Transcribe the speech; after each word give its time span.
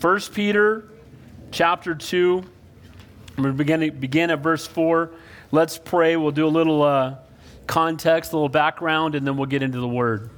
1 0.00 0.20
Peter 0.32 0.84
chapter 1.50 1.92
2. 1.92 2.44
I'm 3.36 3.42
going 3.42 3.52
to 3.52 3.58
begin, 3.58 3.98
begin 3.98 4.30
at 4.30 4.38
verse 4.38 4.64
4. 4.64 5.10
Let's 5.50 5.76
pray. 5.76 6.16
We'll 6.16 6.30
do 6.30 6.46
a 6.46 6.48
little 6.48 6.82
uh, 6.82 7.16
context, 7.66 8.32
a 8.32 8.36
little 8.36 8.48
background, 8.48 9.16
and 9.16 9.26
then 9.26 9.36
we'll 9.36 9.46
get 9.46 9.60
into 9.60 9.80
the 9.80 9.88
word. 9.88 10.30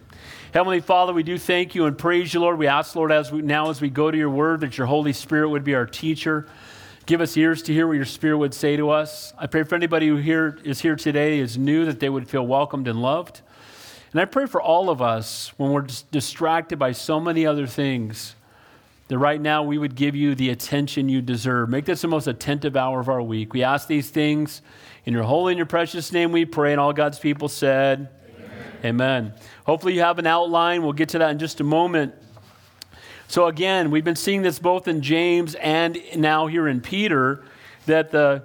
Heavenly 0.55 0.81
Father, 0.81 1.13
we 1.13 1.23
do 1.23 1.37
thank 1.37 1.75
you 1.75 1.85
and 1.85 1.99
praise 1.99 2.33
you, 2.33 2.41
Lord. 2.41 2.57
We 2.57 2.69
ask, 2.69 2.97
Lord, 2.97 3.13
as 3.13 3.31
we, 3.31 3.43
now 3.43 3.69
as 3.69 3.83
we 3.83 3.91
go 3.91 4.11
to 4.11 4.17
your 4.17 4.31
word, 4.31 4.61
that 4.61 4.79
your 4.79 4.87
Holy 4.87 5.13
Spirit 5.13 5.51
would 5.51 5.63
be 5.63 5.75
our 5.75 5.85
teacher. 5.85 6.49
Give 7.05 7.21
us 7.21 7.37
ears 7.37 7.61
to 7.65 7.75
hear 7.75 7.87
what 7.87 7.97
your 7.97 8.07
Spirit 8.07 8.39
would 8.39 8.55
say 8.55 8.77
to 8.77 8.89
us. 8.89 9.35
I 9.37 9.47
pray 9.47 9.65
for 9.65 9.75
anybody 9.75 10.09
who 10.09 10.17
here, 10.17 10.59
is 10.65 10.81
here 10.81 10.97
today 10.97 11.39
is 11.39 11.59
new 11.59 11.85
that 11.85 12.01
they 12.01 12.09
would 12.09 12.31
feel 12.31 12.47
welcomed 12.47 12.89
and 12.89 13.03
loved. 13.03 13.43
And 14.13 14.23
I 14.23 14.25
pray 14.25 14.47
for 14.47 14.63
all 14.63 14.89
of 14.89 15.03
us 15.03 15.53
when 15.59 15.71
we're 15.71 15.87
distracted 16.11 16.79
by 16.79 16.93
so 16.93 17.21
many 17.21 17.45
other 17.45 17.67
things 17.67 18.37
that 19.11 19.19
right 19.19 19.41
now 19.41 19.65
we 19.65 19.77
would 19.77 19.97
give 19.97 20.15
you 20.15 20.37
the 20.37 20.51
attention 20.51 21.09
you 21.09 21.21
deserve. 21.21 21.69
Make 21.69 21.85
this 21.85 22.03
the 22.03 22.07
most 22.07 22.29
attentive 22.29 22.77
hour 22.77 23.01
of 23.01 23.09
our 23.09 23.21
week. 23.21 23.53
We 23.53 23.65
ask 23.65 23.89
these 23.89 24.09
things 24.09 24.63
in 25.05 25.13
your 25.13 25.25
holy 25.25 25.53
and 25.53 25.57
your 25.57 25.67
precious 25.67 26.13
name 26.13 26.31
we 26.31 26.45
pray, 26.45 26.71
and 26.71 26.81
all 26.81 26.93
God's 26.93 27.19
people 27.19 27.49
said, 27.49 28.09
Amen. 28.39 28.85
Amen. 28.85 29.35
Hopefully, 29.67 29.95
you 29.95 30.01
have 30.03 30.21
an 30.21 30.29
outline. 30.29 30.85
We'll 30.85 30.93
get 30.93 31.09
to 31.09 31.19
that 31.19 31.33
in 31.33 31.41
just 31.41 31.59
a 31.59 31.65
moment. 31.65 32.15
So, 33.27 33.49
again, 33.49 33.91
we've 33.91 34.05
been 34.05 34.15
seeing 34.15 34.43
this 34.43 34.61
both 34.61 34.87
in 34.87 35.03
James 35.03 35.57
and 35.57 36.01
now 36.15 36.47
here 36.47 36.69
in 36.69 36.81
Peter 36.81 37.43
that 37.87 38.13
the 38.13 38.45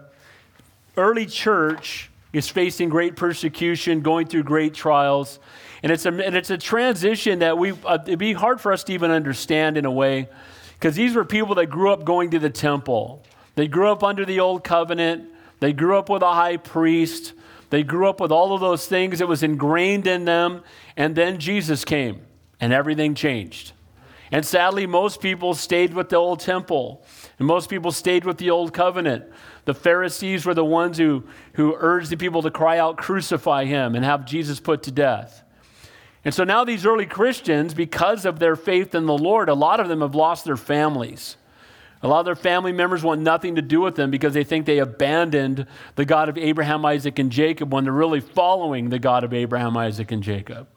early 0.97 1.27
church 1.27 2.09
is 2.33 2.49
facing 2.49 2.89
great 2.89 3.15
persecution, 3.15 4.01
going 4.01 4.25
through 4.25 4.43
great 4.43 4.73
trials. 4.73 5.39
And 5.83 5.91
it's 5.91 6.07
a, 6.07 6.09
and 6.09 6.35
it's 6.35 6.49
a 6.49 6.57
transition 6.57 7.37
that 7.39 7.59
we, 7.59 7.73
uh, 7.85 7.99
it'd 8.07 8.17
be 8.17 8.33
hard 8.33 8.59
for 8.59 8.73
us 8.73 8.83
to 8.85 8.93
even 8.93 9.11
understand 9.11 9.77
in 9.77 9.85
a 9.85 9.91
way, 9.91 10.27
because 10.85 10.97
these 10.97 11.15
were 11.15 11.25
people 11.25 11.55
that 11.55 11.65
grew 11.65 11.91
up 11.91 12.05
going 12.05 12.29
to 12.29 12.37
the 12.37 12.51
temple. 12.51 13.23
They 13.55 13.67
grew 13.67 13.89
up 13.89 14.03
under 14.03 14.23
the 14.23 14.39
old 14.39 14.63
covenant. 14.63 15.27
They 15.59 15.73
grew 15.73 15.97
up 15.97 16.09
with 16.09 16.21
a 16.21 16.31
high 16.31 16.57
priest. 16.57 17.33
They 17.71 17.81
grew 17.81 18.07
up 18.07 18.19
with 18.19 18.31
all 18.31 18.53
of 18.53 18.61
those 18.61 18.85
things. 18.85 19.19
It 19.19 19.27
was 19.27 19.41
ingrained 19.41 20.05
in 20.05 20.25
them. 20.25 20.61
And 20.95 21.15
then 21.15 21.39
Jesus 21.39 21.85
came, 21.85 22.21
and 22.59 22.71
everything 22.71 23.15
changed. 23.15 23.71
And 24.31 24.45
sadly, 24.45 24.85
most 24.85 25.21
people 25.21 25.55
stayed 25.55 25.95
with 25.95 26.09
the 26.09 26.17
old 26.17 26.39
temple, 26.39 27.03
and 27.39 27.47
most 27.47 27.67
people 27.67 27.91
stayed 27.91 28.23
with 28.23 28.37
the 28.37 28.51
old 28.51 28.71
covenant. 28.71 29.25
The 29.63 29.73
Pharisees 29.73 30.45
were 30.45 30.53
the 30.53 30.63
ones 30.63 30.99
who, 30.99 31.23
who 31.53 31.75
urged 31.79 32.11
the 32.11 32.17
people 32.17 32.43
to 32.43 32.51
cry 32.51 32.77
out, 32.77 32.97
crucify 32.97 33.65
him, 33.65 33.95
and 33.95 34.05
have 34.05 34.27
Jesus 34.27 34.59
put 34.59 34.83
to 34.83 34.91
death. 34.91 35.44
And 36.25 36.33
so 36.33 36.43
now, 36.43 36.63
these 36.63 36.87
early 36.87 37.05
Christians, 37.05 37.75
because 37.75 38.25
of 38.25 38.39
their 38.39 38.55
faith 38.55 38.95
in 38.95 39.05
the 39.05 39.17
Lord, 39.17 39.47
a 39.47 39.53
lot 39.53 39.79
of 39.79 39.87
them 39.87 40.01
have 40.01 40.15
lost 40.15 40.43
their 40.43 40.57
families. 40.57 41.37
A 42.01 42.07
lot 42.07 42.19
of 42.19 42.25
their 42.25 42.35
family 42.35 42.71
members 42.71 43.03
want 43.03 43.21
nothing 43.21 43.55
to 43.55 43.61
do 43.61 43.79
with 43.79 43.95
them 43.95 44.09
because 44.09 44.33
they 44.33 44.43
think 44.43 44.65
they 44.65 44.79
abandoned 44.79 45.67
the 45.95 46.03
God 46.05 46.27
of 46.27 46.37
Abraham, 46.37 46.83
Isaac, 46.83 47.19
and 47.19 47.31
Jacob 47.31 47.71
when 47.71 47.83
they're 47.83 47.93
really 47.93 48.19
following 48.19 48.89
the 48.89 48.99
God 48.99 49.23
of 49.23 49.33
Abraham, 49.33 49.77
Isaac, 49.77 50.11
and 50.11 50.23
Jacob. 50.23 50.67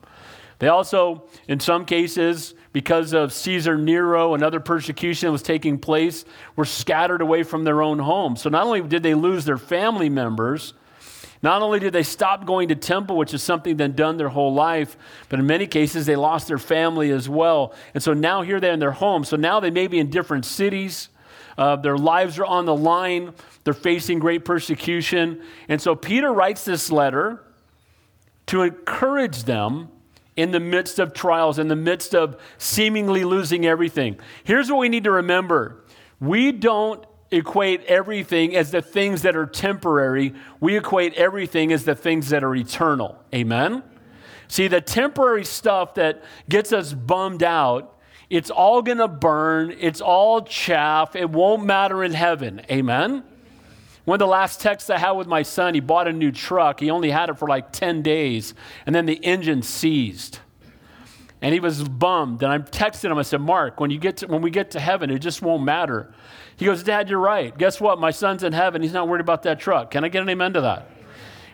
They 0.58 0.68
also, 0.68 1.24
in 1.46 1.60
some 1.60 1.84
cases, 1.84 2.54
because 2.72 3.12
of 3.12 3.32
Caesar 3.32 3.78
Nero 3.78 4.34
and 4.34 4.42
other 4.42 4.60
persecution 4.60 5.28
that 5.28 5.32
was 5.32 5.42
taking 5.42 5.78
place, 5.78 6.24
were 6.56 6.64
scattered 6.64 7.22
away 7.22 7.42
from 7.42 7.64
their 7.64 7.80
own 7.80 7.98
homes. 8.00 8.42
So 8.42 8.50
not 8.50 8.66
only 8.66 8.82
did 8.82 9.02
they 9.02 9.14
lose 9.14 9.44
their 9.44 9.58
family 9.58 10.08
members, 10.08 10.74
not 11.42 11.62
only 11.62 11.78
did 11.78 11.92
they 11.92 12.02
stop 12.02 12.46
going 12.46 12.68
to 12.68 12.74
temple, 12.74 13.16
which 13.16 13.32
is 13.32 13.42
something 13.42 13.76
they'd 13.76 13.94
done 13.94 14.16
their 14.16 14.28
whole 14.28 14.52
life, 14.52 14.96
but 15.28 15.38
in 15.38 15.46
many 15.46 15.66
cases 15.66 16.06
they 16.06 16.16
lost 16.16 16.48
their 16.48 16.58
family 16.58 17.10
as 17.10 17.28
well. 17.28 17.74
And 17.94 18.02
so 18.02 18.12
now 18.12 18.42
here 18.42 18.60
they're 18.60 18.72
in 18.72 18.80
their 18.80 18.92
home. 18.92 19.24
So 19.24 19.36
now 19.36 19.60
they 19.60 19.70
may 19.70 19.86
be 19.86 19.98
in 19.98 20.10
different 20.10 20.44
cities. 20.44 21.08
Uh, 21.56 21.76
their 21.76 21.96
lives 21.96 22.38
are 22.38 22.44
on 22.44 22.66
the 22.66 22.74
line. 22.74 23.34
They're 23.64 23.74
facing 23.74 24.18
great 24.18 24.44
persecution. 24.44 25.42
And 25.68 25.80
so 25.80 25.94
Peter 25.94 26.32
writes 26.32 26.64
this 26.64 26.90
letter 26.90 27.44
to 28.46 28.62
encourage 28.62 29.44
them 29.44 29.88
in 30.36 30.52
the 30.52 30.60
midst 30.60 30.98
of 30.98 31.12
trials, 31.12 31.58
in 31.58 31.68
the 31.68 31.76
midst 31.76 32.14
of 32.14 32.40
seemingly 32.58 33.24
losing 33.24 33.66
everything. 33.66 34.18
Here's 34.44 34.70
what 34.70 34.78
we 34.78 34.88
need 34.88 35.04
to 35.04 35.10
remember 35.10 35.84
we 36.20 36.50
don't 36.52 37.04
equate 37.30 37.84
everything 37.84 38.56
as 38.56 38.70
the 38.70 38.82
things 38.82 39.22
that 39.22 39.36
are 39.36 39.46
temporary, 39.46 40.34
we 40.60 40.76
equate 40.76 41.14
everything 41.14 41.72
as 41.72 41.84
the 41.84 41.94
things 41.94 42.30
that 42.30 42.42
are 42.42 42.54
eternal. 42.54 43.22
Amen? 43.34 43.82
See, 44.48 44.66
the 44.68 44.80
temporary 44.80 45.44
stuff 45.44 45.94
that 45.94 46.24
gets 46.48 46.72
us 46.72 46.94
bummed 46.94 47.42
out, 47.42 47.98
it's 48.30 48.50
all 48.50 48.82
going 48.82 48.98
to 48.98 49.08
burn, 49.08 49.74
it's 49.78 50.00
all 50.00 50.42
chaff, 50.42 51.14
it 51.14 51.28
won't 51.28 51.64
matter 51.64 52.02
in 52.02 52.12
heaven. 52.12 52.62
Amen? 52.70 53.22
One 54.06 54.14
of 54.14 54.20
the 54.20 54.26
last 54.26 54.62
texts 54.62 54.88
I 54.88 54.96
had 54.96 55.12
with 55.12 55.26
my 55.26 55.42
son, 55.42 55.74
he 55.74 55.80
bought 55.80 56.08
a 56.08 56.14
new 56.14 56.32
truck. 56.32 56.80
He 56.80 56.90
only 56.90 57.10
had 57.10 57.28
it 57.28 57.38
for 57.38 57.46
like 57.46 57.72
10 57.72 58.00
days, 58.00 58.54
and 58.86 58.94
then 58.94 59.04
the 59.04 59.16
engine 59.16 59.60
seized. 59.60 60.38
And 61.42 61.52
he 61.52 61.60
was 61.60 61.86
bummed. 61.86 62.42
And 62.42 62.50
I 62.50 62.58
texted 62.58 63.10
him, 63.10 63.18
I 63.18 63.22
said, 63.22 63.42
Mark, 63.42 63.80
when, 63.80 63.90
you 63.90 63.98
get 63.98 64.16
to, 64.18 64.26
when 64.26 64.40
we 64.40 64.50
get 64.50 64.70
to 64.72 64.80
heaven, 64.80 65.10
it 65.10 65.18
just 65.18 65.42
won't 65.42 65.62
matter. 65.62 66.12
He 66.58 66.64
goes, 66.64 66.82
Dad, 66.82 67.08
you're 67.08 67.20
right. 67.20 67.56
Guess 67.56 67.80
what? 67.80 68.00
My 68.00 68.10
son's 68.10 68.42
in 68.42 68.52
heaven. 68.52 68.82
He's 68.82 68.92
not 68.92 69.06
worried 69.06 69.20
about 69.20 69.44
that 69.44 69.60
truck. 69.60 69.92
Can 69.92 70.04
I 70.04 70.08
get 70.08 70.22
an 70.22 70.28
amen 70.28 70.54
to 70.54 70.60
that? 70.62 70.90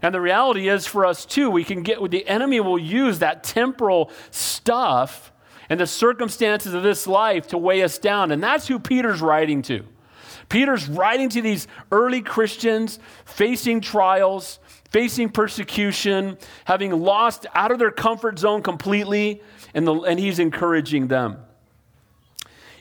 And 0.01 0.15
the 0.15 0.21
reality 0.21 0.69
is 0.69 0.87
for 0.87 1.05
us 1.05 1.27
too, 1.27 1.51
we 1.51 1.63
can 1.63 1.83
get, 1.83 2.01
with 2.01 2.11
the 2.11 2.27
enemy 2.27 2.59
will 2.61 2.79
use 2.79 3.19
that 3.19 3.45
temporal 3.45 4.11
stuff 4.31 5.31
and 5.69 5.79
the 5.79 5.87
circumstances 5.87 6.73
of 6.73 6.83
this 6.83 7.07
life 7.07 7.49
to 7.49 7.59
weigh 7.59 7.83
us 7.83 7.99
down. 7.99 8.31
And 8.31 8.43
that's 8.43 8.67
who 8.67 8.79
Peter's 8.79 9.21
writing 9.21 9.61
to. 9.63 9.85
Peter's 10.49 10.89
writing 10.89 11.29
to 11.31 11.43
these 11.43 11.69
early 11.93 12.23
Christians 12.23 12.99
facing 13.27 13.83
trials, 13.83 14.59
facing 14.91 15.29
persecution, 15.29 16.39
having 16.65 16.93
lost 16.93 17.47
out 17.55 17.73
of 17.73 17.79
their 17.79 17.91
comfort 17.91 18.39
zone 18.39 18.63
completely, 18.63 19.43
and, 19.75 19.87
the, 19.87 19.95
and 20.01 20.19
he's 20.19 20.39
encouraging 20.39 21.09
them. 21.09 21.39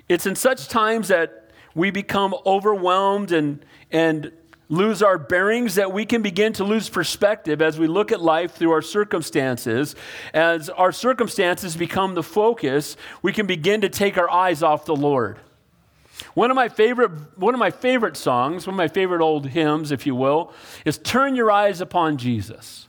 It's 0.08 0.26
in 0.26 0.36
such 0.36 0.68
times 0.68 1.08
that 1.08 1.43
we 1.76 1.92
become 1.92 2.36
overwhelmed 2.46 3.32
and, 3.32 3.66
and 3.92 4.32
lose 4.70 5.04
our 5.04 5.18
bearings 5.18 5.76
that 5.76 5.92
we 5.92 6.06
can 6.06 6.22
begin 6.22 6.54
to 6.54 6.64
lose 6.64 6.90
perspective 6.90 7.62
as 7.62 7.78
we 7.78 7.88
look 7.88 8.12
at 8.12 8.22
life 8.22 8.54
through 8.54 8.72
our 8.72 8.82
circumstances. 8.82 9.96
As 10.34 10.70
our 10.70 10.92
circumstances 10.92 11.76
become 11.76 12.16
the 12.16 12.24
focus, 12.24 12.98
we 13.22 13.34
can 13.34 13.46
begin 13.46 13.82
to 13.82 13.90
take 13.90 14.18
our 14.18 14.30
eyes 14.30 14.64
off 14.64 14.86
the 14.86 14.96
Lord. 14.96 15.40
One 16.34 16.52
of 16.52 16.56
my 16.56 16.70
favorite, 16.70 17.12
one 17.38 17.54
of 17.54 17.60
my 17.60 17.72
favorite 17.72 18.16
songs, 18.16 18.66
one 18.68 18.76
of 18.76 18.78
my 18.78 18.88
favorite 18.88 19.22
old 19.22 19.48
hymns, 19.48 19.92
if 19.92 20.06
you 20.06 20.16
will, 20.16 20.54
is 20.86 20.98
Turn 20.98 21.36
Your 21.36 21.52
Eyes 21.52 21.82
Upon 21.82 22.18
Jesus. 22.18 22.88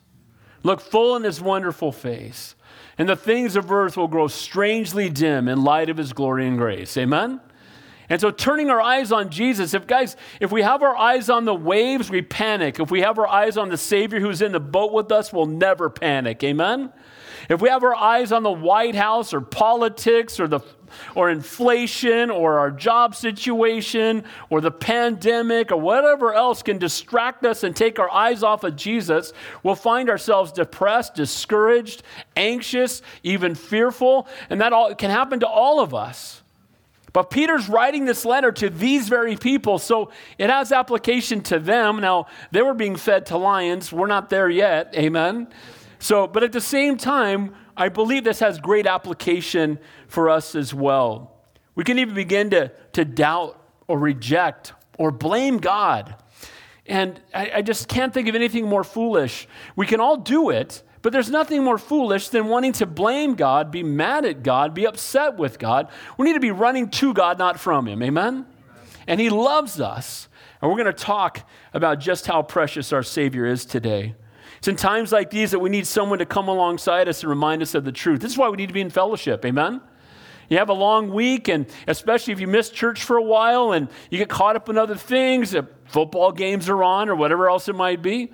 Look 0.63 0.81
full 0.81 1.17
in 1.17 1.25
his 1.25 1.41
wonderful 1.41 1.93
face, 1.93 2.55
and 2.97 3.09
the 3.09 3.17
things 3.17 3.57
of 3.57 3.71
earth 3.71 3.97
will 3.97 4.09
grow 4.09 4.29
strangely 4.29 5.11
dim 5.11 5.49
in 5.49 5.65
light 5.65 5.91
of 5.91 5.97
his 5.97 6.13
glory 6.13 6.47
and 6.47 6.57
grace. 6.57 6.97
Amen? 6.97 7.41
And 8.09 8.21
so 8.21 8.31
turning 8.31 8.71
our 8.71 8.81
eyes 8.81 9.13
on 9.13 9.31
Jesus, 9.31 9.75
if 9.75 9.87
guys, 9.87 10.17
if 10.41 10.53
we 10.53 10.63
have 10.63 10.83
our 10.83 10.97
eyes 10.97 11.31
on 11.31 11.45
the 11.45 11.55
waves, 11.55 12.11
we 12.11 12.23
panic. 12.23 12.79
If 12.79 12.91
we 12.91 13.01
have 13.01 13.19
our 13.19 13.27
eyes 13.27 13.57
on 13.57 13.69
the 13.69 13.79
Savior 13.79 14.21
who's 14.21 14.43
in 14.43 14.53
the 14.53 14.61
boat 14.61 14.93
with 14.93 15.11
us, 15.11 15.33
we'll 15.33 15.47
never 15.47 15.89
panic. 15.89 16.45
Amen? 16.45 16.93
If 17.49 17.61
we 17.61 17.69
have 17.69 17.83
our 17.83 17.95
eyes 17.95 18.33
on 18.33 18.43
the 18.43 18.53
White 18.53 18.95
House 18.95 19.35
or 19.35 19.41
politics 19.41 20.41
or 20.41 20.49
the 20.49 20.61
or 21.17 21.29
inflation 21.29 22.31
or 22.31 22.61
our 22.61 22.71
job 22.71 23.17
situation 23.17 24.23
or 24.49 24.61
the 24.61 24.71
pandemic 24.71 25.73
or 25.73 25.77
whatever 25.77 26.33
else 26.33 26.63
can 26.63 26.79
distract 26.79 27.45
us 27.45 27.65
and 27.65 27.75
take 27.75 27.99
our 27.99 28.11
eyes 28.11 28.45
off 28.45 28.63
of 28.63 28.77
Jesus, 28.77 29.33
we'll 29.65 29.75
find 29.75 30.09
ourselves 30.09 30.53
depressed, 30.53 31.17
discouraged, 31.17 32.05
anxious, 32.37 33.03
even 33.25 33.57
fearful. 33.57 34.29
And 34.49 34.61
that 34.61 34.73
all 34.73 34.95
can 34.95 35.11
happen 35.11 35.41
to 35.41 35.49
all 35.49 35.81
of 35.81 35.95
us. 35.95 36.44
But 37.15 37.31
Peter's 37.31 37.69
writing 37.69 38.07
this 38.07 38.25
letter 38.25 38.51
to 38.51 38.69
these 38.69 39.09
very 39.09 39.37
people, 39.37 39.79
so 39.79 40.11
it 40.37 40.51
has 40.51 40.73
application 40.73 41.41
to 41.43 41.61
them. 41.61 42.01
Now, 42.01 42.27
they 42.51 42.61
were 42.61 42.75
being 42.75 42.97
fed 42.97 43.27
to 43.27 43.39
lions. 43.39 43.93
We're 43.93 44.09
not 44.09 44.31
there 44.31 44.51
yet. 44.51 44.93
Amen. 44.97 45.47
So, 46.01 46.27
but 46.27 46.43
at 46.43 46.51
the 46.51 46.61
same 46.61 46.97
time, 46.97 47.55
I 47.77 47.89
believe 47.89 48.25
this 48.25 48.41
has 48.41 48.59
great 48.59 48.87
application 48.87 49.79
for 50.09 50.29
us 50.29 50.57
as 50.57 50.75
well. 50.75 51.37
We 51.77 51.85
can 51.85 52.01
even 52.01 52.17
begin 52.17 52.51
to, 52.51 52.73
to 52.95 53.05
doubt 53.05 53.63
or 53.87 53.97
reject 53.97 54.73
or 54.99 55.13
blame 55.13 55.59
God. 55.59 56.17
And 56.85 57.21
I, 57.33 57.51
I, 57.55 57.63
just 57.63 57.87
can't 57.89 58.13
think 58.13 58.29
of 58.29 58.35
anything 58.35 58.67
more 58.67 58.85
foolish. 58.85 59.47
We 59.77 59.87
can 59.87 60.01
all 60.01 60.17
do 60.17 60.51
it, 60.51 60.83
but 61.05 61.13
there's 61.13 61.29
nothing 61.29 61.63
more 61.63 61.77
foolish 61.77 62.31
than 62.31 62.47
wanting 62.47 62.73
to 62.73 62.87
blame 62.87 63.35
God, 63.35 63.71
be 63.71 63.83
mad 63.83 64.25
at 64.25 64.43
God, 64.43 64.73
be 64.73 64.87
upset 64.87 65.37
with 65.37 65.59
God. 65.59 65.91
We 66.17 66.25
need 66.25 66.33
to 66.33 66.41
be 66.41 66.51
running 66.51 66.89
to 66.93 67.13
God, 67.13 67.39
not 67.39 67.61
from 67.61 67.87
Him. 67.87 68.03
Amen? 68.03 68.47
And 69.07 69.21
He 69.21 69.29
loves 69.29 69.83
us. 69.83 70.31
And 70.63 70.71
we're 70.71 70.79
going 70.79 70.87
to 70.87 71.05
talk 71.05 71.47
about 71.75 72.01
just 72.01 72.27
how 72.27 72.41
precious 72.41 72.91
our 72.91 73.03
Savior 73.03 73.45
is 73.45 73.67
today. 73.67 74.15
It's 74.57 74.67
in 74.67 74.77
times 74.77 75.13
like 75.13 75.29
these 75.29 75.51
that 75.51 75.59
we 75.59 75.69
need 75.69 75.87
someone 75.87 76.21
to 76.21 76.25
come 76.25 76.49
alongside 76.49 77.07
us 77.07 77.23
and 77.23 77.29
remind 77.29 77.61
us 77.61 77.75
of 77.75 77.85
the 77.85 77.93
truth. 77.93 78.23
This 78.23 78.33
is 78.33 78.39
why 78.39 78.49
we 78.49 78.57
need 78.57 78.69
to 78.69 78.75
be 78.75 78.81
in 78.81 78.89
fellowship. 78.89 79.45
Amen? 79.45 79.83
you 80.49 80.57
have 80.57 80.71
a 80.71 80.75
long 80.75 81.11
week, 81.11 81.49
and 81.49 81.67
especially 81.87 82.33
if 82.33 82.41
you 82.41 82.47
miss 82.47 82.71
church 82.71 83.03
for 83.03 83.19
a 83.19 83.23
while 83.23 83.73
and 83.73 83.89
you 84.11 84.17
get 84.17 84.31
caught 84.31 84.57
up 84.57 84.71
in 84.71 84.79
other 84.79 84.97
things, 84.97 85.55
football 85.85 86.33
games 86.33 86.71
are 86.71 86.83
on 86.83 87.11
or 87.11 87.15
whatever 87.15 87.51
else 87.51 87.69
it 87.69 87.75
might 87.75 88.01
be. 88.01 88.33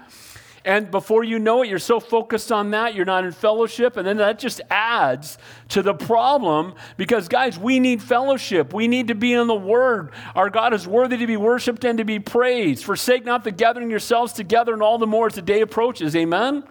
And 0.65 0.91
before 0.91 1.25
you 1.25 1.39
know 1.39 1.63
it, 1.63 1.69
you're 1.69 1.79
so 1.79 2.01
focused 2.01 2.53
on 2.53 2.73
that, 2.73 2.95
you're 2.95 3.07
not 3.07 3.25
in 3.25 3.33
fellowship. 3.33 3.97
And 3.97 4.07
then 4.07 4.19
that 4.19 4.39
just 4.39 4.61
adds 4.69 5.39
to 5.69 5.83
the 5.83 5.95
problem 5.95 6.75
because, 6.99 7.29
guys, 7.29 7.59
we 7.59 7.81
need 7.81 8.03
fellowship. 8.03 8.75
We 8.75 8.87
need 8.87 9.09
to 9.09 9.15
be 9.15 9.33
in 9.33 9.47
the 9.47 9.55
Word. 9.55 10.11
Our 10.35 10.51
God 10.51 10.75
is 10.75 10.87
worthy 10.87 11.17
to 11.17 11.27
be 11.27 11.39
worshiped 11.39 11.85
and 11.85 11.97
to 11.97 12.05
be 12.05 12.19
praised. 12.19 12.85
Forsake 12.85 13.25
not 13.25 13.43
the 13.43 13.51
gathering 13.51 13.91
yourselves 13.91 14.35
together, 14.35 14.75
and 14.75 14.83
all 14.83 14.99
the 14.99 15.07
more 15.07 15.29
as 15.29 15.35
the 15.35 15.43
day 15.43 15.63
approaches. 15.63 16.15
Amen? 16.15 16.65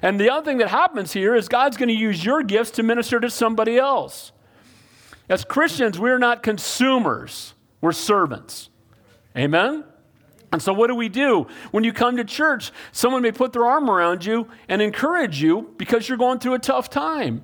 And 0.00 0.18
the 0.18 0.30
other 0.30 0.44
thing 0.44 0.58
that 0.58 0.68
happens 0.68 1.12
here 1.12 1.34
is 1.34 1.48
God's 1.48 1.76
going 1.76 1.88
to 1.88 1.94
use 1.94 2.24
your 2.24 2.42
gifts 2.42 2.72
to 2.72 2.82
minister 2.82 3.20
to 3.20 3.28
somebody 3.28 3.76
else. 3.76 4.32
As 5.28 5.44
Christians, 5.44 5.98
we're 5.98 6.18
not 6.18 6.42
consumers, 6.42 7.54
we're 7.80 7.92
servants. 7.92 8.70
Amen? 9.36 9.84
And 10.54 10.62
so, 10.62 10.72
what 10.72 10.86
do 10.86 10.94
we 10.94 11.08
do? 11.08 11.48
When 11.72 11.82
you 11.82 11.92
come 11.92 12.16
to 12.16 12.22
church, 12.22 12.70
someone 12.92 13.22
may 13.22 13.32
put 13.32 13.52
their 13.52 13.66
arm 13.66 13.90
around 13.90 14.24
you 14.24 14.46
and 14.68 14.80
encourage 14.80 15.42
you 15.42 15.74
because 15.78 16.08
you're 16.08 16.16
going 16.16 16.38
through 16.38 16.54
a 16.54 16.60
tough 16.60 16.88
time. 16.88 17.42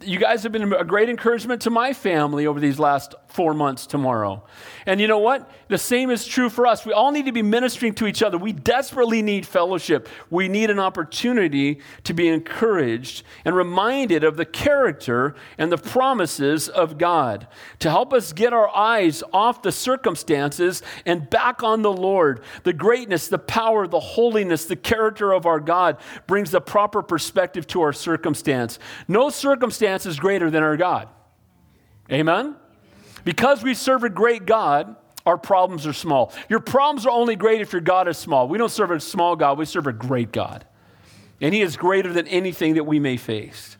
You 0.00 0.20
guys 0.20 0.44
have 0.44 0.52
been 0.52 0.72
a 0.72 0.84
great 0.84 1.08
encouragement 1.08 1.62
to 1.62 1.70
my 1.70 1.92
family 1.92 2.46
over 2.46 2.60
these 2.60 2.78
last 2.78 3.16
four 3.34 3.52
months 3.52 3.84
tomorrow. 3.86 4.44
And 4.86 5.00
you 5.00 5.08
know 5.08 5.18
what? 5.18 5.50
The 5.66 5.76
same 5.76 6.10
is 6.10 6.24
true 6.24 6.48
for 6.48 6.68
us. 6.68 6.86
We 6.86 6.92
all 6.92 7.10
need 7.10 7.26
to 7.26 7.32
be 7.32 7.42
ministering 7.42 7.92
to 7.94 8.06
each 8.06 8.22
other. 8.22 8.38
We 8.38 8.52
desperately 8.52 9.22
need 9.22 9.44
fellowship. 9.44 10.08
We 10.30 10.46
need 10.46 10.70
an 10.70 10.78
opportunity 10.78 11.80
to 12.04 12.14
be 12.14 12.28
encouraged 12.28 13.24
and 13.44 13.56
reminded 13.56 14.22
of 14.22 14.36
the 14.36 14.44
character 14.44 15.34
and 15.58 15.72
the 15.72 15.76
promises 15.76 16.68
of 16.68 16.96
God 16.96 17.48
to 17.80 17.90
help 17.90 18.12
us 18.12 18.32
get 18.32 18.52
our 18.52 18.68
eyes 18.68 19.24
off 19.32 19.62
the 19.62 19.72
circumstances 19.72 20.80
and 21.04 21.28
back 21.28 21.64
on 21.64 21.82
the 21.82 21.92
Lord. 21.92 22.40
The 22.62 22.72
greatness, 22.72 23.26
the 23.26 23.38
power, 23.38 23.88
the 23.88 23.98
holiness, 23.98 24.66
the 24.66 24.76
character 24.76 25.32
of 25.32 25.44
our 25.44 25.58
God 25.58 25.96
brings 26.28 26.52
the 26.52 26.60
proper 26.60 27.02
perspective 27.02 27.66
to 27.68 27.82
our 27.82 27.92
circumstance. 27.92 28.78
No 29.08 29.28
circumstance 29.28 30.06
is 30.06 30.20
greater 30.20 30.52
than 30.52 30.62
our 30.62 30.76
God. 30.76 31.08
Amen? 32.12 32.54
Because 33.24 33.62
we 33.62 33.74
serve 33.74 34.04
a 34.04 34.10
great 34.10 34.46
God, 34.46 34.96
our 35.26 35.38
problems 35.38 35.86
are 35.86 35.92
small. 35.92 36.32
Your 36.48 36.60
problems 36.60 37.06
are 37.06 37.10
only 37.10 37.36
great 37.36 37.60
if 37.60 37.72
your 37.72 37.80
God 37.80 38.08
is 38.08 38.18
small. 38.18 38.46
We 38.46 38.58
don't 38.58 38.70
serve 38.70 38.90
a 38.90 39.00
small 39.00 39.36
God, 39.36 39.58
we 39.58 39.64
serve 39.64 39.86
a 39.86 39.92
great 39.92 40.32
God. 40.32 40.66
And 41.40 41.54
He 41.54 41.62
is 41.62 41.76
greater 41.76 42.12
than 42.12 42.26
anything 42.28 42.74
that 42.74 42.84
we 42.84 42.98
may 42.98 43.16
face. 43.16 43.76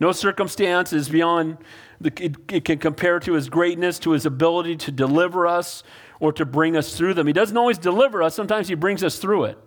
No 0.00 0.10
circumstance 0.12 0.92
is 0.92 1.08
beyond, 1.08 1.58
the, 2.00 2.12
it, 2.20 2.36
it 2.52 2.64
can 2.64 2.78
compare 2.78 3.20
to 3.20 3.34
His 3.34 3.48
greatness, 3.48 3.98
to 4.00 4.10
His 4.10 4.26
ability 4.26 4.76
to 4.78 4.92
deliver 4.92 5.46
us 5.46 5.84
or 6.18 6.32
to 6.32 6.44
bring 6.44 6.76
us 6.76 6.96
through 6.96 7.14
them. 7.14 7.26
He 7.26 7.32
doesn't 7.32 7.56
always 7.56 7.78
deliver 7.78 8.22
us, 8.22 8.34
sometimes 8.34 8.68
He 8.68 8.74
brings 8.74 9.04
us 9.04 9.18
through 9.18 9.44
it. 9.44 9.58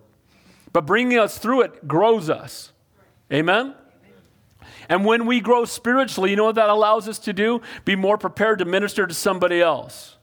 But 0.73 0.85
bringing 0.85 1.17
us 1.17 1.37
through 1.37 1.61
it 1.61 1.87
grows 1.87 2.29
us. 2.29 2.73
Amen? 3.31 3.73
And 4.89 5.05
when 5.05 5.25
we 5.25 5.39
grow 5.39 5.65
spiritually, 5.65 6.29
you 6.29 6.35
know 6.35 6.45
what 6.45 6.55
that 6.55 6.69
allows 6.69 7.07
us 7.07 7.19
to 7.19 7.33
do? 7.33 7.61
Be 7.85 7.95
more 7.95 8.17
prepared 8.17 8.59
to 8.59 8.65
minister 8.65 9.07
to 9.07 9.13
somebody 9.13 9.61
else. 9.61 10.17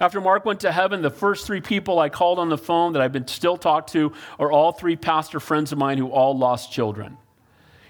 After 0.00 0.20
Mark 0.20 0.44
went 0.44 0.60
to 0.60 0.70
heaven, 0.70 1.02
the 1.02 1.10
first 1.10 1.46
three 1.46 1.60
people 1.60 1.98
I 1.98 2.08
called 2.08 2.38
on 2.38 2.48
the 2.48 2.58
phone 2.58 2.92
that 2.92 3.02
I've 3.02 3.12
been 3.12 3.26
still 3.26 3.56
talked 3.56 3.92
to 3.92 4.12
are 4.38 4.50
all 4.50 4.70
three 4.70 4.94
pastor 4.94 5.40
friends 5.40 5.72
of 5.72 5.78
mine 5.78 5.98
who 5.98 6.08
all 6.08 6.38
lost 6.38 6.72
children. 6.72 7.18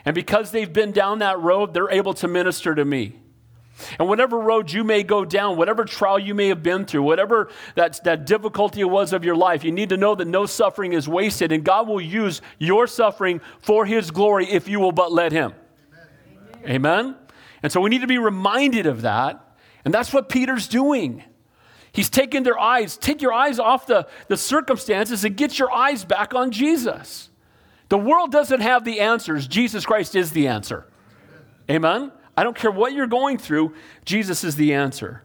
And 0.04 0.14
because 0.14 0.50
they've 0.50 0.72
been 0.72 0.92
down 0.92 1.18
that 1.18 1.38
road, 1.38 1.74
they're 1.74 1.90
able 1.90 2.14
to 2.14 2.28
minister 2.28 2.74
to 2.74 2.84
me. 2.84 3.16
And 3.98 4.08
whatever 4.08 4.38
road 4.38 4.72
you 4.72 4.84
may 4.84 5.02
go 5.02 5.24
down, 5.24 5.56
whatever 5.56 5.84
trial 5.84 6.18
you 6.18 6.34
may 6.34 6.48
have 6.48 6.62
been 6.62 6.84
through, 6.84 7.02
whatever 7.02 7.48
that, 7.74 8.02
that 8.04 8.26
difficulty 8.26 8.80
it 8.80 8.84
was 8.84 9.12
of 9.12 9.24
your 9.24 9.36
life, 9.36 9.64
you 9.64 9.72
need 9.72 9.90
to 9.90 9.96
know 9.96 10.14
that 10.14 10.26
no 10.26 10.46
suffering 10.46 10.92
is 10.92 11.08
wasted, 11.08 11.52
and 11.52 11.64
God 11.64 11.88
will 11.88 12.00
use 12.00 12.40
your 12.58 12.86
suffering 12.86 13.40
for 13.60 13.86
His 13.86 14.10
glory 14.10 14.46
if 14.50 14.68
you 14.68 14.80
will 14.80 14.92
but 14.92 15.12
let 15.12 15.32
Him. 15.32 15.54
Amen. 16.64 16.70
Amen? 16.70 17.16
And 17.62 17.72
so 17.72 17.80
we 17.80 17.90
need 17.90 18.00
to 18.00 18.06
be 18.06 18.18
reminded 18.18 18.86
of 18.86 19.02
that, 19.02 19.56
and 19.84 19.92
that's 19.92 20.12
what 20.12 20.28
Peter's 20.28 20.68
doing. 20.68 21.24
He's 21.92 22.10
taking 22.10 22.42
their 22.42 22.58
eyes, 22.58 22.96
take 22.96 23.22
your 23.22 23.32
eyes 23.32 23.58
off 23.58 23.86
the, 23.86 24.06
the 24.28 24.36
circumstances 24.36 25.24
and 25.24 25.36
get 25.36 25.58
your 25.58 25.72
eyes 25.72 26.04
back 26.04 26.34
on 26.34 26.50
Jesus. 26.50 27.30
The 27.88 27.98
world 27.98 28.30
doesn't 28.30 28.60
have 28.60 28.84
the 28.84 29.00
answers, 29.00 29.46
Jesus 29.46 29.86
Christ 29.86 30.14
is 30.14 30.32
the 30.32 30.48
answer. 30.48 30.86
Amen? 31.70 32.12
I 32.38 32.44
don't 32.44 32.56
care 32.56 32.70
what 32.70 32.92
you're 32.92 33.08
going 33.08 33.36
through, 33.36 33.74
Jesus 34.04 34.44
is 34.44 34.54
the 34.54 34.72
answer. 34.72 35.24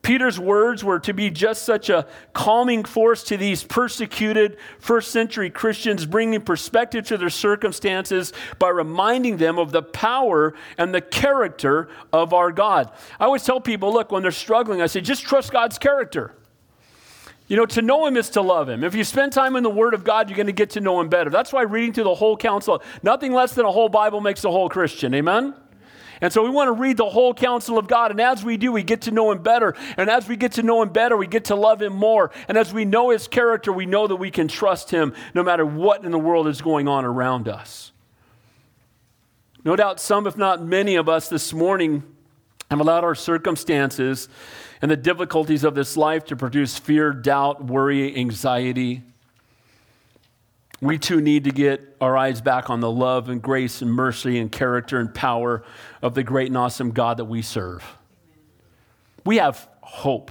Peter's 0.00 0.40
words 0.40 0.82
were 0.82 0.98
to 1.00 1.12
be 1.12 1.28
just 1.28 1.64
such 1.64 1.90
a 1.90 2.06
calming 2.32 2.82
force 2.82 3.22
to 3.24 3.36
these 3.36 3.62
persecuted 3.62 4.56
first 4.78 5.10
century 5.10 5.50
Christians, 5.50 6.06
bringing 6.06 6.40
perspective 6.40 7.06
to 7.08 7.18
their 7.18 7.28
circumstances 7.28 8.32
by 8.58 8.70
reminding 8.70 9.36
them 9.36 9.58
of 9.58 9.70
the 9.70 9.82
power 9.82 10.54
and 10.78 10.94
the 10.94 11.02
character 11.02 11.90
of 12.10 12.32
our 12.32 12.50
God. 12.50 12.90
I 13.20 13.26
always 13.26 13.42
tell 13.42 13.60
people 13.60 13.92
look, 13.92 14.10
when 14.10 14.22
they're 14.22 14.30
struggling, 14.30 14.80
I 14.80 14.86
say, 14.86 15.02
just 15.02 15.24
trust 15.24 15.52
God's 15.52 15.76
character. 15.76 16.32
You 17.48 17.58
know, 17.58 17.66
to 17.66 17.82
know 17.82 18.06
Him 18.06 18.16
is 18.16 18.30
to 18.30 18.40
love 18.40 18.66
Him. 18.66 18.82
If 18.82 18.94
you 18.94 19.04
spend 19.04 19.34
time 19.34 19.56
in 19.56 19.62
the 19.62 19.68
Word 19.68 19.92
of 19.92 20.04
God, 20.04 20.30
you're 20.30 20.38
going 20.38 20.46
to 20.46 20.54
get 20.54 20.70
to 20.70 20.80
know 20.80 21.02
Him 21.02 21.10
better. 21.10 21.28
That's 21.28 21.52
why 21.52 21.64
reading 21.64 21.92
through 21.92 22.04
the 22.04 22.14
whole 22.14 22.38
counsel, 22.38 22.82
nothing 23.02 23.34
less 23.34 23.52
than 23.52 23.66
a 23.66 23.70
whole 23.70 23.90
Bible 23.90 24.22
makes 24.22 24.42
a 24.44 24.50
whole 24.50 24.70
Christian. 24.70 25.12
Amen? 25.12 25.54
And 26.20 26.32
so 26.32 26.42
we 26.42 26.50
want 26.50 26.68
to 26.68 26.72
read 26.72 26.96
the 26.96 27.08
whole 27.08 27.34
counsel 27.34 27.78
of 27.78 27.88
God. 27.88 28.10
And 28.10 28.20
as 28.20 28.44
we 28.44 28.56
do, 28.56 28.72
we 28.72 28.82
get 28.82 29.02
to 29.02 29.10
know 29.10 29.30
Him 29.30 29.42
better. 29.42 29.74
And 29.96 30.08
as 30.08 30.28
we 30.28 30.36
get 30.36 30.52
to 30.52 30.62
know 30.62 30.82
Him 30.82 30.90
better, 30.90 31.16
we 31.16 31.26
get 31.26 31.46
to 31.46 31.54
love 31.54 31.82
Him 31.82 31.94
more. 31.94 32.30
And 32.48 32.56
as 32.56 32.72
we 32.72 32.84
know 32.84 33.10
His 33.10 33.28
character, 33.28 33.72
we 33.72 33.86
know 33.86 34.06
that 34.06 34.16
we 34.16 34.30
can 34.30 34.48
trust 34.48 34.90
Him 34.90 35.14
no 35.34 35.42
matter 35.42 35.66
what 35.66 36.04
in 36.04 36.10
the 36.10 36.18
world 36.18 36.48
is 36.48 36.62
going 36.62 36.88
on 36.88 37.04
around 37.04 37.48
us. 37.48 37.92
No 39.64 39.74
doubt, 39.76 40.00
some, 40.00 40.26
if 40.26 40.36
not 40.36 40.62
many 40.62 40.94
of 40.94 41.08
us 41.08 41.28
this 41.28 41.52
morning, 41.52 42.02
have 42.70 42.80
allowed 42.80 43.04
our 43.04 43.14
circumstances 43.14 44.28
and 44.80 44.90
the 44.90 44.96
difficulties 44.96 45.64
of 45.64 45.74
this 45.74 45.96
life 45.96 46.24
to 46.26 46.36
produce 46.36 46.78
fear, 46.78 47.12
doubt, 47.12 47.64
worry, 47.64 48.16
anxiety 48.16 49.02
we 50.80 50.98
too 50.98 51.20
need 51.20 51.44
to 51.44 51.50
get 51.50 51.96
our 52.00 52.16
eyes 52.16 52.40
back 52.40 52.68
on 52.68 52.80
the 52.80 52.90
love 52.90 53.28
and 53.28 53.40
grace 53.40 53.80
and 53.82 53.90
mercy 53.90 54.38
and 54.38 54.52
character 54.52 54.98
and 54.98 55.14
power 55.14 55.64
of 56.02 56.14
the 56.14 56.22
great 56.22 56.48
and 56.48 56.56
awesome 56.56 56.90
God 56.90 57.16
that 57.16 57.24
we 57.24 57.42
serve. 57.42 57.84
We 59.24 59.36
have 59.38 59.68
hope. 59.80 60.30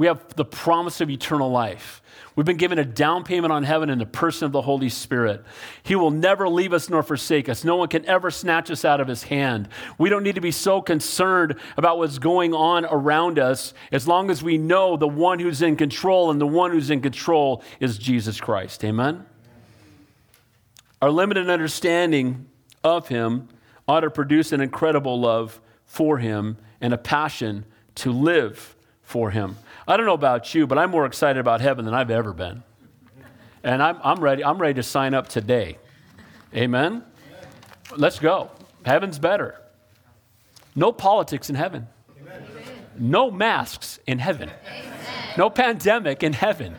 We 0.00 0.06
have 0.06 0.34
the 0.34 0.46
promise 0.46 1.02
of 1.02 1.10
eternal 1.10 1.50
life. 1.50 2.00
We've 2.34 2.46
been 2.46 2.56
given 2.56 2.78
a 2.78 2.86
down 2.86 3.22
payment 3.22 3.52
on 3.52 3.64
heaven 3.64 3.90
in 3.90 3.98
the 3.98 4.06
person 4.06 4.46
of 4.46 4.52
the 4.52 4.62
Holy 4.62 4.88
Spirit. 4.88 5.44
He 5.82 5.94
will 5.94 6.10
never 6.10 6.48
leave 6.48 6.72
us 6.72 6.88
nor 6.88 7.02
forsake 7.02 7.50
us. 7.50 7.64
No 7.64 7.76
one 7.76 7.88
can 7.88 8.06
ever 8.06 8.30
snatch 8.30 8.70
us 8.70 8.82
out 8.82 9.02
of 9.02 9.08
his 9.08 9.24
hand. 9.24 9.68
We 9.98 10.08
don't 10.08 10.22
need 10.22 10.36
to 10.36 10.40
be 10.40 10.52
so 10.52 10.80
concerned 10.80 11.56
about 11.76 11.98
what's 11.98 12.16
going 12.16 12.54
on 12.54 12.86
around 12.86 13.38
us 13.38 13.74
as 13.92 14.08
long 14.08 14.30
as 14.30 14.42
we 14.42 14.56
know 14.56 14.96
the 14.96 15.06
one 15.06 15.38
who's 15.38 15.60
in 15.60 15.76
control, 15.76 16.30
and 16.30 16.40
the 16.40 16.46
one 16.46 16.70
who's 16.70 16.88
in 16.88 17.02
control 17.02 17.62
is 17.78 17.98
Jesus 17.98 18.40
Christ. 18.40 18.82
Amen? 18.82 19.26
Our 21.02 21.10
limited 21.10 21.50
understanding 21.50 22.46
of 22.82 23.08
him 23.08 23.48
ought 23.86 24.00
to 24.00 24.10
produce 24.10 24.52
an 24.52 24.62
incredible 24.62 25.20
love 25.20 25.60
for 25.84 26.16
him 26.16 26.56
and 26.80 26.94
a 26.94 26.98
passion 26.98 27.66
to 27.96 28.10
live 28.12 28.76
for 29.02 29.30
him. 29.30 29.56
I 29.90 29.96
don't 29.96 30.06
know 30.06 30.14
about 30.14 30.54
you, 30.54 30.68
but 30.68 30.78
I'm 30.78 30.92
more 30.92 31.04
excited 31.04 31.40
about 31.40 31.60
heaven 31.60 31.84
than 31.84 31.94
I've 31.94 32.12
ever 32.12 32.32
been. 32.32 32.62
And 33.64 33.82
I'm, 33.82 33.98
I'm 34.04 34.20
ready. 34.20 34.44
I'm 34.44 34.58
ready 34.58 34.74
to 34.74 34.84
sign 34.84 35.14
up 35.14 35.28
today. 35.28 35.78
Amen? 36.54 37.02
Let's 37.96 38.20
go. 38.20 38.52
Heaven's 38.86 39.18
better. 39.18 39.60
No 40.76 40.92
politics 40.92 41.50
in 41.50 41.56
heaven. 41.56 41.88
No 42.96 43.32
masks 43.32 43.98
in 44.06 44.20
heaven. 44.20 44.52
No 45.36 45.50
pandemic 45.50 46.22
in 46.22 46.34
heaven. 46.34 46.76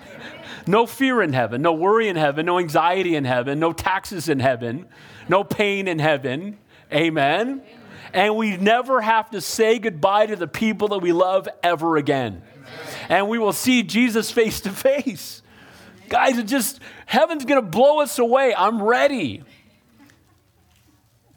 No 0.65 0.85
fear 0.85 1.21
in 1.21 1.33
heaven. 1.33 1.61
No 1.61 1.73
worry 1.73 2.07
in 2.07 2.15
heaven. 2.15 2.45
No 2.45 2.59
anxiety 2.59 3.17
in 3.17 3.25
heaven. 3.25 3.59
No 3.59 3.73
taxes 3.73 4.29
in 4.29 4.39
heaven. 4.39 4.87
No 5.27 5.43
pain 5.43 5.89
in 5.89 5.99
heaven. 5.99 6.57
Amen. 6.93 7.61
And 8.13 8.37
we 8.37 8.55
never 8.55 9.01
have 9.01 9.31
to 9.31 9.41
say 9.41 9.79
goodbye 9.79 10.27
to 10.27 10.37
the 10.37 10.47
people 10.47 10.87
that 10.89 10.99
we 10.99 11.11
love 11.11 11.49
ever 11.61 11.97
again 11.97 12.43
and 13.09 13.27
we 13.27 13.39
will 13.39 13.53
see 13.53 13.83
Jesus 13.83 14.31
face 14.31 14.61
to 14.61 14.69
face. 14.69 15.41
Guys, 16.09 16.37
it 16.37 16.47
just, 16.47 16.79
heaven's 17.05 17.45
going 17.45 17.61
to 17.61 17.67
blow 17.67 18.01
us 18.01 18.19
away. 18.19 18.53
I'm 18.55 18.83
ready. 18.83 19.43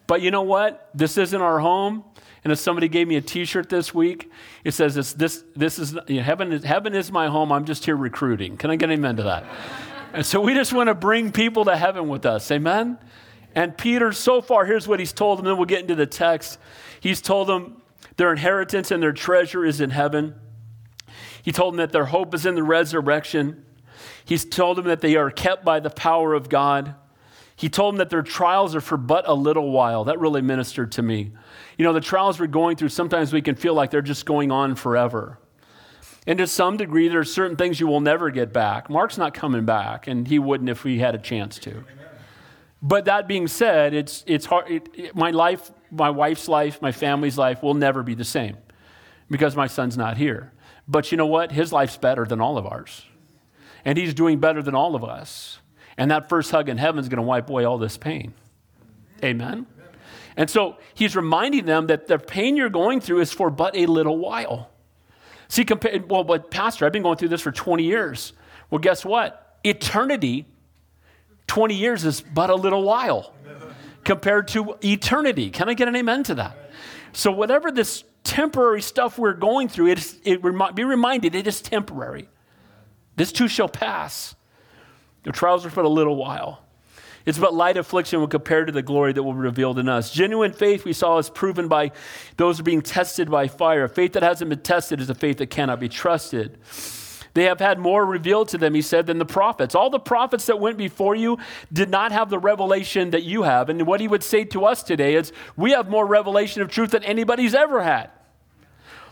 But 0.06 0.20
you 0.20 0.30
know 0.30 0.42
what? 0.42 0.90
This 0.94 1.16
isn't 1.16 1.40
our 1.40 1.60
home. 1.60 2.04
And 2.42 2.52
if 2.52 2.58
somebody 2.58 2.88
gave 2.88 3.08
me 3.08 3.16
a 3.16 3.22
T-shirt 3.22 3.70
this 3.70 3.94
week, 3.94 4.30
it 4.64 4.72
says 4.72 4.94
this. 4.94 5.14
This, 5.14 5.44
this 5.56 5.78
is 5.78 5.96
you 6.08 6.16
know, 6.16 6.22
heaven. 6.22 6.52
Is, 6.52 6.64
heaven 6.64 6.94
is 6.94 7.10
my 7.10 7.28
home. 7.28 7.50
I'm 7.50 7.64
just 7.64 7.86
here 7.86 7.96
recruiting. 7.96 8.58
Can 8.58 8.70
I 8.70 8.76
get 8.76 8.90
an 8.90 8.98
amen 8.98 9.16
to 9.16 9.22
that? 9.22 9.44
and 10.12 10.26
so 10.26 10.42
we 10.42 10.52
just 10.52 10.72
want 10.72 10.88
to 10.88 10.94
bring 10.94 11.32
people 11.32 11.64
to 11.64 11.76
heaven 11.76 12.08
with 12.08 12.26
us. 12.26 12.50
Amen. 12.50 12.98
And 13.54 13.78
Peter, 13.78 14.12
so 14.12 14.42
far, 14.42 14.66
here's 14.66 14.86
what 14.86 14.98
he's 14.98 15.12
told 15.12 15.38
them. 15.38 15.46
Then 15.46 15.56
we'll 15.56 15.66
get 15.66 15.80
into 15.80 15.94
the 15.94 16.06
text. 16.06 16.58
He's 17.00 17.22
told 17.22 17.48
them 17.48 17.80
Their 18.16 18.30
inheritance 18.30 18.90
and 18.90 19.02
their 19.02 19.12
treasure 19.12 19.64
is 19.64 19.80
in 19.80 19.90
heaven. 19.90 20.34
He 21.44 21.52
told 21.52 21.74
them 21.74 21.78
that 21.78 21.92
their 21.92 22.06
hope 22.06 22.34
is 22.34 22.46
in 22.46 22.54
the 22.54 22.62
resurrection. 22.62 23.66
He's 24.24 24.46
told 24.46 24.78
them 24.78 24.86
that 24.86 25.02
they 25.02 25.14
are 25.16 25.30
kept 25.30 25.62
by 25.62 25.78
the 25.78 25.90
power 25.90 26.32
of 26.32 26.48
God. 26.48 26.94
He 27.54 27.68
told 27.68 27.92
them 27.92 27.98
that 27.98 28.08
their 28.08 28.22
trials 28.22 28.74
are 28.74 28.80
for 28.80 28.96
but 28.96 29.28
a 29.28 29.34
little 29.34 29.70
while. 29.70 30.04
That 30.04 30.18
really 30.18 30.40
ministered 30.40 30.90
to 30.92 31.02
me. 31.02 31.32
You 31.76 31.84
know, 31.84 31.92
the 31.92 32.00
trials 32.00 32.40
we're 32.40 32.46
going 32.46 32.78
through, 32.78 32.88
sometimes 32.88 33.30
we 33.30 33.42
can 33.42 33.56
feel 33.56 33.74
like 33.74 33.90
they're 33.90 34.00
just 34.00 34.24
going 34.24 34.50
on 34.50 34.74
forever. 34.74 35.38
And 36.26 36.38
to 36.38 36.46
some 36.46 36.78
degree, 36.78 37.08
there 37.08 37.20
are 37.20 37.24
certain 37.24 37.58
things 37.58 37.78
you 37.78 37.88
will 37.88 38.00
never 38.00 38.30
get 38.30 38.50
back. 38.50 38.88
Mark's 38.88 39.18
not 39.18 39.34
coming 39.34 39.66
back, 39.66 40.06
and 40.06 40.26
he 40.26 40.38
wouldn't 40.38 40.70
if 40.70 40.82
we 40.82 40.98
had 40.98 41.14
a 41.14 41.18
chance 41.18 41.58
to. 41.58 41.84
But 42.80 43.04
that 43.04 43.28
being 43.28 43.48
said, 43.48 43.92
it's, 43.92 44.24
it's 44.26 44.46
hard. 44.46 44.70
It, 44.70 44.88
it, 44.94 45.14
my 45.14 45.30
life, 45.30 45.70
my 45.90 46.08
wife's 46.08 46.48
life, 46.48 46.80
my 46.80 46.92
family's 46.92 47.36
life 47.36 47.62
will 47.62 47.74
never 47.74 48.02
be 48.02 48.14
the 48.14 48.24
same 48.24 48.56
because 49.30 49.54
my 49.54 49.66
son's 49.66 49.98
not 49.98 50.16
here. 50.16 50.53
But 50.86 51.10
you 51.10 51.18
know 51.18 51.26
what? 51.26 51.52
His 51.52 51.72
life's 51.72 51.96
better 51.96 52.24
than 52.24 52.40
all 52.40 52.58
of 52.58 52.66
ours. 52.66 53.06
And 53.84 53.98
he's 53.98 54.14
doing 54.14 54.38
better 54.38 54.62
than 54.62 54.74
all 54.74 54.94
of 54.94 55.04
us. 55.04 55.58
And 55.96 56.10
that 56.10 56.28
first 56.28 56.50
hug 56.50 56.68
in 56.68 56.78
heaven 56.78 57.00
is 57.00 57.08
going 57.08 57.18
to 57.18 57.22
wipe 57.22 57.48
away 57.48 57.64
all 57.64 57.78
this 57.78 57.96
pain. 57.96 58.34
Amen? 59.22 59.66
And 60.36 60.50
so 60.50 60.76
he's 60.94 61.14
reminding 61.14 61.64
them 61.66 61.86
that 61.86 62.08
the 62.08 62.18
pain 62.18 62.56
you're 62.56 62.68
going 62.68 63.00
through 63.00 63.20
is 63.20 63.32
for 63.32 63.50
but 63.50 63.76
a 63.76 63.86
little 63.86 64.18
while. 64.18 64.70
See, 65.48 65.64
compared, 65.64 66.10
well, 66.10 66.24
but 66.24 66.50
Pastor, 66.50 66.86
I've 66.86 66.92
been 66.92 67.02
going 67.02 67.16
through 67.16 67.28
this 67.28 67.40
for 67.40 67.52
20 67.52 67.84
years. 67.84 68.32
Well, 68.70 68.80
guess 68.80 69.04
what? 69.04 69.58
Eternity, 69.62 70.46
20 71.46 71.74
years 71.74 72.04
is 72.04 72.20
but 72.20 72.50
a 72.50 72.54
little 72.54 72.82
while 72.82 73.32
compared 74.02 74.48
to 74.48 74.76
eternity. 74.82 75.50
Can 75.50 75.68
I 75.68 75.74
get 75.74 75.88
an 75.88 75.96
amen 75.96 76.24
to 76.24 76.34
that? 76.36 76.63
So, 77.14 77.30
whatever 77.30 77.70
this 77.70 78.04
temporary 78.24 78.82
stuff 78.82 79.18
we're 79.18 79.34
going 79.34 79.68
through, 79.68 79.88
it, 79.88 80.14
it 80.24 80.42
be 80.74 80.84
reminded 80.84 81.34
it 81.34 81.46
is 81.46 81.62
temporary. 81.62 82.28
This 83.16 83.30
too 83.30 83.48
shall 83.48 83.68
pass. 83.68 84.34
Your 85.24 85.32
trials 85.32 85.64
are 85.64 85.70
for 85.70 85.82
a 85.82 85.88
little 85.88 86.16
while. 86.16 86.60
It's 87.24 87.38
but 87.38 87.54
light 87.54 87.76
affliction 87.76 88.20
when 88.20 88.28
compared 88.28 88.66
to 88.66 88.72
the 88.72 88.82
glory 88.82 89.12
that 89.12 89.22
will 89.22 89.32
be 89.32 89.38
revealed 89.38 89.78
in 89.78 89.88
us. 89.88 90.10
Genuine 90.10 90.52
faith, 90.52 90.84
we 90.84 90.92
saw, 90.92 91.16
is 91.18 91.30
proven 91.30 91.68
by 91.68 91.92
those 92.36 92.60
being 92.60 92.82
tested 92.82 93.30
by 93.30 93.48
fire. 93.48 93.88
Faith 93.88 94.12
that 94.12 94.22
hasn't 94.22 94.50
been 94.50 94.60
tested 94.60 95.00
is 95.00 95.08
a 95.08 95.14
faith 95.14 95.38
that 95.38 95.46
cannot 95.46 95.80
be 95.80 95.88
trusted. 95.88 96.58
They 97.34 97.44
have 97.44 97.58
had 97.58 97.78
more 97.80 98.06
revealed 98.06 98.48
to 98.50 98.58
them, 98.58 98.74
he 98.74 98.82
said, 98.82 99.06
than 99.06 99.18
the 99.18 99.26
prophets. 99.26 99.74
All 99.74 99.90
the 99.90 99.98
prophets 99.98 100.46
that 100.46 100.60
went 100.60 100.78
before 100.78 101.16
you 101.16 101.38
did 101.72 101.90
not 101.90 102.12
have 102.12 102.30
the 102.30 102.38
revelation 102.38 103.10
that 103.10 103.24
you 103.24 103.42
have. 103.42 103.68
And 103.68 103.86
what 103.86 104.00
he 104.00 104.08
would 104.08 104.22
say 104.22 104.44
to 104.44 104.64
us 104.64 104.84
today 104.84 105.16
is, 105.16 105.32
we 105.56 105.72
have 105.72 105.90
more 105.90 106.06
revelation 106.06 106.62
of 106.62 106.70
truth 106.70 106.92
than 106.92 107.02
anybody's 107.02 107.54
ever 107.54 107.82
had. 107.82 108.10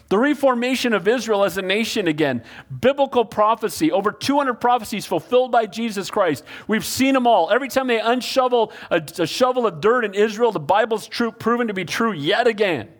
The 0.08 0.18
reformation 0.18 0.92
of 0.92 1.08
Israel 1.08 1.42
as 1.42 1.56
a 1.56 1.62
nation 1.62 2.06
again, 2.06 2.44
biblical 2.80 3.24
prophecy, 3.24 3.90
over 3.90 4.12
200 4.12 4.54
prophecies 4.54 5.06
fulfilled 5.06 5.50
by 5.50 5.66
Jesus 5.66 6.10
Christ. 6.10 6.44
We've 6.68 6.84
seen 6.84 7.14
them 7.14 7.26
all. 7.26 7.50
Every 7.50 7.68
time 7.68 7.86
they 7.86 7.98
unshovel 7.98 8.72
a, 8.90 9.02
a 9.18 9.26
shovel 9.26 9.66
of 9.66 9.80
dirt 9.80 10.04
in 10.04 10.12
Israel, 10.12 10.52
the 10.52 10.60
Bible's 10.60 11.06
true, 11.06 11.32
proven 11.32 11.68
to 11.68 11.74
be 11.74 11.86
true 11.86 12.12
yet 12.12 12.46
again. 12.46 12.90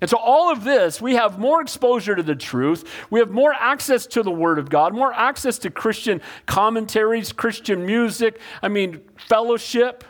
And 0.00 0.08
so, 0.08 0.16
all 0.16 0.50
of 0.50 0.64
this, 0.64 1.00
we 1.00 1.14
have 1.14 1.38
more 1.38 1.60
exposure 1.60 2.14
to 2.14 2.22
the 2.22 2.34
truth. 2.34 2.88
We 3.10 3.20
have 3.20 3.30
more 3.30 3.52
access 3.52 4.06
to 4.08 4.22
the 4.22 4.30
Word 4.30 4.58
of 4.58 4.70
God, 4.70 4.94
more 4.94 5.12
access 5.12 5.58
to 5.58 5.70
Christian 5.70 6.22
commentaries, 6.46 7.32
Christian 7.32 7.84
music, 7.84 8.40
I 8.62 8.68
mean, 8.68 9.02
fellowship. 9.28 10.04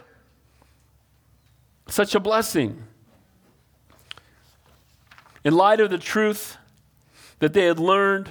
Such 1.89 2.15
a 2.15 2.21
blessing. 2.21 2.85
In 5.43 5.55
light 5.55 5.81
of 5.81 5.91
the 5.91 5.99
truth 5.99 6.57
that 7.41 7.53
they 7.53 7.65
had 7.65 7.81
learned, 7.81 8.31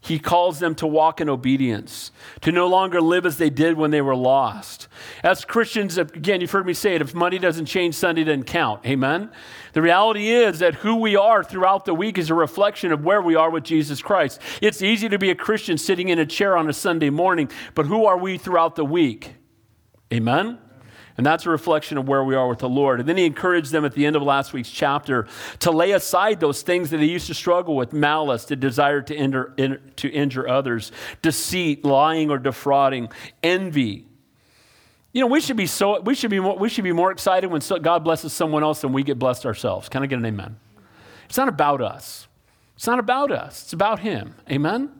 he 0.00 0.18
calls 0.18 0.60
them 0.60 0.74
to 0.76 0.86
walk 0.86 1.20
in 1.20 1.28
obedience, 1.28 2.12
to 2.40 2.52
no 2.52 2.68
longer 2.68 3.00
live 3.00 3.26
as 3.26 3.36
they 3.36 3.50
did 3.50 3.76
when 3.76 3.90
they 3.90 4.00
were 4.00 4.14
lost. 4.14 4.86
As 5.24 5.44
Christians, 5.44 5.98
again, 5.98 6.40
you've 6.40 6.52
heard 6.52 6.66
me 6.66 6.72
say 6.72 6.94
it 6.94 7.02
if 7.02 7.14
Monday 7.14 7.38
doesn't 7.38 7.66
change, 7.66 7.94
Sunday 7.96 8.22
doesn't 8.22 8.44
count. 8.44 8.86
Amen? 8.86 9.30
The 9.72 9.82
reality 9.82 10.30
is 10.30 10.60
that 10.60 10.76
who 10.76 10.96
we 10.96 11.16
are 11.16 11.42
throughout 11.42 11.84
the 11.84 11.94
week 11.94 12.16
is 12.16 12.30
a 12.30 12.34
reflection 12.34 12.92
of 12.92 13.04
where 13.04 13.20
we 13.20 13.34
are 13.34 13.50
with 13.50 13.64
Jesus 13.64 14.00
Christ. 14.00 14.40
It's 14.62 14.82
easy 14.82 15.08
to 15.08 15.18
be 15.18 15.30
a 15.30 15.34
Christian 15.34 15.76
sitting 15.76 16.08
in 16.08 16.18
a 16.18 16.26
chair 16.26 16.56
on 16.56 16.68
a 16.68 16.72
Sunday 16.72 17.10
morning, 17.10 17.50
but 17.74 17.86
who 17.86 18.06
are 18.06 18.16
we 18.16 18.38
throughout 18.38 18.76
the 18.76 18.84
week? 18.84 19.34
Amen? 20.12 20.58
And 21.18 21.26
that's 21.26 21.46
a 21.46 21.50
reflection 21.50 21.98
of 21.98 22.06
where 22.06 22.22
we 22.22 22.36
are 22.36 22.48
with 22.48 22.60
the 22.60 22.68
Lord. 22.68 23.00
And 23.00 23.08
then 23.08 23.16
he 23.16 23.26
encouraged 23.26 23.72
them 23.72 23.84
at 23.84 23.92
the 23.92 24.06
end 24.06 24.14
of 24.14 24.22
last 24.22 24.52
week's 24.52 24.70
chapter 24.70 25.26
to 25.58 25.72
lay 25.72 25.90
aside 25.90 26.38
those 26.38 26.62
things 26.62 26.90
that 26.90 26.98
they 26.98 27.06
used 27.06 27.26
to 27.26 27.34
struggle 27.34 27.74
with 27.74 27.92
malice, 27.92 28.44
the 28.44 28.54
desire 28.54 29.02
to 29.02 29.14
injure, 29.14 29.82
to 29.96 30.08
injure 30.08 30.48
others, 30.48 30.92
deceit, 31.20 31.84
lying 31.84 32.30
or 32.30 32.38
defrauding, 32.38 33.08
envy. 33.42 34.06
You 35.12 35.22
know, 35.22 35.26
we 35.26 35.40
should 35.40 35.56
be, 35.56 35.66
so, 35.66 36.00
we 36.00 36.14
should 36.14 36.30
be, 36.30 36.38
more, 36.38 36.56
we 36.56 36.68
should 36.68 36.84
be 36.84 36.92
more 36.92 37.10
excited 37.10 37.50
when 37.50 37.62
so, 37.62 37.80
God 37.80 38.04
blesses 38.04 38.32
someone 38.32 38.62
else 38.62 38.82
than 38.82 38.92
we 38.92 39.02
get 39.02 39.18
blessed 39.18 39.44
ourselves. 39.44 39.88
Can 39.88 40.04
I 40.04 40.06
get 40.06 40.20
an 40.20 40.24
amen? 40.24 40.56
It's 41.24 41.36
not 41.36 41.48
about 41.48 41.82
us. 41.82 42.28
It's 42.76 42.86
not 42.86 43.00
about 43.00 43.32
us. 43.32 43.64
It's 43.64 43.72
about 43.72 43.98
Him. 43.98 44.36
Amen? 44.48 44.92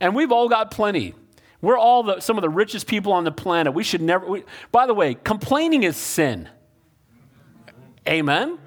And 0.00 0.14
we've 0.14 0.32
all 0.32 0.48
got 0.48 0.70
plenty. 0.70 1.14
We're 1.60 1.78
all 1.78 2.02
the, 2.04 2.20
some 2.20 2.38
of 2.38 2.42
the 2.42 2.48
richest 2.48 2.86
people 2.86 3.12
on 3.12 3.24
the 3.24 3.32
planet. 3.32 3.74
We 3.74 3.82
should 3.82 4.00
never, 4.00 4.26
we, 4.26 4.44
by 4.70 4.86
the 4.86 4.94
way, 4.94 5.14
complaining 5.14 5.82
is 5.82 5.96
sin. 5.96 6.48
Amen? 8.08 8.58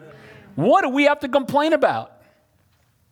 What 0.56 0.82
do 0.82 0.90
we 0.90 1.06
have 1.06 1.20
to 1.22 1.30
complain 1.30 1.74
about? 1.74 2.12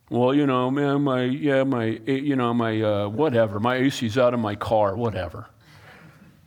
Well, 0.10 0.34
you 0.34 0.46
know, 0.46 0.70
man, 0.70 1.04
my, 1.04 1.24
yeah, 1.24 1.64
my, 1.64 1.86
you 1.86 2.36
know, 2.36 2.54
my, 2.54 2.82
uh, 2.82 3.08
whatever, 3.10 3.60
my 3.60 3.76
AC's 3.76 4.18
out 4.18 4.34
of 4.34 4.40
my 4.40 4.56
car, 4.56 4.96
whatever. 4.96 5.48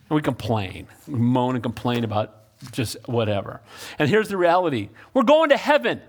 And 0.09 0.15
we 0.15 0.21
complain, 0.21 0.87
we 1.07 1.17
moan 1.17 1.55
and 1.55 1.63
complain 1.63 2.03
about 2.03 2.35
just 2.71 2.97
whatever. 3.07 3.61
And 3.97 4.09
here's 4.09 4.27
the 4.27 4.37
reality 4.37 4.89
we're 5.13 5.23
going 5.23 5.49
to 5.49 5.57
heaven. 5.57 6.01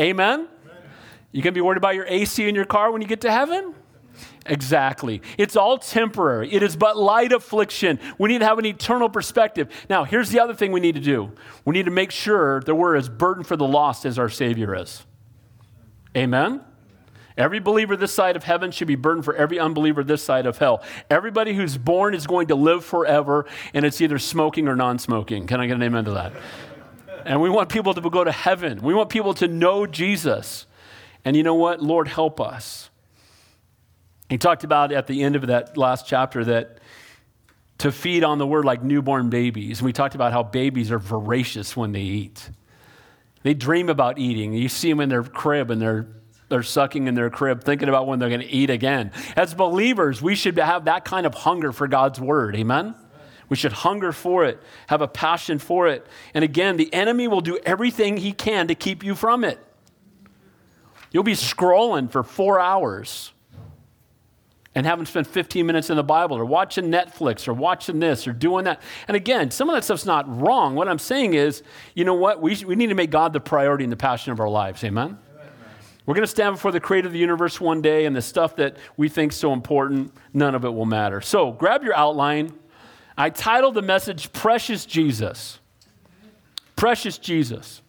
Amen? 0.00 0.40
Amen. 0.40 0.48
You 1.32 1.42
can 1.42 1.54
be 1.54 1.60
worried 1.60 1.76
about 1.76 1.94
your 1.94 2.06
AC 2.06 2.48
in 2.48 2.54
your 2.54 2.64
car 2.64 2.90
when 2.90 3.02
you 3.02 3.08
get 3.08 3.20
to 3.20 3.30
heaven? 3.30 3.74
Exactly. 4.50 5.22
It's 5.38 5.54
all 5.54 5.78
temporary. 5.78 6.52
It 6.52 6.64
is 6.64 6.76
but 6.76 6.96
light 6.96 7.32
affliction. 7.32 8.00
We 8.18 8.28
need 8.28 8.40
to 8.40 8.46
have 8.46 8.58
an 8.58 8.66
eternal 8.66 9.08
perspective. 9.08 9.68
Now, 9.88 10.02
here's 10.02 10.30
the 10.30 10.40
other 10.40 10.54
thing 10.54 10.72
we 10.72 10.80
need 10.80 10.96
to 10.96 11.00
do 11.00 11.32
we 11.64 11.72
need 11.72 11.84
to 11.84 11.92
make 11.92 12.10
sure 12.10 12.60
that 12.62 12.74
we're 12.74 12.96
as 12.96 13.08
burdened 13.08 13.46
for 13.46 13.56
the 13.56 13.66
lost 13.66 14.04
as 14.04 14.18
our 14.18 14.28
Savior 14.28 14.74
is. 14.74 15.06
Amen? 16.16 16.62
Every 17.36 17.60
believer 17.60 17.96
this 17.96 18.12
side 18.12 18.34
of 18.34 18.42
heaven 18.42 18.72
should 18.72 18.88
be 18.88 18.96
burdened 18.96 19.24
for 19.24 19.34
every 19.34 19.60
unbeliever 19.60 20.02
this 20.02 20.22
side 20.22 20.46
of 20.46 20.58
hell. 20.58 20.82
Everybody 21.08 21.54
who's 21.54 21.78
born 21.78 22.12
is 22.12 22.26
going 22.26 22.48
to 22.48 22.56
live 22.56 22.84
forever, 22.84 23.46
and 23.72 23.86
it's 23.86 24.00
either 24.00 24.18
smoking 24.18 24.66
or 24.66 24.74
non 24.74 24.98
smoking. 24.98 25.46
Can 25.46 25.60
I 25.60 25.68
get 25.68 25.76
an 25.76 25.82
amen 25.84 26.06
to 26.06 26.10
that? 26.10 26.32
And 27.24 27.40
we 27.40 27.48
want 27.48 27.68
people 27.68 27.94
to 27.94 28.00
go 28.00 28.24
to 28.24 28.32
heaven. 28.32 28.82
We 28.82 28.94
want 28.94 29.10
people 29.10 29.32
to 29.34 29.46
know 29.46 29.86
Jesus. 29.86 30.66
And 31.24 31.36
you 31.36 31.44
know 31.44 31.54
what? 31.54 31.80
Lord, 31.80 32.08
help 32.08 32.40
us. 32.40 32.89
He 34.30 34.38
talked 34.38 34.62
about 34.62 34.92
at 34.92 35.08
the 35.08 35.24
end 35.24 35.34
of 35.34 35.48
that 35.48 35.76
last 35.76 36.06
chapter 36.06 36.44
that 36.44 36.78
to 37.78 37.90
feed 37.90 38.22
on 38.22 38.38
the 38.38 38.46
word 38.46 38.64
like 38.64 38.82
newborn 38.82 39.28
babies. 39.28 39.80
And 39.80 39.86
we 39.86 39.92
talked 39.92 40.14
about 40.14 40.32
how 40.32 40.44
babies 40.44 40.92
are 40.92 40.98
voracious 40.98 41.76
when 41.76 41.90
they 41.92 42.02
eat. 42.02 42.48
They 43.42 43.54
dream 43.54 43.88
about 43.88 44.18
eating. 44.18 44.52
You 44.52 44.68
see 44.68 44.88
them 44.88 45.00
in 45.00 45.08
their 45.08 45.24
crib 45.24 45.70
and 45.70 45.82
they're, 45.82 46.06
they're 46.48 46.62
sucking 46.62 47.08
in 47.08 47.14
their 47.14 47.28
crib, 47.28 47.64
thinking 47.64 47.88
about 47.88 48.06
when 48.06 48.18
they're 48.18 48.28
going 48.28 48.42
to 48.42 48.46
eat 48.46 48.70
again. 48.70 49.10
As 49.34 49.52
believers, 49.52 50.22
we 50.22 50.36
should 50.36 50.56
have 50.58 50.84
that 50.84 51.04
kind 51.04 51.26
of 51.26 51.34
hunger 51.34 51.72
for 51.72 51.88
God's 51.88 52.20
word. 52.20 52.54
Amen? 52.54 52.94
We 53.48 53.56
should 53.56 53.72
hunger 53.72 54.12
for 54.12 54.44
it, 54.44 54.62
have 54.86 55.00
a 55.00 55.08
passion 55.08 55.58
for 55.58 55.88
it. 55.88 56.06
And 56.34 56.44
again, 56.44 56.76
the 56.76 56.92
enemy 56.94 57.26
will 57.26 57.40
do 57.40 57.58
everything 57.66 58.16
he 58.16 58.32
can 58.32 58.68
to 58.68 58.76
keep 58.76 59.02
you 59.02 59.16
from 59.16 59.42
it. 59.42 59.58
You'll 61.10 61.24
be 61.24 61.32
scrolling 61.32 62.08
for 62.12 62.22
four 62.22 62.60
hours 62.60 63.32
and 64.74 64.86
haven't 64.86 65.06
spent 65.06 65.26
15 65.26 65.66
minutes 65.66 65.90
in 65.90 65.96
the 65.96 66.04
Bible 66.04 66.36
or 66.36 66.44
watching 66.44 66.86
Netflix 66.86 67.48
or 67.48 67.52
watching 67.52 67.98
this 67.98 68.28
or 68.28 68.32
doing 68.32 68.64
that. 68.64 68.80
And 69.08 69.16
again, 69.16 69.50
some 69.50 69.68
of 69.68 69.74
that 69.74 69.82
stuff's 69.82 70.06
not 70.06 70.40
wrong. 70.40 70.76
What 70.76 70.88
I'm 70.88 70.98
saying 70.98 71.34
is, 71.34 71.62
you 71.94 72.04
know 72.04 72.14
what? 72.14 72.40
We, 72.40 72.64
we 72.64 72.76
need 72.76 72.88
to 72.88 72.94
make 72.94 73.10
God 73.10 73.32
the 73.32 73.40
priority 73.40 73.84
and 73.84 73.92
the 73.92 73.96
passion 73.96 74.32
of 74.32 74.38
our 74.38 74.48
lives. 74.48 74.84
Amen? 74.84 75.06
Amen. 75.06 75.18
We're 76.06 76.14
going 76.14 76.22
to 76.22 76.28
stand 76.30 76.54
before 76.54 76.70
the 76.70 76.80
creator 76.80 77.08
of 77.08 77.12
the 77.12 77.18
universe 77.18 77.60
one 77.60 77.82
day, 77.82 78.06
and 78.06 78.14
the 78.14 78.22
stuff 78.22 78.56
that 78.56 78.76
we 78.96 79.08
think 79.08 79.32
so 79.32 79.52
important, 79.52 80.12
none 80.32 80.54
of 80.54 80.64
it 80.64 80.72
will 80.72 80.86
matter. 80.86 81.20
So 81.20 81.50
grab 81.50 81.82
your 81.82 81.96
outline. 81.96 82.52
I 83.18 83.30
titled 83.30 83.74
the 83.74 83.82
message 83.82 84.32
Precious 84.32 84.86
Jesus. 84.86 85.58
Precious 86.76 87.18
Jesus. 87.18 87.82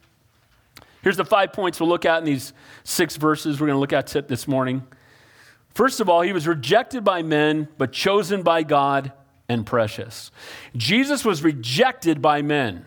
Here's 1.03 1.17
the 1.17 1.25
five 1.25 1.53
points 1.53 1.79
we'll 1.79 1.89
look 1.89 2.05
at 2.05 2.19
in 2.19 2.25
these 2.25 2.53
six 2.83 3.17
verses 3.17 3.61
we're 3.61 3.67
going 3.67 3.75
to 3.75 3.79
look 3.79 3.93
at 3.93 4.27
this 4.27 4.47
morning. 4.47 4.85
First 5.73 5.99
of 5.99 6.09
all, 6.09 6.21
he 6.21 6.33
was 6.33 6.47
rejected 6.47 7.03
by 7.03 7.21
men, 7.21 7.67
but 7.77 7.91
chosen 7.91 8.43
by 8.43 8.63
God 8.63 9.11
and 9.47 9.65
precious. 9.65 10.31
Jesus 10.75 11.25
was 11.25 11.43
rejected 11.43 12.21
by 12.21 12.41
men. 12.41 12.85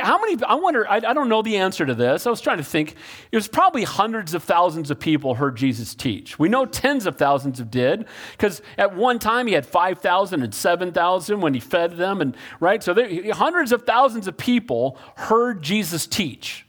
how 0.00 0.18
many, 0.18 0.42
I 0.44 0.54
wonder, 0.54 0.88
I, 0.88 0.96
I, 0.96 1.12
don't 1.12 1.28
know 1.28 1.42
the 1.42 1.56
answer 1.56 1.84
to 1.84 1.94
this. 1.94 2.26
I 2.26 2.30
was 2.30 2.40
trying 2.40 2.58
to 2.58 2.64
think. 2.64 2.96
It 3.30 3.36
was 3.36 3.48
probably 3.48 3.84
hundreds 3.84 4.34
of 4.34 4.42
thousands 4.42 4.90
of 4.90 4.98
people 4.98 5.34
heard 5.34 5.56
Jesus 5.56 5.94
teach. 5.94 6.38
We 6.38 6.48
know 6.48 6.64
tens 6.66 7.06
of 7.06 7.16
thousands 7.16 7.60
of 7.60 7.70
did, 7.70 8.06
because 8.32 8.62
at 8.78 8.94
one 8.94 9.18
time 9.18 9.46
he 9.46 9.54
had 9.54 9.66
5,000 9.66 10.42
and 10.42 10.54
7,000 10.54 11.40
when 11.40 11.54
he 11.54 11.60
fed 11.60 11.96
them, 11.96 12.20
and 12.20 12.36
right? 12.58 12.82
So 12.82 12.94
there, 12.94 13.34
hundreds 13.34 13.72
of 13.72 13.82
thousands 13.82 14.26
of 14.26 14.36
people 14.36 14.98
heard 15.16 15.62
Jesus 15.62 16.06
teach. 16.06 16.66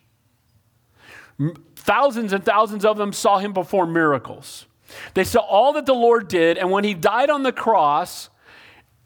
Thousands 1.75 2.33
and 2.33 2.43
thousands 2.43 2.85
of 2.85 2.97
them 2.97 3.13
saw 3.13 3.39
him 3.39 3.53
perform 3.53 3.93
miracles. 3.93 4.65
They 5.13 5.23
saw 5.23 5.39
all 5.39 5.73
that 5.73 5.85
the 5.85 5.93
Lord 5.93 6.27
did, 6.27 6.57
and 6.57 6.71
when 6.71 6.83
he 6.83 6.93
died 6.93 7.29
on 7.29 7.43
the 7.43 7.51
cross, 7.51 8.29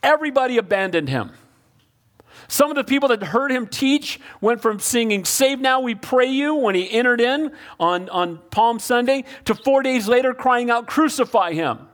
everybody 0.04 0.58
abandoned 0.58 1.10
him. 1.10 1.32
Some 2.48 2.70
of 2.70 2.76
the 2.76 2.84
people 2.84 3.10
that 3.10 3.24
heard 3.24 3.52
him 3.52 3.68
teach 3.68 4.20
went 4.40 4.62
from 4.62 4.80
singing 4.80 5.26
Save 5.26 5.60
Now 5.60 5.80
We 5.80 5.96
Pray 5.96 6.28
You 6.28 6.56
when 6.56 6.76
he 6.76 6.92
entered 6.92 7.22
in 7.22 7.52
on, 7.80 8.10
on 8.10 8.40
Palm 8.52 8.80
Sunday 8.80 9.26
to 9.46 9.56
four 9.56 9.82
days 9.82 10.08
later 10.08 10.34
crying 10.34 10.70
out, 10.70 10.88
Crucify 10.88 11.54
him. 11.54 11.88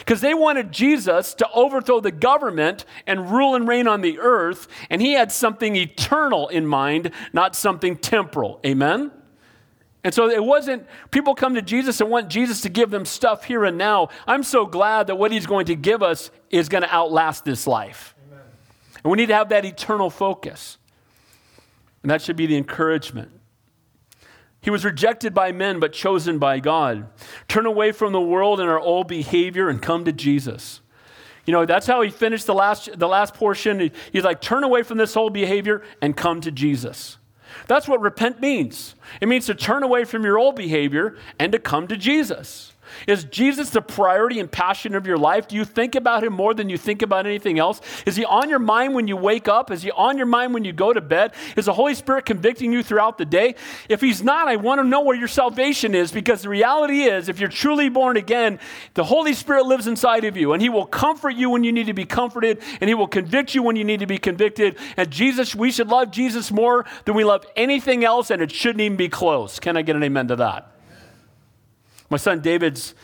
Because 0.00 0.20
they 0.20 0.34
wanted 0.34 0.72
Jesus 0.72 1.32
to 1.34 1.50
overthrow 1.52 2.00
the 2.00 2.12
government 2.12 2.84
and 3.06 3.30
rule 3.30 3.54
and 3.54 3.66
reign 3.66 3.88
on 3.88 4.02
the 4.02 4.18
earth, 4.18 4.68
and 4.90 5.00
he 5.00 5.12
had 5.12 5.32
something 5.32 5.74
eternal 5.74 6.48
in 6.48 6.66
mind, 6.66 7.12
not 7.32 7.56
something 7.56 7.96
temporal. 7.96 8.60
Amen? 8.64 9.10
And 10.02 10.14
so 10.14 10.30
it 10.30 10.42
wasn't, 10.42 10.86
people 11.10 11.34
come 11.34 11.54
to 11.54 11.62
Jesus 11.62 12.00
and 12.00 12.08
want 12.08 12.28
Jesus 12.28 12.62
to 12.62 12.68
give 12.68 12.90
them 12.90 13.04
stuff 13.04 13.44
here 13.44 13.64
and 13.64 13.76
now. 13.76 14.08
I'm 14.26 14.42
so 14.42 14.64
glad 14.64 15.08
that 15.08 15.16
what 15.16 15.30
he's 15.30 15.46
going 15.46 15.66
to 15.66 15.74
give 15.74 16.02
us 16.02 16.30
is 16.48 16.68
going 16.68 16.82
to 16.82 16.94
outlast 16.94 17.44
this 17.44 17.66
life. 17.66 18.14
Amen. 18.30 18.44
And 19.04 19.10
we 19.10 19.16
need 19.16 19.26
to 19.26 19.34
have 19.34 19.50
that 19.50 19.64
eternal 19.64 20.08
focus. 20.08 20.78
And 22.02 22.10
that 22.10 22.22
should 22.22 22.36
be 22.36 22.46
the 22.46 22.56
encouragement. 22.56 23.30
He 24.62 24.70
was 24.70 24.84
rejected 24.84 25.34
by 25.34 25.52
men, 25.52 25.80
but 25.80 25.92
chosen 25.92 26.38
by 26.38 26.60
God. 26.60 27.06
Turn 27.48 27.66
away 27.66 27.92
from 27.92 28.12
the 28.12 28.20
world 28.20 28.60
and 28.60 28.68
our 28.68 28.80
old 28.80 29.08
behavior 29.08 29.68
and 29.68 29.80
come 29.80 30.04
to 30.06 30.12
Jesus. 30.12 30.80
You 31.46 31.52
know, 31.52 31.66
that's 31.66 31.86
how 31.86 32.02
he 32.02 32.10
finished 32.10 32.46
the 32.46 32.54
last, 32.54 32.98
the 32.98 33.08
last 33.08 33.34
portion. 33.34 33.90
He's 34.12 34.24
like, 34.24 34.40
turn 34.40 34.62
away 34.62 34.82
from 34.82 34.98
this 34.98 35.14
whole 35.14 35.30
behavior 35.30 35.82
and 36.00 36.16
come 36.16 36.40
to 36.42 36.50
Jesus. 36.50 37.18
That's 37.70 37.86
what 37.86 38.00
repent 38.00 38.40
means. 38.40 38.96
It 39.20 39.28
means 39.28 39.46
to 39.46 39.54
turn 39.54 39.84
away 39.84 40.04
from 40.04 40.24
your 40.24 40.36
old 40.36 40.56
behavior 40.56 41.16
and 41.38 41.52
to 41.52 41.60
come 41.60 41.86
to 41.86 41.96
Jesus. 41.96 42.72
Is 43.06 43.24
Jesus 43.24 43.70
the 43.70 43.82
priority 43.82 44.40
and 44.40 44.50
passion 44.50 44.94
of 44.94 45.06
your 45.06 45.18
life? 45.18 45.48
Do 45.48 45.56
you 45.56 45.64
think 45.64 45.94
about 45.94 46.24
him 46.24 46.32
more 46.32 46.54
than 46.54 46.68
you 46.68 46.76
think 46.76 47.02
about 47.02 47.26
anything 47.26 47.58
else? 47.58 47.80
Is 48.06 48.16
he 48.16 48.24
on 48.24 48.48
your 48.48 48.58
mind 48.58 48.94
when 48.94 49.08
you 49.08 49.16
wake 49.16 49.48
up? 49.48 49.70
Is 49.70 49.82
he 49.82 49.90
on 49.90 50.16
your 50.16 50.26
mind 50.26 50.54
when 50.54 50.64
you 50.64 50.72
go 50.72 50.92
to 50.92 51.00
bed? 51.00 51.32
Is 51.56 51.66
the 51.66 51.72
Holy 51.72 51.94
Spirit 51.94 52.24
convicting 52.24 52.72
you 52.72 52.82
throughout 52.82 53.18
the 53.18 53.24
day? 53.24 53.54
If 53.88 54.00
he's 54.00 54.22
not, 54.22 54.48
I 54.48 54.56
want 54.56 54.80
to 54.80 54.86
know 54.86 55.02
where 55.02 55.16
your 55.16 55.28
salvation 55.28 55.94
is 55.94 56.12
because 56.12 56.42
the 56.42 56.48
reality 56.48 57.02
is, 57.02 57.28
if 57.28 57.40
you're 57.40 57.48
truly 57.48 57.88
born 57.88 58.16
again, 58.16 58.58
the 58.94 59.04
Holy 59.04 59.34
Spirit 59.34 59.66
lives 59.66 59.86
inside 59.86 60.24
of 60.24 60.36
you 60.36 60.52
and 60.52 60.62
he 60.62 60.68
will 60.68 60.86
comfort 60.86 61.34
you 61.36 61.50
when 61.50 61.64
you 61.64 61.72
need 61.72 61.86
to 61.86 61.94
be 61.94 62.04
comforted 62.04 62.60
and 62.80 62.88
he 62.88 62.94
will 62.94 63.08
convict 63.08 63.54
you 63.54 63.62
when 63.62 63.76
you 63.76 63.84
need 63.84 64.00
to 64.00 64.06
be 64.06 64.18
convicted. 64.18 64.76
And 64.96 65.10
Jesus, 65.10 65.54
we 65.54 65.70
should 65.70 65.88
love 65.88 66.10
Jesus 66.10 66.50
more 66.50 66.86
than 67.04 67.14
we 67.14 67.24
love 67.24 67.46
anything 67.56 68.04
else 68.04 68.30
and 68.30 68.42
it 68.42 68.50
shouldn't 68.50 68.80
even 68.80 68.96
be 68.96 69.08
close. 69.08 69.58
Can 69.58 69.76
I 69.76 69.82
get 69.82 69.96
an 69.96 70.02
amen 70.02 70.28
to 70.28 70.36
that? 70.36 70.79
My 72.10 72.16
son 72.16 72.40
David's 72.40 72.94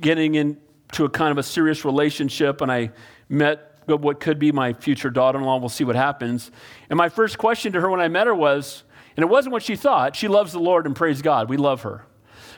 getting 0.00 0.34
into 0.34 1.04
a 1.04 1.08
kind 1.08 1.30
of 1.30 1.38
a 1.38 1.42
serious 1.42 1.84
relationship, 1.84 2.60
and 2.60 2.70
I 2.70 2.90
met 3.28 3.66
what 3.86 4.20
could 4.20 4.38
be 4.38 4.52
my 4.52 4.72
future 4.72 5.10
daughter 5.10 5.38
in 5.38 5.44
law. 5.44 5.58
We'll 5.58 5.68
see 5.68 5.84
what 5.84 5.96
happens. 5.96 6.50
And 6.88 6.96
my 6.96 7.08
first 7.08 7.38
question 7.38 7.72
to 7.72 7.80
her 7.80 7.88
when 7.88 8.00
I 8.00 8.08
met 8.08 8.26
her 8.26 8.34
was, 8.34 8.84
and 9.16 9.24
it 9.24 9.28
wasn't 9.28 9.52
what 9.52 9.62
she 9.62 9.76
thought. 9.76 10.14
She 10.14 10.28
loves 10.28 10.52
the 10.52 10.58
Lord 10.58 10.86
and 10.86 10.94
praise 10.94 11.22
God. 11.22 11.48
We 11.48 11.56
love 11.56 11.82
her. 11.82 12.04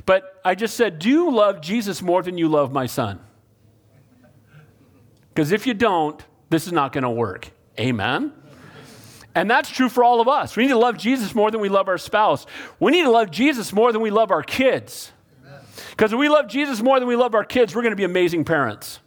But 0.05 0.41
I 0.45 0.55
just 0.55 0.77
said, 0.77 0.99
Do 0.99 1.09
you 1.09 1.31
love 1.31 1.61
Jesus 1.61 2.03
more 2.03 2.23
than 2.23 2.39
you 2.39 2.49
love 2.49 2.73
my 2.73 2.87
son? 2.87 3.21
Because 5.29 5.53
if 5.53 5.67
you 5.67 5.75
don't, 5.75 6.23
this 6.51 6.67
is 6.67 6.73
not 6.73 6.93
going 6.93 7.05
to 7.05 7.11
work. 7.11 7.51
Amen? 7.81 8.33
And 9.35 9.51
that's 9.51 9.71
true 9.71 9.89
for 9.89 10.05
all 10.05 10.21
of 10.21 10.29
us. 10.29 10.57
We 10.57 10.65
need 10.65 10.71
to 10.71 10.79
love 10.79 10.99
Jesus 10.99 11.35
more 11.35 11.51
than 11.51 11.61
we 11.61 11.71
love 11.71 11.89
our 11.89 11.97
spouse. 11.97 12.45
We 12.79 12.93
need 12.93 13.05
to 13.05 13.11
love 13.11 13.31
Jesus 13.31 13.73
more 13.73 13.91
than 13.91 14.03
we 14.03 14.11
love 14.11 14.31
our 14.31 14.43
kids. 14.43 15.11
Because 15.91 16.13
if 16.13 16.19
we 16.19 16.29
love 16.29 16.49
Jesus 16.49 16.83
more 16.83 16.99
than 16.99 17.09
we 17.09 17.17
love 17.17 17.35
our 17.35 17.45
kids, 17.45 17.75
we're 17.75 17.83
going 17.83 17.93
to 17.93 17.97
be 17.97 18.05
amazing 18.05 18.45
parents. 18.45 19.01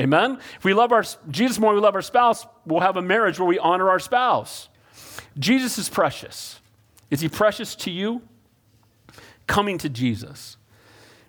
Amen. 0.00 0.24
Amen? 0.24 0.40
If 0.56 0.64
we 0.64 0.74
love 0.74 0.92
our 0.92 1.04
Jesus 1.30 1.58
more 1.58 1.72
than 1.72 1.80
we 1.80 1.84
love 1.84 1.94
our 1.94 2.02
spouse, 2.02 2.46
we'll 2.64 2.80
have 2.80 2.96
a 2.96 3.02
marriage 3.02 3.38
where 3.38 3.48
we 3.48 3.58
honor 3.58 3.90
our 3.90 3.98
spouse. 3.98 4.68
Jesus 5.38 5.78
is 5.78 5.88
precious. 5.88 6.60
Is 7.10 7.20
he 7.20 7.28
precious 7.28 7.74
to 7.76 7.90
you? 7.90 8.22
Coming 9.46 9.78
to 9.78 9.88
Jesus. 9.88 10.56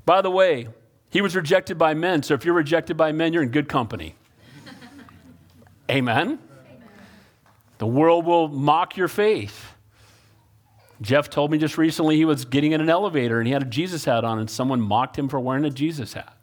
By 0.06 0.22
the 0.22 0.32
way, 0.32 0.70
he 1.10 1.22
was 1.22 1.36
rejected 1.36 1.78
by 1.78 1.94
men, 1.94 2.24
so 2.24 2.34
if 2.34 2.46
you're 2.46 2.54
rejected 2.54 2.98
by 2.98 3.12
men, 3.12 3.34
you're 3.34 3.44
in 3.44 3.50
good 3.50 3.70
company. 3.70 4.16
Amen? 5.90 6.26
Amen? 6.28 6.40
The 7.78 7.88
world 7.88 8.26
will 8.26 8.48
mock 8.48 8.98
your 8.98 9.08
faith. 9.08 9.67
Jeff 11.02 11.30
told 11.30 11.52
me 11.52 11.58
just 11.58 11.78
recently 11.78 12.16
he 12.16 12.26
was 12.26 12.46
getting 12.46 12.72
in 12.72 12.82
an 12.82 12.90
elevator 12.90 13.40
and 13.40 13.48
he 13.48 13.54
had 13.54 13.62
a 13.62 13.66
Jesus 13.66 14.06
hat 14.06 14.24
on, 14.24 14.40
and 14.40 14.50
someone 14.50 14.82
mocked 14.82 15.18
him 15.18 15.30
for 15.30 15.40
wearing 15.40 15.66
a 15.66 15.70
Jesus 15.70 16.14
hat. 16.14 16.34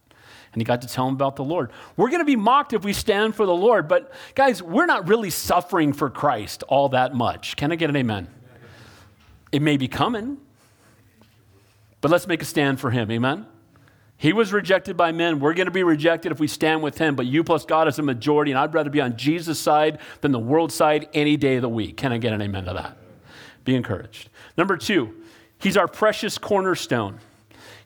And 0.53 0.61
he 0.61 0.64
got 0.64 0.83
to 0.83 0.88
tell 0.88 1.09
him 1.09 1.14
about 1.14 1.35
the 1.35 1.43
Lord. 1.43 1.73
We're 1.97 2.11
going 2.11 2.21
to 2.21 2.25
be 2.25 2.37
mocked 2.37 2.73
if 2.73 2.85
we 2.85 2.93
stand 2.93 3.35
for 3.35 3.45
the 3.45 3.55
Lord, 3.55 3.88
but 3.88 4.12
guys, 4.37 4.62
we're 4.62 4.87
not 4.87 5.09
really 5.09 5.31
suffering 5.31 5.93
for 5.93 6.09
Christ 6.09 6.62
all 6.69 6.90
that 6.90 7.12
much. 7.12 7.57
Can 7.57 7.73
I 7.73 7.75
get 7.75 7.90
an 7.90 7.97
amen? 7.97 8.29
It 9.51 9.62
may 9.62 9.77
be 9.77 9.88
coming, 9.88 10.38
but 12.01 12.11
let's 12.11 12.29
make 12.29 12.40
a 12.40 12.45
stand 12.45 12.79
for 12.79 12.93
him. 12.93 13.11
Amen? 13.11 13.47
He 14.17 14.33
was 14.33 14.53
rejected 14.53 14.97
by 14.97 15.11
men. 15.11 15.40
We're 15.40 15.55
going 15.55 15.67
to 15.67 15.73
be 15.73 15.83
rejected 15.83 16.31
if 16.31 16.38
we 16.38 16.47
stand 16.47 16.83
with 16.83 16.99
him, 16.99 17.17
but 17.17 17.27
you 17.27 17.43
plus 17.43 17.64
God 17.64 17.88
is 17.88 17.99
a 17.99 18.03
majority, 18.03 18.53
and 18.53 18.59
I'd 18.59 18.73
rather 18.73 18.90
be 18.90 19.01
on 19.01 19.17
Jesus' 19.17 19.59
side 19.59 19.99
than 20.21 20.31
the 20.31 20.38
world's 20.38 20.75
side 20.75 21.09
any 21.12 21.37
day 21.37 21.57
of 21.57 21.62
the 21.62 21.69
week. 21.69 21.97
Can 21.97 22.12
I 22.12 22.19
get 22.19 22.33
an 22.33 22.40
amen 22.40 22.67
to 22.67 22.75
that? 22.75 22.97
Be 23.64 23.74
encouraged. 23.74 24.29
Number 24.57 24.77
two, 24.77 25.14
he's 25.59 25.77
our 25.77 25.88
precious 25.88 26.38
cornerstone. 26.38 27.20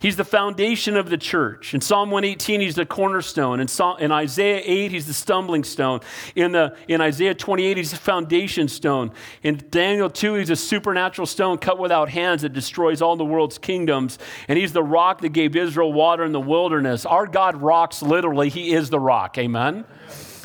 He's 0.01 0.17
the 0.17 0.25
foundation 0.25 0.97
of 0.97 1.11
the 1.11 1.19
church. 1.19 1.75
In 1.75 1.81
Psalm 1.81 2.13
118, 2.13 2.61
he's 2.61 2.77
the 2.77 2.87
cornerstone. 2.87 3.59
In, 3.59 3.67
Psalm, 3.67 3.99
in 3.99 4.13
Isaiah 4.13 4.63
8, 4.65 4.93
he's 4.93 5.09
the 5.09 5.15
stumbling 5.15 5.65
stone. 5.65 6.01
In, 6.37 6.53
the, 6.53 6.77
in 6.87 7.01
Isaiah 7.01 7.35
28, 7.35 7.77
he's 7.77 7.91
the 7.91 7.97
foundation 7.97 8.69
stone. 8.69 9.11
In 9.43 9.61
Daniel 9.71 10.09
2, 10.09 10.35
he's 10.35 10.51
a 10.51 10.57
supernatural 10.57 11.27
stone 11.27 11.59
cut 11.59 11.81
without 11.81 12.11
hands 12.11 12.43
that 12.43 12.53
destroys 12.53 13.03
all 13.03 13.17
the 13.17 13.25
world's 13.25 13.59
kingdoms. 13.59 14.21
And 14.47 14.57
he's 14.57 14.73
the 14.73 14.85
rock 14.85 15.21
that 15.23 15.31
gave 15.31 15.57
Israel 15.57 15.93
water 15.93 16.25
in 16.25 16.31
the 16.31 16.41
wilderness. 16.41 17.05
Our 17.05 17.27
God 17.27 17.61
rocks 17.61 18.01
literally. 18.01 18.51
He 18.51 18.73
is 18.73 18.91
the 18.91 19.01
rock. 19.01 19.37
Amen? 19.37 19.85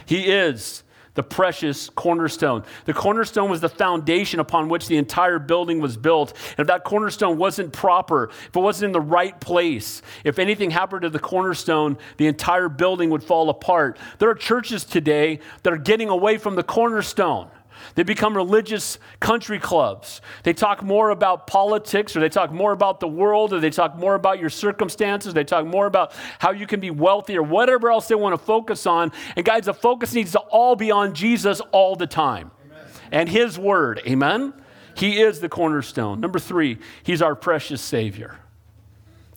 He 0.07 0.31
is 0.31 0.82
the 1.15 1.23
precious 1.23 1.89
cornerstone. 1.89 2.63
The 2.85 2.93
cornerstone 2.93 3.49
was 3.49 3.61
the 3.61 3.69
foundation 3.69 4.39
upon 4.39 4.69
which 4.69 4.87
the 4.87 4.97
entire 4.97 5.39
building 5.39 5.79
was 5.79 5.97
built. 5.97 6.33
And 6.51 6.59
if 6.59 6.67
that 6.67 6.83
cornerstone 6.83 7.37
wasn't 7.37 7.73
proper, 7.73 8.29
if 8.47 8.55
it 8.55 8.59
wasn't 8.59 8.87
in 8.87 8.91
the 8.93 9.01
right 9.01 9.39
place, 9.39 10.01
if 10.23 10.39
anything 10.39 10.71
happened 10.71 11.03
to 11.03 11.09
the 11.09 11.19
cornerstone, 11.19 11.97
the 12.17 12.27
entire 12.27 12.69
building 12.69 13.09
would 13.11 13.23
fall 13.23 13.49
apart. 13.49 13.97
There 14.19 14.29
are 14.29 14.35
churches 14.35 14.83
today 14.85 15.39
that 15.63 15.73
are 15.73 15.77
getting 15.77 16.09
away 16.09 16.37
from 16.37 16.55
the 16.55 16.63
cornerstone. 16.63 17.49
They 17.95 18.03
become 18.03 18.35
religious 18.35 18.97
country 19.19 19.59
clubs. 19.59 20.21
They 20.43 20.53
talk 20.53 20.83
more 20.83 21.09
about 21.09 21.47
politics, 21.47 22.15
or 22.15 22.19
they 22.19 22.29
talk 22.29 22.51
more 22.51 22.71
about 22.71 22.99
the 22.99 23.07
world, 23.07 23.53
or 23.53 23.59
they 23.59 23.69
talk 23.69 23.95
more 23.95 24.15
about 24.15 24.39
your 24.39 24.49
circumstances. 24.49 25.33
They 25.33 25.43
talk 25.43 25.65
more 25.65 25.85
about 25.85 26.13
how 26.39 26.51
you 26.51 26.67
can 26.67 26.79
be 26.79 26.91
wealthy, 26.91 27.37
or 27.37 27.43
whatever 27.43 27.91
else 27.91 28.07
they 28.07 28.15
want 28.15 28.33
to 28.33 28.43
focus 28.43 28.85
on. 28.85 29.11
And 29.35 29.45
guys, 29.45 29.65
the 29.65 29.73
focus 29.73 30.13
needs 30.13 30.31
to 30.33 30.39
all 30.39 30.75
be 30.75 30.91
on 30.91 31.13
Jesus 31.13 31.61
all 31.71 31.95
the 31.95 32.07
time 32.07 32.51
Amen. 32.65 32.85
and 33.11 33.29
His 33.29 33.57
Word. 33.57 34.01
Amen? 34.07 34.53
He 34.95 35.21
is 35.21 35.39
the 35.39 35.49
cornerstone. 35.49 36.19
Number 36.19 36.39
three, 36.39 36.77
He's 37.03 37.21
our 37.21 37.35
precious 37.35 37.81
Savior. 37.81 38.37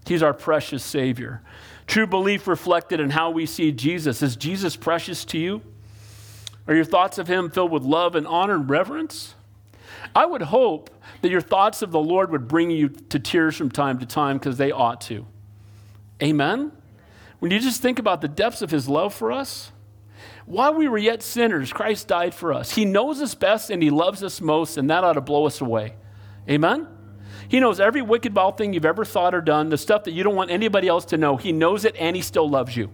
He's 0.06 0.22
our 0.22 0.34
precious 0.34 0.84
Savior. 0.84 1.42
True 1.86 2.06
belief 2.06 2.46
reflected 2.46 3.00
in 3.00 3.10
how 3.10 3.30
we 3.30 3.46
see 3.46 3.72
Jesus. 3.72 4.22
Is 4.22 4.36
Jesus 4.36 4.76
precious 4.76 5.24
to 5.26 5.38
you? 5.38 5.62
Are 6.68 6.74
your 6.74 6.84
thoughts 6.84 7.18
of 7.18 7.28
him 7.28 7.50
filled 7.50 7.70
with 7.70 7.82
love 7.82 8.14
and 8.14 8.26
honor 8.26 8.54
and 8.54 8.68
reverence? 8.68 9.34
I 10.14 10.26
would 10.26 10.42
hope 10.42 10.90
that 11.22 11.30
your 11.30 11.40
thoughts 11.40 11.82
of 11.82 11.90
the 11.90 12.00
Lord 12.00 12.30
would 12.30 12.48
bring 12.48 12.70
you 12.70 12.88
to 12.88 13.18
tears 13.18 13.56
from 13.56 13.70
time 13.70 13.98
to 14.00 14.06
time 14.06 14.38
because 14.38 14.56
they 14.56 14.72
ought 14.72 15.00
to. 15.02 15.26
Amen? 16.22 16.72
When 17.38 17.50
you 17.50 17.60
just 17.60 17.82
think 17.82 17.98
about 17.98 18.20
the 18.20 18.28
depths 18.28 18.62
of 18.62 18.70
his 18.70 18.88
love 18.88 19.14
for 19.14 19.30
us, 19.30 19.72
while 20.46 20.74
we 20.74 20.88
were 20.88 20.98
yet 20.98 21.22
sinners, 21.22 21.72
Christ 21.72 22.08
died 22.08 22.34
for 22.34 22.52
us. 22.52 22.74
He 22.74 22.84
knows 22.84 23.20
us 23.20 23.34
best 23.34 23.70
and 23.70 23.82
he 23.82 23.90
loves 23.90 24.22
us 24.22 24.40
most, 24.40 24.76
and 24.76 24.88
that 24.90 25.04
ought 25.04 25.14
to 25.14 25.20
blow 25.20 25.46
us 25.46 25.60
away. 25.60 25.94
Amen? 26.48 26.86
He 27.48 27.60
knows 27.60 27.80
every 27.80 28.02
wicked, 28.02 28.32
vile 28.32 28.52
thing 28.52 28.72
you've 28.72 28.84
ever 28.84 29.04
thought 29.04 29.34
or 29.34 29.40
done, 29.40 29.68
the 29.68 29.78
stuff 29.78 30.04
that 30.04 30.12
you 30.12 30.22
don't 30.22 30.34
want 30.34 30.50
anybody 30.50 30.88
else 30.88 31.04
to 31.06 31.16
know. 31.16 31.36
He 31.36 31.52
knows 31.52 31.84
it 31.84 31.96
and 31.96 32.16
he 32.16 32.22
still 32.22 32.48
loves 32.48 32.76
you. 32.76 32.90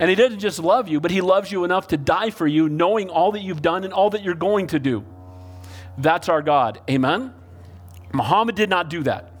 And 0.00 0.08
He 0.08 0.16
doesn't 0.16 0.38
just 0.38 0.58
love 0.58 0.88
you, 0.88 1.00
but 1.00 1.10
He 1.10 1.20
loves 1.20 1.50
you 1.50 1.64
enough 1.64 1.88
to 1.88 1.96
die 1.96 2.30
for 2.30 2.46
you, 2.46 2.68
knowing 2.68 3.10
all 3.10 3.32
that 3.32 3.40
you've 3.42 3.62
done 3.62 3.84
and 3.84 3.92
all 3.92 4.10
that 4.10 4.22
you're 4.22 4.34
going 4.34 4.68
to 4.68 4.78
do. 4.78 5.04
That's 5.96 6.28
our 6.28 6.42
God. 6.42 6.80
Amen? 6.88 7.34
Muhammad 8.12 8.54
did 8.54 8.70
not 8.70 8.88
do 8.88 9.02
that. 9.02 9.32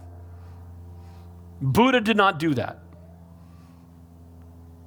Buddha 1.60 2.00
did 2.00 2.16
not 2.16 2.38
do 2.38 2.54
that. 2.54 2.78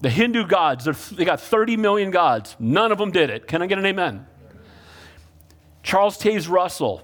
The 0.02 0.10
Hindu 0.10 0.48
gods, 0.48 1.12
they 1.12 1.26
got 1.26 1.40
30 1.40 1.78
million 1.78 2.12
gods. 2.12 2.56
None 2.60 2.92
of 2.92 2.98
them 2.98 3.12
did 3.12 3.30
it. 3.30 3.48
Can 3.48 3.62
I 3.62 3.68
get 3.68 3.78
an 3.78 3.86
amen? 3.86 4.26
Charles 5.84 6.18
Taze 6.18 6.50
Russell, 6.50 7.02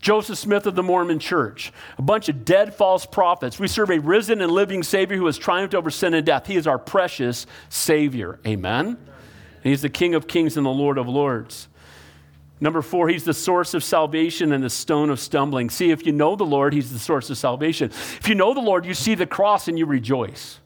Joseph 0.00 0.38
Smith 0.38 0.66
of 0.66 0.74
the 0.74 0.82
Mormon 0.82 1.18
Church, 1.18 1.72
a 1.98 2.02
bunch 2.02 2.28
of 2.28 2.44
dead 2.44 2.74
false 2.74 3.04
prophets. 3.04 3.58
We 3.58 3.68
serve 3.68 3.90
a 3.90 3.98
risen 3.98 4.40
and 4.40 4.50
living 4.50 4.82
Savior 4.82 5.16
who 5.16 5.26
has 5.26 5.36
triumphed 5.36 5.74
over 5.74 5.90
sin 5.90 6.14
and 6.14 6.24
death. 6.24 6.46
He 6.46 6.56
is 6.56 6.66
our 6.66 6.78
precious 6.78 7.46
Savior. 7.68 8.40
Amen? 8.46 8.96
He's 9.62 9.82
the 9.82 9.90
King 9.90 10.14
of 10.14 10.26
kings 10.26 10.56
and 10.56 10.64
the 10.64 10.70
Lord 10.70 10.96
of 10.96 11.06
lords. 11.06 11.68
Number 12.62 12.82
four, 12.82 13.08
he's 13.08 13.24
the 13.24 13.34
source 13.34 13.72
of 13.72 13.82
salvation 13.82 14.52
and 14.52 14.62
the 14.62 14.70
stone 14.70 15.08
of 15.08 15.18
stumbling. 15.18 15.70
See, 15.70 15.90
if 15.90 16.04
you 16.04 16.12
know 16.12 16.36
the 16.36 16.44
Lord, 16.44 16.74
he's 16.74 16.92
the 16.92 16.98
source 16.98 17.30
of 17.30 17.38
salvation. 17.38 17.90
If 17.90 18.28
you 18.28 18.34
know 18.34 18.52
the 18.52 18.60
Lord, 18.60 18.84
you 18.84 18.92
see 18.92 19.14
the 19.14 19.26
cross 19.26 19.66
and 19.66 19.78
you 19.78 19.86
rejoice. 19.86 20.60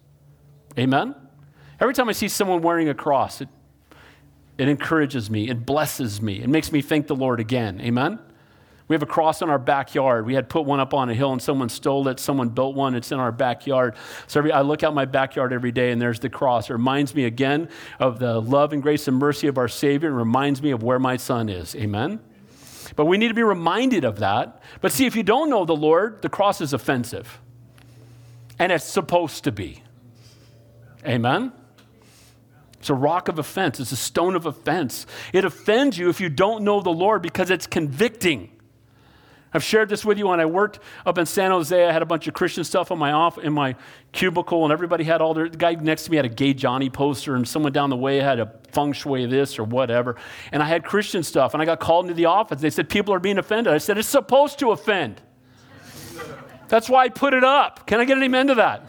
Amen? 0.77 1.15
Every 1.81 1.95
time 1.95 2.09
I 2.09 2.13
see 2.13 2.29
someone 2.29 2.63
wearing 2.63 2.89
a 2.89 2.95
cross, 2.95 3.41
it, 3.41 3.49
it 4.59 4.69
encourages 4.69 5.31
me, 5.31 5.49
it 5.49 5.65
blesses 5.65 6.21
me, 6.21 6.41
it 6.41 6.49
makes 6.49 6.73
me 6.73 6.83
thank 6.83 7.07
the 7.07 7.17
Lord 7.17 7.39
again. 7.39 7.81
Amen? 7.81 8.19
We 8.87 8.95
have 8.95 9.03
a 9.03 9.07
cross 9.07 9.41
in 9.41 9.49
our 9.49 9.59
backyard. 9.59 10.27
We 10.27 10.35
had 10.35 10.51
put 10.51 10.67
one 10.67 10.79
up 10.79 10.93
on 10.93 11.09
a 11.09 11.15
hill 11.15 11.33
and 11.33 11.41
someone 11.41 11.71
stole 11.71 12.07
it. 12.09 12.21
Someone 12.21 12.51
built 12.51 12.77
one. 12.77 12.95
It's 12.95 13.13
in 13.13 13.19
our 13.19 13.33
backyard. 13.33 13.95
So 14.27 14.41
every, 14.41 14.53
I 14.53 14.61
look 14.61 14.83
out 14.83 14.95
my 14.95 15.07
backyard 15.07 15.55
every 15.55 15.73
day 15.73 15.91
and 15.91 16.01
there's 16.01 16.21
the 16.21 16.29
cross. 16.29 16.69
It 16.69 16.75
reminds 16.75 17.15
me 17.15 17.25
again 17.25 17.71
of 17.99 18.19
the 18.19 18.41
love 18.41 18.75
and 18.75 18.83
grace 18.83 19.09
and 19.09 19.17
mercy 19.17 19.47
of 19.47 19.57
our 19.57 19.69
Savior 19.69 20.09
and 20.09 20.19
reminds 20.19 20.61
me 20.61 20.71
of 20.71 20.83
where 20.83 20.99
my 20.99 21.17
son 21.17 21.49
is. 21.49 21.75
Amen? 21.77 22.21
But 22.95 23.07
we 23.07 23.17
need 23.17 23.29
to 23.29 23.35
be 23.35 23.43
reminded 23.43 24.05
of 24.05 24.19
that. 24.19 24.61
But 24.83 24.93
see, 24.93 25.07
if 25.07 25.17
you 25.17 25.23
don't 25.23 25.49
know 25.49 25.65
the 25.65 25.75
Lord, 25.75 26.21
the 26.21 26.29
cross 26.29 26.61
is 26.61 26.75
offensive. 26.75 27.41
And 28.59 28.71
it's 28.71 28.85
supposed 28.85 29.45
to 29.45 29.53
be. 29.53 29.83
Amen? 31.07 31.53
It's 32.79 32.91
a 32.91 32.95
rock 32.95 33.29
of 33.29 33.39
offense, 33.39 33.81
it's 33.81 33.93
a 33.93 33.97
stone 33.97 34.37
of 34.37 34.45
offense. 34.45 35.07
It 35.33 35.47
offends 35.47 35.97
you 35.97 36.11
if 36.11 36.21
you 36.21 36.29
don't 36.29 36.65
know 36.65 36.83
the 36.83 36.91
Lord 36.91 37.23
because 37.23 37.51
it's 37.51 37.67
convicting. 37.67 38.51
I've 39.55 39.63
shared 39.63 39.89
this 39.89 40.05
with 40.05 40.19
you 40.19 40.27
when 40.27 40.41
I 40.41 40.47
worked 40.47 40.81
up 41.07 41.17
in 41.17 41.27
San 41.27 41.53
Jose. 41.53 41.87
I 41.87 41.93
had 41.93 42.03
a 42.03 42.07
bunch 42.07 42.27
of 42.27 42.35
Christian 42.35 42.65
stuff 42.65 42.91
on 42.91 42.99
my 42.99 43.13
off 43.13 43.39
in 43.39 43.53
my 43.53 43.77
cubicle, 44.11 44.65
and 44.65 44.73
everybody 44.73 45.05
had 45.05 45.21
all 45.21 45.33
their. 45.33 45.49
The 45.49 45.57
guy 45.57 45.75
next 45.75 46.05
to 46.05 46.11
me 46.11 46.17
had 46.17 46.27
a 46.27 46.29
gay 46.29 46.55
Johnny 46.55 46.91
poster, 46.91 47.37
and 47.37 47.47
someone 47.47 47.73
down 47.73 47.89
the 47.89 47.97
way 47.97 48.19
had 48.19 48.41
a 48.41 48.53
feng 48.73 48.93
shui 48.93 49.27
this 49.27 49.57
or 49.57 49.63
whatever. 49.63 50.17
And 50.51 50.61
I 50.61 50.67
had 50.67 50.85
Christian 50.85 51.23
stuff, 51.23 51.55
and 51.55 51.63
I 51.63 51.67
got 51.67 51.79
called 51.79 52.07
into 52.07 52.15
the 52.15 52.25
office. 52.25 52.61
They 52.61 52.71
said 52.71 52.89
people 52.89 53.15
are 53.15 53.21
being 53.21 53.39
offended. 53.39 53.73
I 53.73 53.79
said 53.79 53.97
it's 53.97 54.09
supposed 54.09 54.59
to 54.59 54.73
offend. 54.73 55.23
That's 56.67 56.91
why 56.91 57.05
I 57.05 57.09
put 57.09 57.33
it 57.33 57.45
up. 57.45 57.87
Can 57.87 58.01
I 58.01 58.05
get 58.05 58.17
an 58.17 58.25
amen 58.25 58.49
to 58.49 58.57
that? 58.57 58.85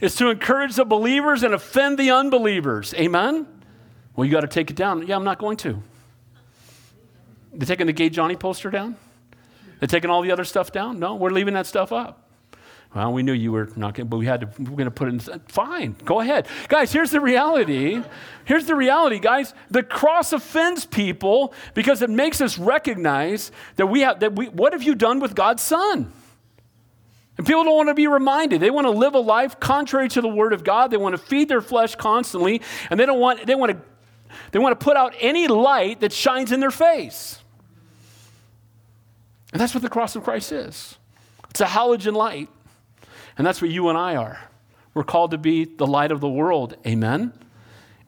It's 0.00 0.16
to 0.16 0.28
encourage 0.28 0.76
the 0.76 0.84
believers 0.84 1.42
and 1.42 1.54
offend 1.54 1.98
the 1.98 2.10
unbelievers. 2.10 2.92
Amen. 2.94 3.46
Well, 4.14 4.26
you 4.26 4.32
got 4.32 4.42
to 4.42 4.48
take 4.48 4.70
it 4.70 4.76
down. 4.76 5.06
Yeah, 5.06 5.16
I'm 5.16 5.24
not 5.24 5.38
going 5.38 5.56
to. 5.58 5.82
They're 7.54 7.66
taking 7.66 7.86
the 7.86 7.92
gay 7.94 8.10
Johnny 8.10 8.36
poster 8.36 8.70
down. 8.70 8.96
They're 9.80 9.86
taking 9.86 10.10
all 10.10 10.22
the 10.22 10.32
other 10.32 10.44
stuff 10.44 10.72
down? 10.72 10.98
No, 10.98 11.14
we're 11.14 11.30
leaving 11.30 11.54
that 11.54 11.66
stuff 11.66 11.92
up. 11.92 12.28
Well, 12.94 13.12
we 13.12 13.22
knew 13.22 13.32
you 13.32 13.52
were 13.52 13.68
not 13.76 13.94
going, 13.94 14.08
but 14.08 14.16
we 14.16 14.24
had 14.24 14.40
to. 14.40 14.46
We're 14.58 14.76
going 14.76 14.84
to 14.86 14.90
put 14.90 15.08
it 15.08 15.28
in. 15.28 15.40
Fine, 15.48 15.96
go 16.04 16.20
ahead, 16.20 16.48
guys. 16.68 16.90
Here's 16.90 17.10
the 17.10 17.20
reality. 17.20 18.02
Here's 18.46 18.64
the 18.64 18.74
reality, 18.74 19.18
guys. 19.18 19.52
The 19.70 19.82
cross 19.82 20.32
offends 20.32 20.86
people 20.86 21.52
because 21.74 22.00
it 22.00 22.08
makes 22.08 22.40
us 22.40 22.58
recognize 22.58 23.52
that 23.76 23.86
we 23.86 24.00
have. 24.00 24.20
That 24.20 24.34
we. 24.34 24.48
What 24.48 24.72
have 24.72 24.82
you 24.82 24.94
done 24.94 25.20
with 25.20 25.34
God's 25.34 25.62
Son? 25.62 26.10
And 27.36 27.46
people 27.46 27.62
don't 27.62 27.76
want 27.76 27.88
to 27.88 27.94
be 27.94 28.06
reminded. 28.06 28.60
They 28.62 28.70
want 28.70 28.86
to 28.86 28.90
live 28.90 29.14
a 29.14 29.20
life 29.20 29.60
contrary 29.60 30.08
to 30.08 30.22
the 30.22 30.28
Word 30.28 30.54
of 30.54 30.64
God. 30.64 30.90
They 30.90 30.96
want 30.96 31.14
to 31.14 31.18
feed 31.18 31.48
their 31.48 31.60
flesh 31.60 31.94
constantly, 31.94 32.62
and 32.88 32.98
they 32.98 33.04
don't 33.04 33.20
want. 33.20 33.46
They 33.46 33.54
want 33.54 33.72
to. 33.72 33.78
They 34.50 34.58
want 34.58 34.78
to 34.78 34.82
put 34.82 34.96
out 34.96 35.14
any 35.20 35.46
light 35.46 36.00
that 36.00 36.12
shines 36.12 36.52
in 36.52 36.60
their 36.60 36.70
face. 36.70 37.42
And 39.52 39.60
that's 39.60 39.74
what 39.74 39.82
the 39.82 39.88
cross 39.88 40.14
of 40.16 40.24
Christ 40.24 40.52
is 40.52 40.98
it's 41.50 41.60
a 41.60 41.66
halogen 41.66 42.14
light. 42.14 42.48
And 43.36 43.46
that's 43.46 43.62
what 43.62 43.70
you 43.70 43.88
and 43.88 43.96
I 43.96 44.16
are. 44.16 44.40
We're 44.94 45.04
called 45.04 45.30
to 45.30 45.38
be 45.38 45.64
the 45.64 45.86
light 45.86 46.10
of 46.10 46.20
the 46.20 46.28
world. 46.28 46.76
Amen. 46.84 47.32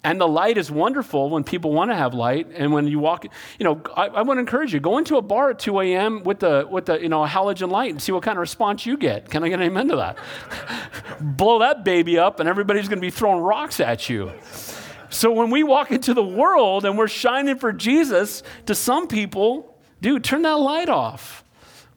And 0.02 0.20
the 0.20 0.26
light 0.26 0.56
is 0.56 0.70
wonderful 0.70 1.28
when 1.28 1.44
people 1.44 1.72
want 1.72 1.90
to 1.90 1.94
have 1.94 2.14
light. 2.14 2.48
And 2.54 2.72
when 2.72 2.88
you 2.88 2.98
walk, 2.98 3.24
you 3.24 3.64
know, 3.64 3.82
I, 3.94 4.06
I 4.06 4.22
want 4.22 4.38
to 4.38 4.40
encourage 4.40 4.72
you 4.72 4.80
go 4.80 4.98
into 4.98 5.18
a 5.18 5.22
bar 5.22 5.50
at 5.50 5.58
2 5.58 5.78
a.m. 5.80 6.24
with 6.24 6.40
the, 6.40 6.66
with 6.68 6.86
the, 6.86 7.00
you 7.00 7.10
know, 7.10 7.22
a 7.22 7.28
halogen 7.28 7.70
light 7.70 7.90
and 7.90 8.00
see 8.00 8.10
what 8.10 8.22
kind 8.22 8.38
of 8.38 8.40
response 8.40 8.86
you 8.86 8.96
get. 8.96 9.28
Can 9.28 9.44
I 9.44 9.50
get 9.50 9.60
an 9.60 9.66
amen 9.66 9.88
to 9.88 9.96
that? 9.96 10.18
Blow 11.20 11.58
that 11.58 11.84
baby 11.84 12.18
up 12.18 12.40
and 12.40 12.48
everybody's 12.48 12.88
going 12.88 12.98
to 12.98 13.06
be 13.06 13.10
throwing 13.10 13.40
rocks 13.40 13.78
at 13.78 14.08
you. 14.08 14.32
So 15.10 15.30
when 15.32 15.50
we 15.50 15.64
walk 15.64 15.90
into 15.90 16.14
the 16.14 16.24
world 16.24 16.86
and 16.86 16.96
we're 16.96 17.08
shining 17.08 17.58
for 17.58 17.72
Jesus, 17.72 18.42
to 18.66 18.74
some 18.74 19.06
people, 19.06 19.69
Dude, 20.00 20.24
turn 20.24 20.42
that 20.42 20.58
light 20.58 20.88
off. 20.88 21.44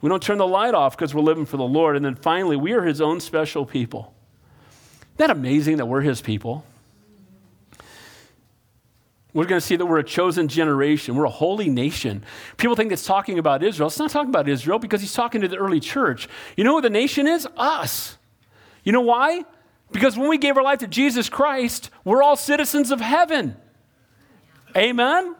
We 0.02 0.10
don't 0.10 0.22
turn 0.22 0.38
the 0.38 0.48
light 0.48 0.74
off 0.74 0.98
because 0.98 1.14
we're 1.14 1.22
living 1.22 1.46
for 1.46 1.58
the 1.58 1.64
Lord. 1.64 1.96
And 1.96 2.04
then 2.04 2.16
finally, 2.16 2.58
we 2.58 2.74
are 2.74 2.84
His 2.84 3.00
own 3.00 3.20
special 3.20 3.66
people. 3.66 4.14
Isn't 5.02 5.18
that 5.18 5.30
amazing 5.30 5.78
that 5.78 5.86
we're 5.86 6.02
His 6.02 6.22
people? 6.22 6.66
We're 9.34 9.46
going 9.46 9.60
to 9.60 9.66
see 9.66 9.76
that 9.76 9.86
we're 9.86 10.00
a 10.00 10.04
chosen 10.04 10.48
generation. 10.48 11.16
We're 11.16 11.26
a 11.26 11.30
holy 11.30 11.70
nation. 11.70 12.24
People 12.58 12.76
think 12.76 12.92
it's 12.92 13.06
talking 13.06 13.40
about 13.40 13.64
Israel. 13.64 13.88
It's 13.88 13.98
not 13.98 14.12
talking 14.12 14.30
about 14.30 14.48
Israel 14.48 14.78
because 14.78 15.02
he's 15.02 15.14
talking 15.14 15.42
to 15.42 15.48
the 15.48 15.58
early 15.58 15.80
church. 15.80 16.30
You 16.56 16.64
know 16.64 16.76
who 16.76 16.82
the 16.82 16.92
nation 16.92 17.28
is? 17.28 17.48
Us. 17.58 18.18
You 18.84 18.92
know 18.92 19.02
why? 19.02 19.44
Because 19.92 20.18
when 20.18 20.30
we 20.30 20.38
gave 20.38 20.56
our 20.58 20.64
life 20.64 20.80
to 20.80 20.88
Jesus 20.88 21.30
Christ, 21.30 21.90
we're 22.04 22.22
all 22.22 22.36
citizens 22.36 22.92
of 22.92 23.02
heaven. 23.02 23.56
Amen? 24.78 25.36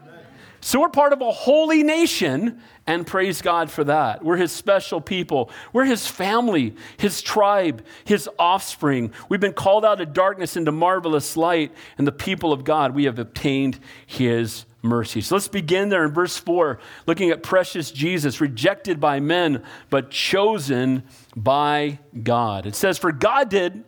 So 0.64 0.80
we're 0.80 0.88
part 0.88 1.12
of 1.12 1.20
a 1.20 1.30
holy 1.30 1.84
nation, 1.84 2.62
and 2.88 3.06
praise 3.06 3.42
God 3.42 3.70
for 3.70 3.84
that. 3.84 4.24
We're 4.24 4.38
his 4.38 4.54
special 4.54 5.02
people. 5.02 5.52
We're 5.74 5.84
his 5.84 6.08
family, 6.08 6.74
his 6.96 7.22
tribe, 7.22 7.84
his 8.06 8.30
offspring. 8.40 9.12
We've 9.28 9.42
been 9.42 9.52
called 9.52 9.84
out 9.84 10.00
of 10.00 10.14
darkness 10.14 10.56
into 10.56 10.72
marvelous 10.72 11.36
light, 11.36 11.74
and 11.98 12.08
the 12.08 12.14
people 12.14 12.54
of 12.54 12.64
God, 12.64 12.96
we 12.96 13.04
have 13.04 13.20
obtained 13.20 13.78
his 14.06 14.64
mercy. 14.82 15.20
So 15.20 15.36
let's 15.36 15.50
begin 15.50 15.90
there 15.90 16.06
in 16.06 16.14
verse 16.14 16.38
4, 16.38 16.80
looking 17.08 17.30
at 17.30 17.44
precious 17.44 17.92
Jesus, 17.92 18.40
rejected 18.40 19.02
by 19.02 19.20
men, 19.20 19.64
but 19.90 20.12
chosen 20.12 21.04
by 21.36 22.00
God. 22.24 22.66
It 22.66 22.76
says, 22.76 22.98
For 22.98 23.12
God 23.12 23.50
did, 23.50 23.84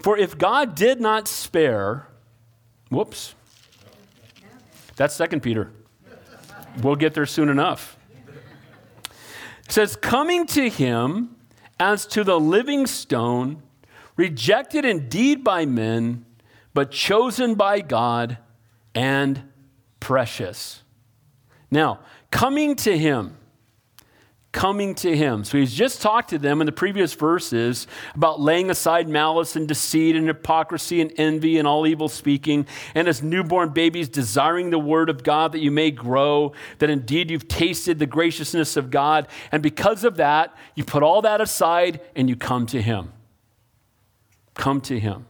for 0.00 0.16
if 0.16 0.38
God 0.38 0.74
did 0.74 1.02
not 1.02 1.28
spare, 1.28 2.08
whoops, 2.88 3.34
that's 4.96 5.14
Second 5.14 5.42
Peter. 5.42 5.70
We'll 6.82 6.96
get 6.96 7.14
there 7.14 7.26
soon 7.26 7.48
enough. 7.48 7.96
It 9.64 9.72
says, 9.72 9.96
Coming 9.96 10.46
to 10.48 10.68
him 10.68 11.36
as 11.78 12.06
to 12.06 12.24
the 12.24 12.38
living 12.38 12.86
stone, 12.86 13.62
rejected 14.16 14.84
indeed 14.84 15.42
by 15.42 15.66
men, 15.66 16.24
but 16.72 16.90
chosen 16.90 17.54
by 17.54 17.80
God 17.80 18.38
and 18.94 19.42
precious. 20.00 20.82
Now, 21.70 22.00
coming 22.30 22.76
to 22.76 22.96
him 22.96 23.36
coming 24.54 24.94
to 24.94 25.14
him. 25.14 25.44
So 25.44 25.58
he's 25.58 25.74
just 25.74 26.00
talked 26.00 26.30
to 26.30 26.38
them 26.38 26.62
in 26.62 26.66
the 26.66 26.72
previous 26.72 27.12
verses 27.12 27.86
about 28.14 28.40
laying 28.40 28.70
aside 28.70 29.08
malice 29.08 29.56
and 29.56 29.66
deceit 29.68 30.14
and 30.16 30.28
hypocrisy 30.28 31.00
and 31.02 31.12
envy 31.18 31.58
and 31.58 31.68
all 31.68 31.86
evil 31.86 32.08
speaking, 32.08 32.66
and 32.94 33.08
as 33.08 33.22
newborn 33.22 33.70
babies 33.70 34.08
desiring 34.08 34.70
the 34.70 34.78
word 34.78 35.10
of 35.10 35.24
God 35.24 35.52
that 35.52 35.58
you 35.58 35.72
may 35.72 35.90
grow, 35.90 36.52
that 36.78 36.88
indeed 36.88 37.30
you've 37.30 37.48
tasted 37.48 37.98
the 37.98 38.06
graciousness 38.06 38.76
of 38.76 38.90
God. 38.90 39.26
And 39.50 39.62
because 39.62 40.04
of 40.04 40.16
that, 40.16 40.56
you 40.76 40.84
put 40.84 41.02
all 41.02 41.20
that 41.22 41.40
aside 41.40 42.00
and 42.14 42.28
you 42.28 42.36
come 42.36 42.66
to 42.68 42.80
him. 42.80 43.12
Come 44.54 44.80
to 44.82 45.00
him. 45.00 45.26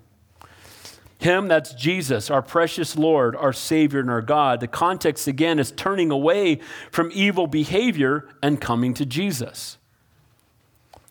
Him, 1.24 1.48
that's 1.48 1.72
Jesus, 1.72 2.30
our 2.30 2.42
precious 2.42 2.98
Lord, 2.98 3.34
our 3.34 3.54
Savior, 3.54 4.00
and 4.00 4.10
our 4.10 4.20
God. 4.20 4.60
The 4.60 4.68
context, 4.68 5.26
again, 5.26 5.58
is 5.58 5.72
turning 5.72 6.10
away 6.10 6.60
from 6.90 7.10
evil 7.14 7.46
behavior 7.46 8.28
and 8.42 8.60
coming 8.60 8.92
to 8.92 9.06
Jesus. 9.06 9.78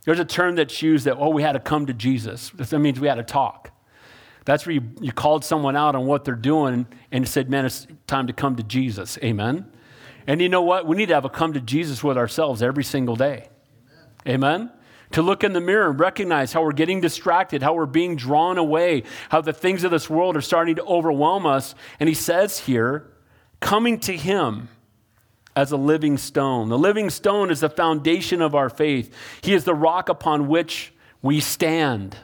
There's 0.05 0.19
a 0.19 0.25
term 0.25 0.55
that's 0.55 0.83
used 0.83 1.05
that, 1.05 1.17
oh, 1.17 1.29
we 1.29 1.41
had 1.41 1.53
to 1.53 1.59
come 1.59 1.87
to 1.87 1.93
Jesus. 1.93 2.51
That 2.55 2.77
means 2.77 2.99
we 2.99 3.07
had 3.07 3.15
to 3.15 3.23
talk. 3.23 3.71
That's 4.45 4.67
where 4.67 4.75
you, 4.75 4.83
you 5.01 5.11
called 5.11 5.43
someone 5.43 5.75
out 5.75 5.95
on 5.95 6.05
what 6.05 6.25
they're 6.25 6.35
doing 6.35 6.85
and 7.11 7.27
said, 7.27 7.49
man, 7.49 7.65
it's 7.65 7.87
time 8.05 8.27
to 8.27 8.33
come 8.33 8.55
to 8.57 8.63
Jesus. 8.63 9.17
Amen. 9.23 9.65
And 10.27 10.41
you 10.41 10.47
know 10.49 10.61
what? 10.61 10.85
We 10.85 10.95
need 10.95 11.07
to 11.07 11.15
have 11.15 11.25
a 11.25 11.29
come 11.29 11.53
to 11.53 11.61
Jesus 11.61 12.03
with 12.03 12.19
ourselves 12.19 12.61
every 12.61 12.83
single 12.83 13.15
day. 13.15 13.47
Amen. 14.27 14.61
Amen? 14.61 14.71
To 15.13 15.21
look 15.21 15.43
in 15.43 15.53
the 15.53 15.61
mirror 15.61 15.89
and 15.89 15.99
recognize 15.99 16.53
how 16.53 16.63
we're 16.63 16.73
getting 16.73 17.01
distracted, 17.01 17.63
how 17.63 17.73
we're 17.73 17.85
being 17.85 18.15
drawn 18.15 18.57
away, 18.57 19.03
how 19.29 19.41
the 19.41 19.53
things 19.53 19.83
of 19.83 19.91
this 19.91 20.09
world 20.09 20.35
are 20.35 20.41
starting 20.41 20.75
to 20.75 20.83
overwhelm 20.83 21.45
us. 21.45 21.75
And 21.99 22.09
he 22.09 22.15
says 22.15 22.59
here, 22.59 23.09
coming 23.59 23.99
to 24.01 24.15
him 24.15 24.69
as 25.55 25.71
a 25.71 25.77
living 25.77 26.17
stone. 26.17 26.69
The 26.69 26.77
living 26.77 27.09
stone 27.09 27.51
is 27.51 27.59
the 27.59 27.69
foundation 27.69 28.41
of 28.41 28.55
our 28.55 28.69
faith, 28.69 29.13
He 29.41 29.53
is 29.53 29.63
the 29.63 29.75
rock 29.75 30.09
upon 30.09 30.47
which 30.47 30.93
we 31.21 31.39
stand. 31.39 32.17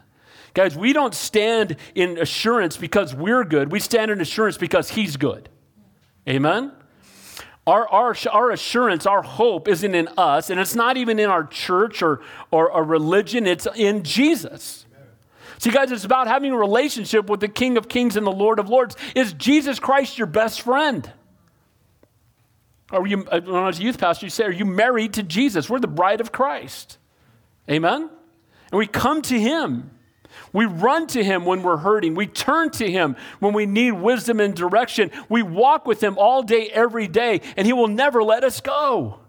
Guys, 0.56 0.76
we 0.76 0.94
don't 0.94 1.14
stand 1.14 1.78
in 1.94 2.18
assurance 2.18 2.76
because 2.76 3.14
we're 3.14 3.44
good. 3.44 3.72
We 3.72 3.80
stand 3.80 4.10
in 4.12 4.20
assurance 4.20 4.58
because 4.58 4.90
He's 4.90 5.16
good. 5.16 5.48
Amen? 6.28 6.72
Our, 7.70 7.88
our, 7.90 8.16
our 8.32 8.50
assurance, 8.50 9.06
our 9.06 9.22
hope 9.22 9.68
isn't 9.68 9.94
in 9.94 10.08
us, 10.18 10.50
and 10.50 10.60
it's 10.60 10.74
not 10.74 10.98
even 10.98 11.20
in 11.20 11.30
our 11.30 11.44
church 11.44 12.02
or, 12.02 12.20
or 12.50 12.70
a 12.70 12.82
religion, 12.82 13.46
it's 13.46 13.68
in 13.76 14.02
Jesus. 14.02 14.88
See, 15.60 15.70
guys, 15.70 15.92
it's 15.92 16.04
about 16.04 16.26
having 16.26 16.52
a 16.52 16.58
relationship 16.58 17.30
with 17.30 17.42
the 17.42 17.48
King 17.48 17.78
of 17.78 17.88
Kings 17.88 18.16
and 18.16 18.26
the 18.26 18.32
Lord 18.32 18.58
of 18.58 18.70
Lords. 18.70 18.96
Is 19.14 19.34
Jesus 19.34 19.80
Christ 19.80 20.18
your 20.18 20.26
best 20.26 20.62
friend? 20.62 21.12
Are 22.90 23.06
you, 23.06 23.24
uh, 23.32 23.40
when 23.42 23.56
I 23.56 23.68
was 23.68 23.80
a 23.80 23.84
youth 23.84 24.00
pastor, 24.00 24.26
you 24.26 24.32
say, 24.32 24.46
Are 24.46 24.52
you 24.52 24.66
married 24.66 25.14
to 25.14 25.22
Jesus? 25.22 25.70
We're 25.70 25.80
the 25.80 25.88
bride 25.88 26.22
of 26.22 26.32
Christ. 26.32 26.98
Amen? 27.70 28.10
And 28.72 28.80
we 28.80 28.88
come 28.88 29.22
to 29.22 29.40
Him. 29.40 29.92
We 30.54 30.66
run 30.66 31.08
to 31.08 31.24
Him 31.24 31.46
when 31.46 31.64
we're 31.64 31.78
hurting. 31.78 32.16
We 32.16 32.28
turn 32.28 32.72
to 32.72 32.90
Him 32.90 33.16
when 33.40 33.54
we 33.54 33.66
need 33.66 33.92
wisdom 33.92 34.40
and 34.40 34.56
direction. 34.56 35.12
We 35.28 35.44
walk 35.44 35.86
with 35.86 36.02
Him 36.02 36.18
all 36.18 36.44
day, 36.44 36.70
every 36.70 37.08
day, 37.08 37.42
and 37.56 37.66
He 37.66 37.74
will 37.74 37.88
never 37.88 38.24
let 38.24 38.44
us 38.44 38.62
go. 38.62 39.20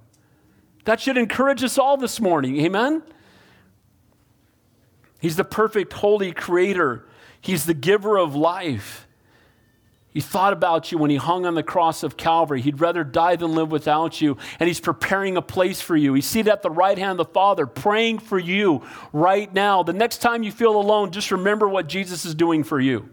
That 0.84 1.00
should 1.00 1.18
encourage 1.18 1.62
us 1.62 1.78
all 1.78 1.96
this 1.96 2.20
morning. 2.20 2.60
Amen? 2.60 3.02
He's 5.20 5.36
the 5.36 5.44
perfect, 5.44 5.92
holy 5.92 6.32
creator, 6.32 7.06
He's 7.40 7.66
the 7.66 7.74
giver 7.74 8.18
of 8.18 8.34
life. 8.34 9.06
He 10.12 10.20
thought 10.20 10.52
about 10.52 10.90
you 10.90 10.98
when 10.98 11.10
he 11.10 11.16
hung 11.16 11.46
on 11.46 11.54
the 11.54 11.62
cross 11.62 12.02
of 12.02 12.16
Calvary. 12.16 12.60
He'd 12.60 12.80
rather 12.80 13.04
die 13.04 13.36
than 13.36 13.54
live 13.54 13.70
without 13.70 14.20
you. 14.20 14.36
And 14.58 14.66
he's 14.66 14.80
preparing 14.80 15.36
a 15.36 15.42
place 15.42 15.80
for 15.80 15.96
you. 15.96 16.14
He's 16.14 16.26
seated 16.26 16.50
at 16.50 16.62
the 16.62 16.70
right 16.70 16.98
hand 16.98 17.12
of 17.12 17.28
the 17.28 17.32
Father, 17.32 17.64
praying 17.64 18.18
for 18.18 18.38
you 18.38 18.82
right 19.12 19.52
now. 19.54 19.84
The 19.84 19.92
next 19.92 20.18
time 20.18 20.42
you 20.42 20.50
feel 20.50 20.76
alone, 20.76 21.12
just 21.12 21.30
remember 21.30 21.68
what 21.68 21.86
Jesus 21.86 22.24
is 22.24 22.34
doing 22.34 22.64
for 22.64 22.80
you. 22.80 23.08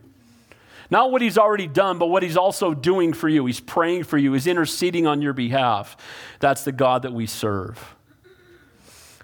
Not 0.89 1.11
what 1.11 1.21
he's 1.21 1.37
already 1.37 1.67
done, 1.67 1.99
but 1.99 2.07
what 2.07 2.23
he's 2.23 2.37
also 2.37 2.73
doing 2.73 3.13
for 3.13 3.29
you. 3.29 3.45
He's 3.45 3.59
praying 3.59 4.05
for 4.05 4.17
you, 4.17 4.33
he's 4.33 4.47
interceding 4.47 5.05
on 5.05 5.21
your 5.21 5.33
behalf. 5.33 5.97
That's 6.39 6.63
the 6.63 6.71
God 6.71 7.03
that 7.03 7.13
we 7.13 7.25
serve. 7.27 7.95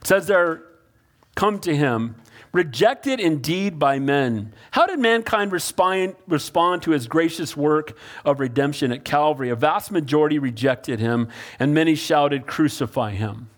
It 0.02 0.08
says 0.08 0.28
there, 0.28 0.64
come 1.36 1.60
to 1.60 1.76
him 1.76 2.16
rejected 2.54 3.20
indeed 3.20 3.80
by 3.80 4.00
men. 4.00 4.54
How 4.72 4.86
did 4.86 5.00
mankind 5.00 5.52
respond, 5.52 6.16
respond 6.28 6.84
to 6.84 6.92
his 6.92 7.08
gracious 7.08 7.58
work 7.58 7.98
of 8.24 8.40
redemption 8.40 8.92
at 8.92 9.04
Calvary? 9.04 9.50
A 9.50 9.56
vast 9.56 9.92
majority 9.92 10.40
rejected 10.40 11.00
him, 11.00 11.28
and 11.60 11.74
many 11.74 11.96
shouted, 11.96 12.48
Crucify 12.48 13.12
him. 13.12 13.50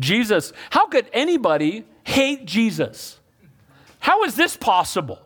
Jesus, 0.00 0.52
how 0.70 0.86
could 0.86 1.10
anybody 1.12 1.84
hate 2.04 2.46
Jesus? 2.46 3.18
How 3.98 4.24
is 4.24 4.36
this 4.36 4.56
possible? 4.56 5.18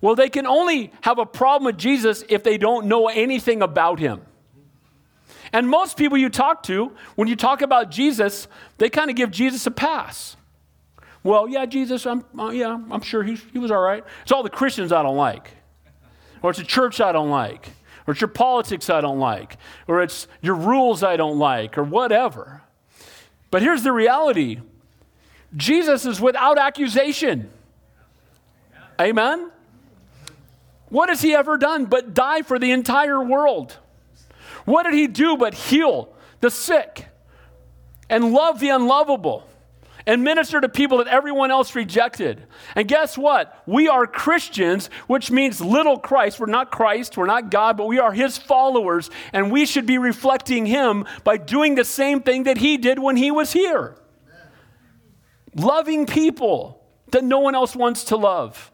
Well, 0.00 0.14
they 0.14 0.28
can 0.28 0.46
only 0.46 0.92
have 1.02 1.18
a 1.18 1.26
problem 1.26 1.66
with 1.66 1.78
Jesus 1.78 2.24
if 2.28 2.42
they 2.42 2.58
don't 2.58 2.86
know 2.86 3.08
anything 3.08 3.62
about 3.62 3.98
him. 3.98 4.22
And 5.52 5.68
most 5.68 5.96
people 5.96 6.16
you 6.16 6.28
talk 6.28 6.62
to, 6.64 6.92
when 7.16 7.28
you 7.28 7.36
talk 7.36 7.62
about 7.62 7.90
Jesus, 7.90 8.48
they 8.78 8.88
kind 8.88 9.10
of 9.10 9.16
give 9.16 9.30
Jesus 9.30 9.66
a 9.66 9.70
pass. 9.70 10.36
Well, 11.22 11.48
yeah, 11.48 11.66
Jesus, 11.66 12.06
I'm, 12.06 12.24
uh, 12.38 12.50
yeah, 12.50 12.78
I'm 12.90 13.02
sure 13.02 13.22
he, 13.22 13.34
he 13.52 13.58
was 13.58 13.70
all 13.70 13.80
right. 13.80 14.04
It's 14.22 14.32
all 14.32 14.42
the 14.42 14.50
Christians 14.50 14.90
I 14.90 15.02
don't 15.02 15.16
like, 15.16 15.50
or 16.42 16.50
it's 16.50 16.58
the 16.58 16.64
church 16.64 17.00
I 17.00 17.12
don't 17.12 17.30
like, 17.30 17.70
or 18.06 18.12
it's 18.12 18.20
your 18.20 18.28
politics 18.28 18.88
I 18.88 19.00
don't 19.00 19.18
like, 19.18 19.58
or 19.86 20.02
it's 20.02 20.26
your 20.40 20.54
rules 20.54 21.02
I 21.02 21.16
don't 21.16 21.38
like, 21.38 21.76
or 21.76 21.84
whatever. 21.84 22.62
But 23.50 23.62
here's 23.62 23.82
the 23.82 23.92
reality 23.92 24.60
Jesus 25.56 26.06
is 26.06 26.20
without 26.20 26.58
accusation. 26.58 27.50
Amen? 29.00 29.50
What 30.88 31.08
has 31.08 31.22
he 31.22 31.34
ever 31.34 31.56
done 31.56 31.86
but 31.86 32.14
die 32.14 32.42
for 32.42 32.58
the 32.58 32.70
entire 32.72 33.22
world? 33.22 33.76
What 34.64 34.84
did 34.84 34.94
he 34.94 35.06
do 35.06 35.36
but 35.36 35.54
heal 35.54 36.12
the 36.40 36.50
sick 36.50 37.06
and 38.08 38.32
love 38.32 38.60
the 38.60 38.70
unlovable? 38.70 39.46
And 40.06 40.24
minister 40.24 40.60
to 40.60 40.68
people 40.68 40.98
that 40.98 41.08
everyone 41.08 41.50
else 41.50 41.74
rejected. 41.74 42.42
And 42.74 42.86
guess 42.88 43.16
what? 43.16 43.62
We 43.66 43.88
are 43.88 44.06
Christians, 44.06 44.88
which 45.06 45.30
means 45.30 45.60
little 45.60 45.98
Christ. 45.98 46.40
We're 46.40 46.46
not 46.46 46.70
Christ, 46.70 47.16
we're 47.16 47.26
not 47.26 47.50
God, 47.50 47.76
but 47.76 47.86
we 47.86 47.98
are 47.98 48.12
His 48.12 48.38
followers, 48.38 49.10
and 49.32 49.50
we 49.50 49.66
should 49.66 49.86
be 49.86 49.98
reflecting 49.98 50.66
Him 50.66 51.06
by 51.24 51.36
doing 51.36 51.74
the 51.74 51.84
same 51.84 52.22
thing 52.22 52.44
that 52.44 52.58
He 52.58 52.76
did 52.76 52.98
when 52.98 53.16
He 53.16 53.30
was 53.30 53.52
here 53.52 53.96
loving 55.54 56.06
people 56.06 56.82
that 57.10 57.24
no 57.24 57.40
one 57.40 57.54
else 57.54 57.74
wants 57.74 58.04
to 58.04 58.16
love. 58.16 58.70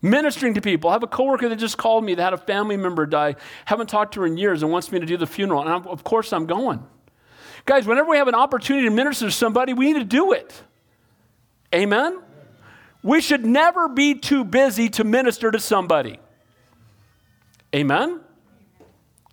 Ministering 0.00 0.54
to 0.54 0.60
people. 0.60 0.90
I 0.90 0.92
have 0.92 1.02
a 1.02 1.08
coworker 1.08 1.48
that 1.48 1.56
just 1.56 1.78
called 1.78 2.04
me 2.04 2.14
that 2.14 2.22
had 2.22 2.32
a 2.34 2.38
family 2.38 2.76
member 2.76 3.06
die. 3.06 3.36
Haven't 3.64 3.88
talked 3.88 4.14
to 4.14 4.20
her 4.20 4.26
in 4.26 4.36
years 4.36 4.62
and 4.62 4.70
wants 4.70 4.92
me 4.92 5.00
to 5.00 5.06
do 5.06 5.16
the 5.16 5.26
funeral. 5.26 5.62
And 5.62 5.70
I'm, 5.70 5.86
of 5.86 6.04
course, 6.04 6.32
I'm 6.32 6.44
going. 6.44 6.84
Guys, 7.66 7.86
whenever 7.86 8.10
we 8.10 8.18
have 8.18 8.28
an 8.28 8.34
opportunity 8.34 8.86
to 8.86 8.94
minister 8.94 9.26
to 9.26 9.32
somebody, 9.32 9.72
we 9.72 9.92
need 9.92 9.98
to 9.98 10.04
do 10.04 10.32
it. 10.32 10.62
Amen? 11.74 12.20
We 13.02 13.20
should 13.20 13.44
never 13.44 13.88
be 13.88 14.14
too 14.14 14.44
busy 14.44 14.88
to 14.90 15.04
minister 15.04 15.50
to 15.50 15.58
somebody. 15.58 16.18
Amen? 17.74 18.20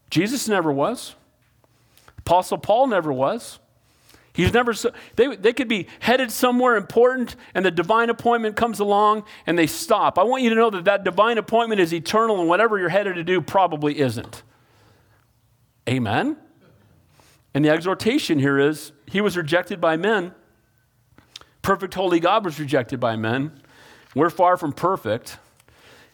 Jesus 0.09 0.47
never 0.47 0.71
was. 0.71 1.15
Apostle 2.19 2.57
Paul 2.57 2.87
never 2.87 3.11
was. 3.11 3.59
He's 4.33 4.53
never, 4.53 4.73
so, 4.73 4.91
they, 5.17 5.35
they 5.35 5.51
could 5.51 5.67
be 5.67 5.87
headed 5.99 6.31
somewhere 6.31 6.77
important 6.77 7.35
and 7.53 7.65
the 7.65 7.71
divine 7.71 8.09
appointment 8.09 8.55
comes 8.55 8.79
along 8.79 9.25
and 9.45 9.59
they 9.59 9.67
stop. 9.67 10.17
I 10.17 10.23
want 10.23 10.43
you 10.43 10.49
to 10.51 10.55
know 10.55 10.69
that 10.69 10.85
that 10.85 11.03
divine 11.03 11.37
appointment 11.37 11.81
is 11.81 11.93
eternal 11.93 12.39
and 12.39 12.47
whatever 12.47 12.79
you're 12.79 12.89
headed 12.89 13.15
to 13.15 13.25
do 13.25 13.41
probably 13.41 13.99
isn't. 13.99 14.43
Amen? 15.89 16.37
And 17.53 17.65
the 17.65 17.69
exhortation 17.69 18.39
here 18.39 18.57
is 18.57 18.91
he 19.05 19.21
was 19.21 19.35
rejected 19.35 19.81
by 19.81 19.97
men. 19.97 20.33
Perfect 21.61 21.93
holy 21.93 22.19
God 22.19 22.45
was 22.45 22.59
rejected 22.59 22.99
by 22.99 23.15
men. 23.15 23.51
We're 24.15 24.29
far 24.29 24.57
from 24.57 24.73
perfect, 24.73 25.37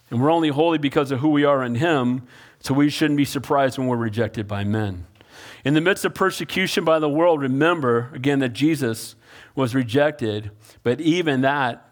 and 0.10 0.22
we're 0.22 0.32
only 0.32 0.50
holy 0.50 0.78
because 0.78 1.12
of 1.12 1.20
who 1.20 1.30
we 1.30 1.44
are 1.44 1.64
in 1.64 1.76
him, 1.76 2.28
so 2.60 2.74
we 2.74 2.90
shouldn't 2.90 3.18
be 3.18 3.26
surprised 3.26 3.78
when 3.78 3.88
we're 3.88 3.98
rejected 3.98 4.48
by 4.48 4.64
men. 4.64 5.06
In 5.64 5.74
the 5.74 5.82
midst 5.82 6.06
of 6.06 6.14
persecution 6.14 6.84
by 6.84 7.00
the 7.00 7.10
world, 7.10 7.42
remember 7.42 8.10
again 8.14 8.40
that 8.40 8.54
Jesus 8.54 9.16
was 9.56 9.74
rejected, 9.74 10.52
but 10.84 11.02
even 11.02 11.42
that 11.42 11.87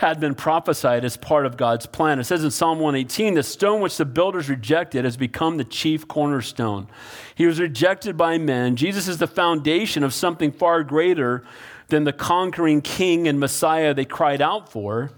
had 0.00 0.18
been 0.18 0.34
prophesied 0.34 1.04
as 1.04 1.18
part 1.18 1.44
of 1.44 1.58
God's 1.58 1.84
plan. 1.84 2.18
It 2.18 2.24
says 2.24 2.42
in 2.42 2.50
Psalm 2.50 2.78
118 2.78 3.34
the 3.34 3.42
stone 3.42 3.82
which 3.82 3.98
the 3.98 4.06
builders 4.06 4.48
rejected 4.48 5.04
has 5.04 5.18
become 5.18 5.58
the 5.58 5.64
chief 5.64 6.08
cornerstone. 6.08 6.88
He 7.34 7.44
was 7.44 7.60
rejected 7.60 8.16
by 8.16 8.38
men. 8.38 8.76
Jesus 8.76 9.08
is 9.08 9.18
the 9.18 9.26
foundation 9.26 10.02
of 10.02 10.14
something 10.14 10.52
far 10.52 10.84
greater 10.84 11.44
than 11.88 12.04
the 12.04 12.14
conquering 12.14 12.80
king 12.80 13.28
and 13.28 13.38
Messiah 13.38 13.92
they 13.92 14.06
cried 14.06 14.40
out 14.40 14.72
for. 14.72 15.10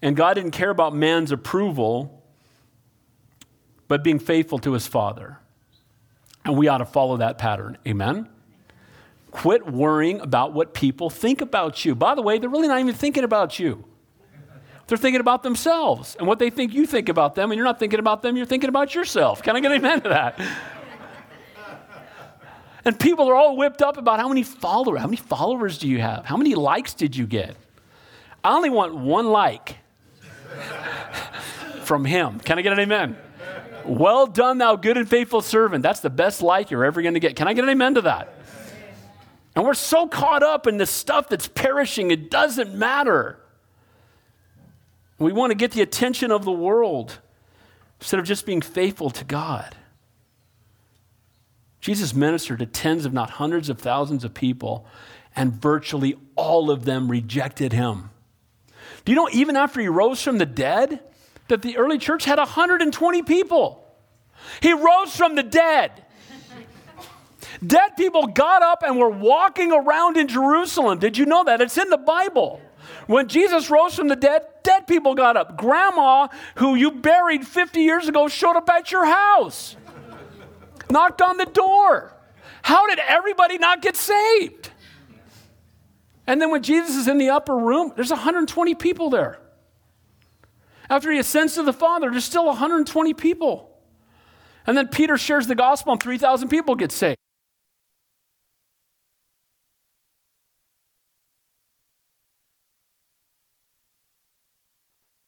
And 0.00 0.16
God 0.16 0.32
didn't 0.32 0.52
care 0.52 0.70
about 0.70 0.96
man's 0.96 1.30
approval, 1.30 2.24
but 3.86 4.02
being 4.02 4.18
faithful 4.18 4.58
to 4.60 4.72
his 4.72 4.86
Father. 4.86 5.40
And 6.46 6.56
we 6.56 6.68
ought 6.68 6.78
to 6.78 6.86
follow 6.86 7.18
that 7.18 7.36
pattern. 7.36 7.76
Amen? 7.86 8.30
Quit 9.30 9.70
worrying 9.70 10.20
about 10.20 10.54
what 10.54 10.72
people 10.72 11.10
think 11.10 11.42
about 11.42 11.84
you. 11.84 11.94
By 11.94 12.14
the 12.14 12.22
way, 12.22 12.38
they're 12.38 12.48
really 12.48 12.68
not 12.68 12.80
even 12.80 12.94
thinking 12.94 13.22
about 13.22 13.58
you. 13.58 13.84
They're 14.86 14.98
thinking 14.98 15.20
about 15.20 15.42
themselves 15.42 16.14
and 16.16 16.28
what 16.28 16.38
they 16.38 16.50
think 16.50 16.72
you 16.72 16.86
think 16.86 17.08
about 17.08 17.34
them, 17.34 17.50
and 17.50 17.56
you're 17.56 17.64
not 17.64 17.78
thinking 17.78 17.98
about 17.98 18.22
them, 18.22 18.36
you're 18.36 18.46
thinking 18.46 18.68
about 18.68 18.94
yourself. 18.94 19.42
Can 19.42 19.56
I 19.56 19.60
get 19.60 19.72
an 19.72 19.78
amen 19.78 20.02
to 20.02 20.08
that? 20.10 20.40
and 22.84 22.98
people 22.98 23.28
are 23.28 23.34
all 23.34 23.56
whipped 23.56 23.82
up 23.82 23.96
about 23.96 24.20
how 24.20 24.28
many 24.28 24.44
followers, 24.44 25.00
how 25.00 25.06
many 25.06 25.16
followers 25.16 25.78
do 25.78 25.88
you 25.88 26.00
have? 26.00 26.24
How 26.24 26.36
many 26.36 26.54
likes 26.54 26.94
did 26.94 27.16
you 27.16 27.26
get? 27.26 27.56
I 28.44 28.54
only 28.54 28.70
want 28.70 28.94
one 28.94 29.26
like 29.26 29.76
from 31.82 32.04
him. 32.04 32.38
Can 32.38 32.58
I 32.58 32.62
get 32.62 32.72
an 32.72 32.78
amen? 32.78 33.16
Well 33.84 34.28
done, 34.28 34.58
thou 34.58 34.76
good 34.76 34.96
and 34.96 35.08
faithful 35.08 35.40
servant. 35.40 35.82
That's 35.82 36.00
the 36.00 36.10
best 36.10 36.42
like 36.42 36.70
you're 36.70 36.84
ever 36.84 37.02
going 37.02 37.14
to 37.14 37.20
get. 37.20 37.34
Can 37.34 37.48
I 37.48 37.54
get 37.54 37.64
an 37.64 37.70
amen 37.70 37.94
to 37.94 38.02
that? 38.02 38.34
And 39.56 39.64
we're 39.64 39.74
so 39.74 40.06
caught 40.06 40.44
up 40.44 40.68
in 40.68 40.76
the 40.76 40.86
stuff 40.86 41.28
that's 41.28 41.48
perishing, 41.48 42.12
it 42.12 42.30
doesn't 42.30 42.74
matter. 42.74 43.40
We 45.18 45.32
want 45.32 45.50
to 45.50 45.54
get 45.54 45.72
the 45.72 45.82
attention 45.82 46.30
of 46.30 46.44
the 46.44 46.52
world 46.52 47.18
instead 48.00 48.20
of 48.20 48.26
just 48.26 48.44
being 48.44 48.60
faithful 48.60 49.10
to 49.10 49.24
God. 49.24 49.74
Jesus 51.80 52.14
ministered 52.14 52.58
to 52.58 52.66
tens, 52.66 53.06
if 53.06 53.12
not 53.12 53.30
hundreds 53.30 53.68
of 53.68 53.78
thousands 53.78 54.24
of 54.24 54.34
people, 54.34 54.86
and 55.34 55.52
virtually 55.52 56.16
all 56.34 56.70
of 56.70 56.84
them 56.84 57.10
rejected 57.10 57.72
him. 57.72 58.10
Do 59.04 59.12
you 59.12 59.16
know, 59.16 59.28
even 59.32 59.56
after 59.56 59.80
he 59.80 59.88
rose 59.88 60.20
from 60.20 60.38
the 60.38 60.46
dead, 60.46 61.00
that 61.48 61.62
the 61.62 61.76
early 61.76 61.98
church 61.98 62.24
had 62.24 62.38
120 62.38 63.22
people? 63.22 63.84
He 64.60 64.72
rose 64.72 65.16
from 65.16 65.36
the 65.36 65.42
dead. 65.42 66.04
Dead 67.64 67.90
people 67.96 68.26
got 68.26 68.62
up 68.62 68.82
and 68.82 68.98
were 68.98 69.08
walking 69.08 69.72
around 69.72 70.16
in 70.16 70.28
Jerusalem. 70.28 70.98
Did 70.98 71.16
you 71.16 71.24
know 71.24 71.44
that? 71.44 71.60
It's 71.60 71.78
in 71.78 71.88
the 71.88 71.96
Bible. 71.96 72.60
When 73.06 73.28
Jesus 73.28 73.70
rose 73.70 73.94
from 73.94 74.08
the 74.08 74.16
dead, 74.16 74.42
dead 74.66 74.86
people 74.86 75.14
got 75.14 75.36
up. 75.36 75.56
Grandma, 75.56 76.28
who 76.56 76.74
you 76.74 76.90
buried 76.90 77.46
50 77.46 77.80
years 77.80 78.08
ago, 78.08 78.26
showed 78.28 78.56
up 78.56 78.68
at 78.68 78.90
your 78.90 79.06
house, 79.06 79.76
knocked 80.90 81.22
on 81.22 81.36
the 81.36 81.46
door. 81.46 82.12
How 82.62 82.88
did 82.88 82.98
everybody 82.98 83.58
not 83.58 83.80
get 83.80 83.96
saved? 83.96 84.70
And 86.26 86.42
then 86.42 86.50
when 86.50 86.64
Jesus 86.64 86.96
is 86.96 87.06
in 87.06 87.18
the 87.18 87.30
upper 87.30 87.56
room, 87.56 87.92
there's 87.94 88.10
120 88.10 88.74
people 88.74 89.08
there. 89.08 89.38
After 90.90 91.12
he 91.12 91.18
ascends 91.18 91.54
to 91.54 91.62
the 91.62 91.72
Father, 91.72 92.10
there's 92.10 92.24
still 92.24 92.46
120 92.46 93.14
people. 93.14 93.70
And 94.66 94.76
then 94.76 94.88
Peter 94.88 95.16
shares 95.16 95.46
the 95.46 95.54
gospel, 95.54 95.92
and 95.92 96.02
3,000 96.02 96.48
people 96.48 96.74
get 96.74 96.90
saved. 96.90 97.18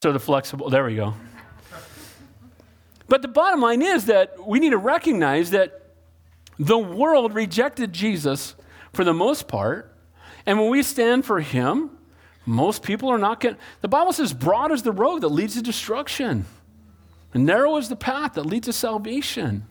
So 0.00 0.12
the 0.12 0.20
flexible, 0.20 0.70
there 0.70 0.84
we 0.84 0.94
go. 0.94 1.14
But 3.08 3.20
the 3.20 3.26
bottom 3.26 3.60
line 3.60 3.82
is 3.82 4.04
that 4.04 4.46
we 4.46 4.60
need 4.60 4.70
to 4.70 4.78
recognize 4.78 5.50
that 5.50 5.92
the 6.56 6.78
world 6.78 7.34
rejected 7.34 7.92
Jesus 7.92 8.54
for 8.92 9.02
the 9.02 9.12
most 9.12 9.48
part. 9.48 9.92
And 10.46 10.60
when 10.60 10.70
we 10.70 10.84
stand 10.84 11.24
for 11.24 11.40
him, 11.40 11.90
most 12.46 12.84
people 12.84 13.08
are 13.08 13.18
not 13.18 13.40
getting. 13.40 13.58
The 13.80 13.88
Bible 13.88 14.12
says, 14.12 14.32
broad 14.32 14.70
is 14.70 14.84
the 14.84 14.92
road 14.92 15.22
that 15.22 15.30
leads 15.30 15.54
to 15.54 15.62
destruction, 15.62 16.46
and 17.34 17.44
narrow 17.44 17.76
is 17.76 17.88
the 17.88 17.96
path 17.96 18.34
that 18.34 18.46
leads 18.46 18.66
to 18.66 18.72
salvation. 18.72 19.66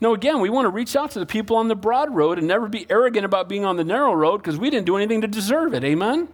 Now, 0.00 0.14
again, 0.14 0.40
we 0.40 0.48
want 0.48 0.64
to 0.64 0.70
reach 0.70 0.96
out 0.96 1.10
to 1.10 1.18
the 1.18 1.26
people 1.26 1.56
on 1.56 1.68
the 1.68 1.76
broad 1.76 2.14
road 2.14 2.38
and 2.38 2.48
never 2.48 2.68
be 2.68 2.86
arrogant 2.88 3.26
about 3.26 3.50
being 3.50 3.66
on 3.66 3.76
the 3.76 3.84
narrow 3.84 4.14
road 4.14 4.38
because 4.38 4.56
we 4.56 4.70
didn't 4.70 4.86
do 4.86 4.96
anything 4.96 5.20
to 5.20 5.28
deserve 5.28 5.74
it. 5.74 5.84
Amen? 5.84 6.28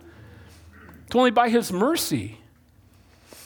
It's 1.06 1.16
only 1.16 1.32
by 1.32 1.48
His 1.48 1.72
mercy. 1.72 2.38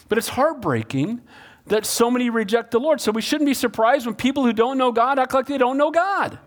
But 0.09 0.17
it's 0.17 0.29
heartbreaking 0.29 1.21
that 1.67 1.85
so 1.85 2.11
many 2.11 2.29
reject 2.29 2.71
the 2.71 2.79
Lord. 2.79 2.99
So 2.99 3.11
we 3.11 3.21
shouldn't 3.21 3.47
be 3.47 3.53
surprised 3.53 4.05
when 4.05 4.15
people 4.15 4.43
who 4.43 4.53
don't 4.53 4.77
know 4.77 4.91
God 4.91 5.19
act 5.19 5.33
like 5.33 5.45
they 5.45 5.57
don't 5.57 5.77
know 5.77 5.91
God. 5.91 6.39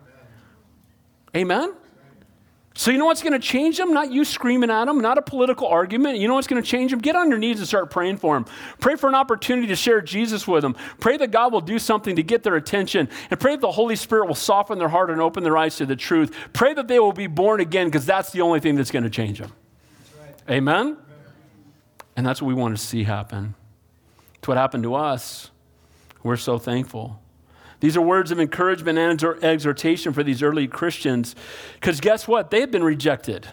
Amen? 1.34 1.74
So, 2.74 2.90
you 2.90 2.96
know 2.96 3.04
what's 3.04 3.22
going 3.22 3.34
to 3.34 3.38
change 3.38 3.76
them? 3.76 3.92
Not 3.92 4.10
you 4.10 4.24
screaming 4.24 4.70
at 4.70 4.86
them, 4.86 4.98
not 5.00 5.18
a 5.18 5.22
political 5.22 5.66
argument. 5.68 6.18
You 6.18 6.26
know 6.26 6.34
what's 6.34 6.46
going 6.46 6.62
to 6.62 6.66
change 6.66 6.90
them? 6.90 7.00
Get 7.00 7.14
on 7.14 7.28
your 7.28 7.38
knees 7.38 7.58
and 7.58 7.68
start 7.68 7.90
praying 7.90 8.16
for 8.16 8.34
them. 8.34 8.46
Pray 8.80 8.96
for 8.96 9.08
an 9.10 9.14
opportunity 9.14 9.66
to 9.68 9.76
share 9.76 10.00
Jesus 10.00 10.48
with 10.48 10.62
them. 10.62 10.74
Pray 10.98 11.18
that 11.18 11.30
God 11.30 11.52
will 11.52 11.60
do 11.60 11.78
something 11.78 12.16
to 12.16 12.22
get 12.22 12.42
their 12.42 12.56
attention. 12.56 13.10
And 13.30 13.38
pray 13.38 13.52
that 13.56 13.60
the 13.60 13.72
Holy 13.72 13.94
Spirit 13.94 14.26
will 14.26 14.34
soften 14.34 14.78
their 14.78 14.88
heart 14.88 15.10
and 15.10 15.20
open 15.20 15.44
their 15.44 15.56
eyes 15.58 15.76
to 15.76 15.86
the 15.86 15.96
truth. 15.96 16.34
Pray 16.54 16.72
that 16.72 16.88
they 16.88 16.98
will 16.98 17.12
be 17.12 17.26
born 17.26 17.60
again 17.60 17.88
because 17.88 18.06
that's 18.06 18.32
the 18.32 18.40
only 18.40 18.60
thing 18.60 18.74
that's 18.74 18.90
going 18.90 19.04
to 19.04 19.10
change 19.10 19.38
them. 19.38 19.52
Right. 20.18 20.56
Amen? 20.56 20.96
And 22.16 22.26
that's 22.26 22.42
what 22.42 22.48
we 22.48 22.54
want 22.54 22.76
to 22.76 22.82
see 22.84 23.04
happen. 23.04 23.54
It's 24.36 24.48
what 24.48 24.56
happened 24.56 24.82
to 24.84 24.94
us. 24.94 25.50
We're 26.22 26.36
so 26.36 26.58
thankful. 26.58 27.20
These 27.80 27.96
are 27.96 28.00
words 28.00 28.30
of 28.30 28.38
encouragement 28.38 28.98
and 28.98 29.44
exhortation 29.44 30.12
for 30.12 30.22
these 30.22 30.42
early 30.42 30.68
Christians 30.68 31.34
because 31.74 32.00
guess 32.00 32.28
what? 32.28 32.50
They 32.50 32.60
had 32.60 32.70
been 32.70 32.84
rejected. 32.84 33.48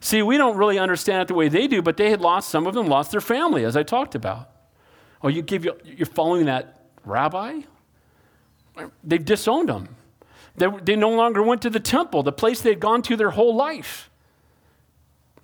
See, 0.00 0.20
we 0.20 0.36
don't 0.36 0.56
really 0.56 0.80
understand 0.80 1.22
it 1.22 1.28
the 1.28 1.34
way 1.34 1.48
they 1.48 1.68
do, 1.68 1.80
but 1.80 1.96
they 1.96 2.10
had 2.10 2.20
lost, 2.20 2.48
some 2.48 2.66
of 2.66 2.74
them 2.74 2.88
lost 2.88 3.12
their 3.12 3.20
family, 3.20 3.64
as 3.64 3.76
I 3.76 3.84
talked 3.84 4.16
about. 4.16 4.50
Oh, 5.22 5.28
you 5.28 5.42
give, 5.42 5.64
you're 5.64 6.06
following 6.06 6.46
that 6.46 6.88
rabbi? 7.04 7.60
They've 9.04 9.24
disowned 9.24 9.68
them. 9.68 9.94
They, 10.56 10.66
they 10.82 10.96
no 10.96 11.10
longer 11.10 11.40
went 11.40 11.62
to 11.62 11.70
the 11.70 11.78
temple, 11.78 12.24
the 12.24 12.32
place 12.32 12.62
they'd 12.62 12.80
gone 12.80 13.02
to 13.02 13.16
their 13.16 13.30
whole 13.30 13.54
life. 13.54 14.10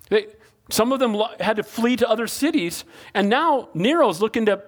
They, 0.09 0.27
some 0.69 0.91
of 0.91 0.99
them 0.99 1.15
had 1.39 1.57
to 1.57 1.63
flee 1.63 1.95
to 1.97 2.09
other 2.09 2.27
cities, 2.27 2.83
and 3.13 3.29
now 3.29 3.69
Nero's 3.73 4.21
looking 4.21 4.45
to 4.45 4.61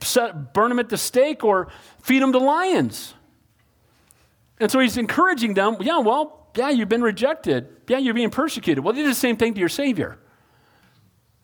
set, 0.00 0.54
burn 0.54 0.68
them 0.68 0.78
at 0.78 0.88
the 0.88 0.96
stake 0.96 1.44
or 1.44 1.68
feed 2.02 2.22
them 2.22 2.32
to 2.32 2.38
lions. 2.38 3.14
And 4.58 4.70
so 4.70 4.78
he's 4.78 4.96
encouraging 4.96 5.54
them, 5.54 5.76
yeah, 5.80 5.98
well, 5.98 6.48
yeah, 6.56 6.70
you've 6.70 6.88
been 6.88 7.02
rejected. 7.02 7.68
Yeah, 7.88 7.98
you're 7.98 8.14
being 8.14 8.30
persecuted. 8.30 8.82
Well, 8.82 8.94
they 8.94 9.02
did 9.02 9.10
the 9.10 9.14
same 9.14 9.36
thing 9.36 9.54
to 9.54 9.60
your 9.60 9.68
Savior. 9.68 10.18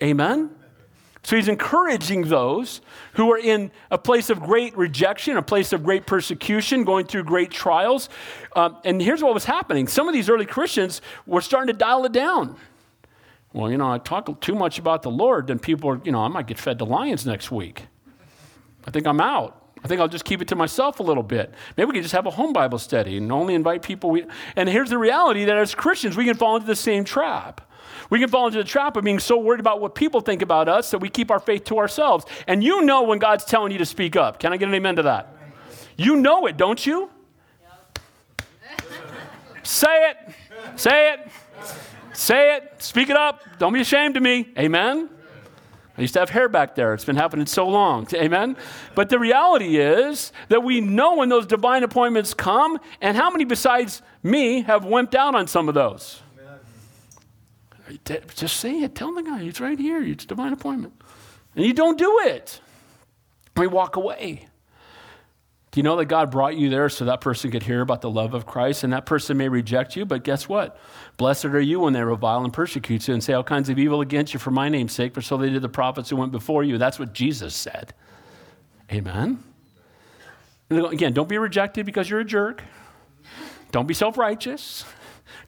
Amen? 0.03 0.51
So 1.25 1.37
he's 1.37 1.49
encouraging 1.49 2.23
those 2.23 2.81
who 3.13 3.31
are 3.31 3.39
in 3.39 3.71
a 3.91 3.99
place 3.99 4.29
of 4.29 4.41
great 4.41 4.77
rejection, 4.77 5.37
a 5.37 5.43
place 5.43 5.73
of 5.73 5.85
great 5.85 6.05
persecution, 6.05 6.83
going 6.85 7.07
through 7.07 7.25
great 7.25 7.51
trials. 7.53 8.09
Um, 8.57 8.79
and 8.85 9.01
here's 9.01 9.23
what 9.23 9.33
was 9.33 9.45
happening 9.45 9.87
some 9.87 10.09
of 10.09 10.15
these 10.15 10.29
early 10.29 10.47
Christians 10.47 11.01
were 11.27 11.41
starting 11.41 11.73
to 11.73 11.79
dial 11.79 12.05
it 12.07 12.13
down. 12.13 12.57
Well, 13.53 13.71
you 13.71 13.77
know, 13.77 13.91
I 13.91 13.99
talk 13.99 14.41
too 14.41 14.55
much 14.55 14.79
about 14.79 15.03
the 15.03 15.11
Lord, 15.11 15.47
then 15.47 15.59
people 15.59 15.91
are, 15.91 16.01
you 16.05 16.13
know, 16.13 16.21
I 16.21 16.29
might 16.29 16.47
get 16.47 16.59
fed 16.59 16.79
to 16.79 16.85
lions 16.85 17.27
next 17.27 17.51
week. 17.51 17.87
I 18.87 18.91
think 18.91 19.07
I'm 19.07 19.21
out. 19.21 19.59
I 19.85 19.89
think 19.89 20.01
I'll 20.01 20.09
just 20.09 20.25
keep 20.25 20.41
it 20.41 20.49
to 20.49 20.57
myself 20.57 21.01
a 21.01 21.03
little 21.03 21.23
bit. 21.23 21.53
Maybe 21.77 21.87
we 21.89 21.93
can 21.95 22.03
just 22.03 22.15
have 22.15 22.27
a 22.27 22.31
home 22.31 22.53
Bible 22.53 22.79
study 22.79 23.17
and 23.17 23.31
only 23.33 23.55
invite 23.55 23.83
people. 23.83 24.11
We, 24.11 24.25
and 24.55 24.69
here's 24.69 24.91
the 24.91 24.99
reality 24.99 25.45
that 25.45 25.57
as 25.57 25.75
Christians, 25.75 26.17
we 26.17 26.25
can 26.25 26.35
fall 26.35 26.55
into 26.55 26.69
the 26.69 26.77
same 26.77 27.05
trap. 27.05 27.61
We 28.09 28.21
can 28.21 28.29
fall 28.29 28.47
into 28.47 28.59
the 28.59 28.65
trap 28.65 28.97
of 28.97 29.05
being 29.05 29.19
so 29.19 29.39
worried 29.39 29.61
about 29.61 29.81
what 29.81 29.95
people 29.95 30.21
think 30.21 30.41
about 30.43 30.69
us 30.69 30.91
that 30.93 30.99
we 30.99 31.09
keep 31.09 31.31
our 31.31 31.41
faith 31.41 31.65
to 31.65 31.79
ourselves. 31.79 32.25
And 32.47 32.63
you 32.63 32.83
know 32.83 33.03
when 33.03 33.19
God's 33.19 33.45
telling 33.45 33.73
you 33.73 33.79
to 33.79 33.87
speak 33.87 34.17
up. 34.17 34.39
Can 34.39 34.53
I 34.53 34.57
get 34.57 34.69
an 34.69 34.75
amen 34.75 34.97
to 34.97 35.03
that? 35.03 35.35
You 35.97 36.17
know 36.17 36.47
it, 36.47 36.57
don't 36.57 36.85
you? 36.85 37.11
Say 39.63 40.11
it. 40.11 40.17
Say 40.77 41.13
it. 41.13 41.29
Say 42.13 42.57
it. 42.57 42.83
Speak 42.83 43.11
it 43.11 43.17
up. 43.17 43.43
Don't 43.59 43.73
be 43.73 43.81
ashamed 43.81 44.17
of 44.17 44.23
me. 44.23 44.53
Amen. 44.59 45.09
I 45.97 46.01
used 46.01 46.15
to 46.15 46.21
have 46.21 46.31
hair 46.31 46.49
back 46.49 46.75
there. 46.75 46.95
It's 46.95 47.05
been 47.05 47.17
happening 47.17 47.47
so 47.47 47.69
long. 47.69 48.07
Amen? 48.15 48.57
But 48.95 49.11
the 49.11 49.19
reality 49.19 49.77
is 49.77 50.33
that 50.49 50.63
we 50.63 50.81
know 50.81 51.17
when 51.17 51.29
those 51.29 51.47
divine 51.47 51.83
appointments 51.83 52.33
come, 52.33 52.79
and 53.03 53.17
how 53.17 53.31
many 53.31 53.45
besides 53.45 54.01
me 54.23 54.63
have 54.63 54.85
wimped 54.85 55.15
out 55.15 55.35
on 55.35 55.47
some 55.47 55.69
of 55.69 55.75
those? 55.75 56.23
Amen. 57.87 58.21
Just 58.35 58.57
say 58.57 58.81
it. 58.81 58.95
Tell 58.95 59.13
the 59.13 59.23
guy, 59.23 59.43
it's 59.43 59.61
right 59.61 59.79
here. 59.79 60.03
It's 60.03 60.25
divine 60.25 60.55
appointment. 60.55 60.95
And 61.55 61.67
you 61.67 61.75
don't 61.75 61.99
do 61.99 62.21
it. 62.25 62.61
We 63.57 63.67
walk 63.67 63.97
away. 63.97 64.49
Do 65.73 65.79
you 65.79 65.85
know 65.85 65.97
that 65.97 66.05
God 66.05 66.31
brought 66.31 66.57
you 66.57 66.69
there 66.69 66.89
so 66.91 67.07
that 67.07 67.23
person 67.23 67.51
could 67.51 67.63
hear 67.63 67.81
about 67.81 68.03
the 68.03 68.11
love 68.11 68.35
of 68.35 68.45
Christ? 68.45 68.85
And 68.85 68.93
that 68.93 69.07
person 69.07 69.39
may 69.39 69.49
reject 69.49 69.97
you, 69.97 70.05
but 70.05 70.23
guess 70.23 70.47
what? 70.49 70.79
Blessed 71.17 71.47
are 71.47 71.61
you 71.61 71.81
when 71.81 71.93
they 71.93 72.03
revile 72.03 72.45
and 72.45 72.53
persecute 72.53 73.07
you 73.07 73.15
and 73.15 73.23
say 73.23 73.33
all 73.33 73.45
kinds 73.45 73.69
of 73.69 73.79
evil 73.79 74.01
against 74.01 74.35
you 74.35 74.41
for 74.41 74.51
my 74.51 74.69
name's 74.69 74.93
sake, 74.93 75.15
for 75.15 75.23
so 75.23 75.37
they 75.37 75.51
did 75.51 75.63
the 75.63 75.69
prophets 75.69 76.11
who 76.11 76.17
went 76.17 76.33
before 76.33 76.65
you. 76.65 76.79
That's 76.79 76.99
what 76.99 77.13
Jesus 77.13 77.55
said. 77.55 77.95
Amen. 78.91 79.43
Again, 80.71 81.13
don't 81.13 81.29
be 81.29 81.39
rejected 81.39 81.87
because 81.87 82.09
you're 82.09 82.21
a 82.21 82.25
jerk. 82.25 82.63
Don't 83.71 83.87
be 83.87 83.95
self 83.95 84.17
righteous. 84.19 84.85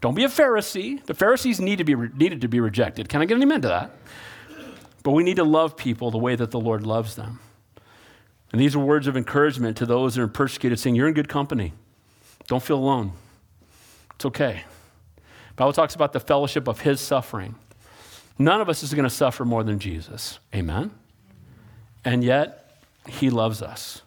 Don't 0.00 0.14
be 0.14 0.24
a 0.24 0.28
Pharisee. 0.28 1.04
The 1.04 1.14
Pharisees 1.14 1.60
need 1.60 1.76
to 1.76 1.84
be 1.84 1.94
re- 1.94 2.10
needed 2.14 2.42
to 2.42 2.48
be 2.48 2.60
rejected. 2.60 3.08
Can 3.08 3.22
I 3.22 3.24
get 3.24 3.36
an 3.36 3.42
amen 3.42 3.62
to 3.62 3.68
that? 3.68 3.90
But 5.02 5.12
we 5.12 5.22
need 5.22 5.36
to 5.36 5.44
love 5.44 5.76
people 5.76 6.10
the 6.10 6.18
way 6.18 6.34
that 6.36 6.50
the 6.50 6.60
Lord 6.60 6.86
loves 6.86 7.16
them. 7.16 7.40
And 8.52 8.60
these 8.60 8.74
are 8.74 8.78
words 8.78 9.06
of 9.06 9.16
encouragement 9.16 9.76
to 9.78 9.86
those 9.86 10.14
that 10.14 10.22
are 10.22 10.28
persecuted, 10.28 10.78
saying, 10.78 10.94
You're 10.94 11.08
in 11.08 11.14
good 11.14 11.28
company. 11.28 11.72
Don't 12.46 12.62
feel 12.62 12.78
alone. 12.78 13.12
It's 14.14 14.24
okay. 14.26 14.62
Bible 15.56 15.72
talks 15.72 15.94
about 15.94 16.12
the 16.12 16.20
fellowship 16.20 16.68
of 16.68 16.80
his 16.80 17.00
suffering. 17.00 17.54
None 18.38 18.60
of 18.60 18.68
us 18.68 18.82
is 18.82 18.92
going 18.92 19.04
to 19.04 19.10
suffer 19.10 19.44
more 19.44 19.62
than 19.62 19.78
Jesus. 19.78 20.40
Amen? 20.54 20.90
And 22.04 22.24
yet, 22.24 22.78
he 23.08 23.30
loves 23.30 23.62
us. 23.62 24.02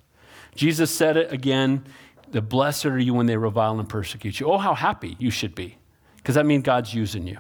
Jesus 0.56 0.92
said 0.92 1.18
it 1.18 1.32
again 1.32 1.86
the 2.32 2.42
blessed 2.42 2.86
are 2.88 3.00
you 3.00 3.14
when 3.14 3.26
they 3.26 3.38
revile 3.38 3.80
and 3.80 3.88
persecute 3.88 4.40
you. 4.40 4.52
Oh, 4.52 4.58
how 4.58 4.74
happy 4.74 5.16
you 5.20 5.32
should 5.32 5.56
be, 5.56 5.78
because 6.18 6.36
that 6.36 6.46
means 6.46 6.64
God's 6.64 6.94
using 6.94 7.26
you. 7.26 7.40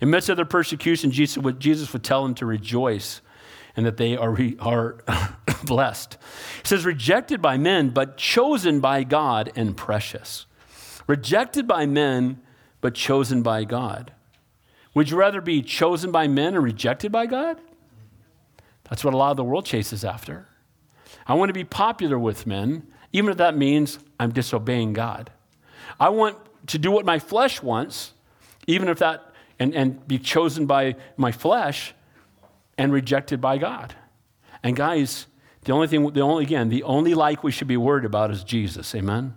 In 0.00 0.10
midst 0.10 0.28
of 0.28 0.36
their 0.36 0.44
persecution, 0.44 1.10
Jesus 1.10 1.38
would, 1.38 1.58
Jesus 1.58 1.92
would 1.92 2.04
tell 2.04 2.22
them 2.22 2.34
to 2.34 2.46
rejoice 2.46 3.22
and 3.76 3.86
that 3.86 3.96
they 3.96 4.16
are, 4.16 4.36
are 4.60 4.98
blessed. 5.64 6.18
He 6.62 6.68
says, 6.68 6.84
rejected 6.84 7.40
by 7.40 7.56
men, 7.56 7.90
but 7.90 8.16
chosen 8.16 8.80
by 8.80 9.04
God 9.04 9.52
and 9.56 9.76
precious. 9.76 10.46
Rejected 11.06 11.66
by 11.66 11.86
men, 11.86 12.40
but 12.86 12.94
chosen 12.94 13.42
by 13.42 13.64
God. 13.64 14.12
Would 14.94 15.10
you 15.10 15.16
rather 15.16 15.40
be 15.40 15.60
chosen 15.60 16.12
by 16.12 16.28
men 16.28 16.54
and 16.54 16.62
rejected 16.62 17.10
by 17.10 17.26
God? 17.26 17.60
That's 18.84 19.02
what 19.02 19.12
a 19.12 19.16
lot 19.16 19.32
of 19.32 19.36
the 19.36 19.42
world 19.42 19.66
chases 19.66 20.04
after. 20.04 20.46
I 21.26 21.34
want 21.34 21.48
to 21.48 21.52
be 21.52 21.64
popular 21.64 22.16
with 22.16 22.46
men, 22.46 22.86
even 23.12 23.32
if 23.32 23.38
that 23.38 23.56
means 23.56 23.98
I'm 24.20 24.30
disobeying 24.30 24.92
God. 24.92 25.32
I 25.98 26.10
want 26.10 26.38
to 26.68 26.78
do 26.78 26.92
what 26.92 27.04
my 27.04 27.18
flesh 27.18 27.60
wants, 27.60 28.12
even 28.68 28.86
if 28.86 29.00
that, 29.00 29.32
and, 29.58 29.74
and 29.74 30.06
be 30.06 30.20
chosen 30.20 30.66
by 30.66 30.94
my 31.16 31.32
flesh, 31.32 31.92
and 32.78 32.92
rejected 32.92 33.40
by 33.40 33.58
God. 33.58 33.96
And 34.62 34.76
guys, 34.76 35.26
the 35.64 35.72
only 35.72 35.88
thing, 35.88 36.08
the 36.12 36.20
only, 36.20 36.44
again, 36.44 36.68
the 36.68 36.84
only 36.84 37.14
like 37.14 37.42
we 37.42 37.50
should 37.50 37.66
be 37.66 37.76
worried 37.76 38.04
about 38.04 38.30
is 38.30 38.44
Jesus. 38.44 38.94
Amen? 38.94 39.34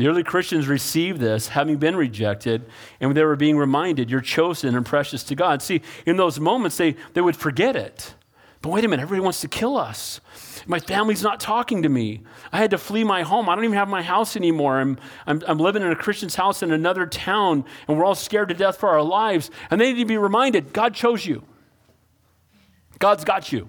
The 0.00 0.08
early 0.08 0.24
Christians 0.24 0.66
received 0.66 1.20
this, 1.20 1.48
having 1.48 1.76
been 1.76 1.94
rejected, 1.94 2.64
and 3.00 3.14
they 3.14 3.22
were 3.22 3.36
being 3.36 3.58
reminded, 3.58 4.10
You're 4.10 4.22
chosen 4.22 4.74
and 4.74 4.86
precious 4.86 5.22
to 5.24 5.34
God. 5.34 5.60
See, 5.60 5.82
in 6.06 6.16
those 6.16 6.40
moments, 6.40 6.78
they, 6.78 6.96
they 7.12 7.20
would 7.20 7.36
forget 7.36 7.76
it. 7.76 8.14
But 8.62 8.70
wait 8.70 8.82
a 8.82 8.88
minute, 8.88 9.02
everybody 9.02 9.22
wants 9.22 9.42
to 9.42 9.48
kill 9.48 9.76
us. 9.76 10.22
My 10.66 10.80
family's 10.80 11.22
not 11.22 11.38
talking 11.38 11.82
to 11.82 11.90
me. 11.90 12.22
I 12.50 12.56
had 12.56 12.70
to 12.70 12.78
flee 12.78 13.04
my 13.04 13.24
home. 13.24 13.50
I 13.50 13.54
don't 13.54 13.64
even 13.64 13.76
have 13.76 13.90
my 13.90 14.00
house 14.00 14.36
anymore. 14.36 14.80
I'm, 14.80 14.96
I'm, 15.26 15.42
I'm 15.46 15.58
living 15.58 15.82
in 15.82 15.92
a 15.92 15.96
Christian's 15.96 16.34
house 16.34 16.62
in 16.62 16.72
another 16.72 17.04
town, 17.04 17.66
and 17.86 17.98
we're 17.98 18.06
all 18.06 18.14
scared 18.14 18.48
to 18.48 18.54
death 18.54 18.78
for 18.78 18.88
our 18.88 19.02
lives. 19.02 19.50
And 19.70 19.78
they 19.78 19.92
need 19.92 19.98
to 19.98 20.06
be 20.06 20.16
reminded 20.16 20.72
God 20.72 20.94
chose 20.94 21.26
you, 21.26 21.42
God's 22.98 23.24
got 23.26 23.52
you. 23.52 23.68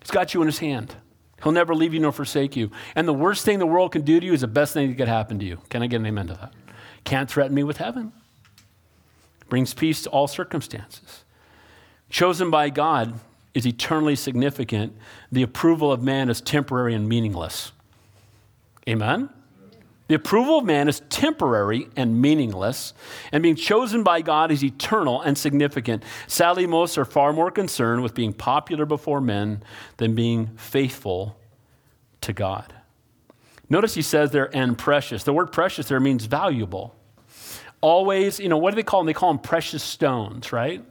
He's 0.00 0.10
got 0.10 0.32
you 0.32 0.40
in 0.40 0.46
His 0.46 0.60
hand. 0.60 0.96
He'll 1.44 1.52
never 1.52 1.74
leave 1.74 1.92
you 1.92 2.00
nor 2.00 2.10
forsake 2.10 2.56
you. 2.56 2.70
And 2.96 3.06
the 3.06 3.12
worst 3.12 3.44
thing 3.44 3.58
the 3.58 3.66
world 3.66 3.92
can 3.92 4.02
do 4.02 4.18
to 4.18 4.26
you 4.26 4.32
is 4.32 4.40
the 4.40 4.48
best 4.48 4.72
thing 4.72 4.88
that 4.88 4.96
could 4.96 5.08
happen 5.08 5.38
to 5.38 5.44
you. 5.44 5.58
Can 5.68 5.82
I 5.82 5.86
get 5.86 6.00
an 6.00 6.06
amen 6.06 6.26
to 6.28 6.34
that? 6.34 6.52
Can't 7.04 7.30
threaten 7.30 7.54
me 7.54 7.62
with 7.62 7.76
heaven. 7.76 8.12
Brings 9.50 9.74
peace 9.74 10.02
to 10.02 10.10
all 10.10 10.26
circumstances. 10.26 11.22
Chosen 12.08 12.50
by 12.50 12.70
God 12.70 13.20
is 13.52 13.66
eternally 13.66 14.16
significant. 14.16 14.96
The 15.30 15.42
approval 15.42 15.92
of 15.92 16.02
man 16.02 16.30
is 16.30 16.40
temporary 16.40 16.94
and 16.94 17.06
meaningless. 17.06 17.72
Amen? 18.88 19.28
The 20.06 20.14
approval 20.14 20.58
of 20.58 20.66
man 20.66 20.88
is 20.88 21.00
temporary 21.08 21.88
and 21.96 22.20
meaningless, 22.20 22.92
and 23.32 23.42
being 23.42 23.56
chosen 23.56 24.02
by 24.02 24.20
God 24.20 24.50
is 24.50 24.62
eternal 24.62 25.22
and 25.22 25.36
significant. 25.36 26.02
Sadly, 26.26 26.66
most 26.66 26.98
are 26.98 27.06
far 27.06 27.32
more 27.32 27.50
concerned 27.50 28.02
with 28.02 28.14
being 28.14 28.34
popular 28.34 28.84
before 28.84 29.22
men 29.22 29.62
than 29.96 30.14
being 30.14 30.48
faithful 30.56 31.38
to 32.20 32.34
God. 32.34 32.74
Notice 33.70 33.94
he 33.94 34.02
says 34.02 34.30
there, 34.30 34.54
and 34.54 34.76
precious. 34.76 35.24
The 35.24 35.32
word 35.32 35.52
precious 35.52 35.88
there 35.88 36.00
means 36.00 36.26
valuable. 36.26 36.94
Always, 37.80 38.38
you 38.38 38.50
know, 38.50 38.58
what 38.58 38.70
do 38.70 38.76
they 38.76 38.82
call 38.82 39.00
them? 39.00 39.06
They 39.06 39.14
call 39.14 39.32
them 39.32 39.40
precious 39.40 39.82
stones, 39.82 40.52
right? 40.52 40.84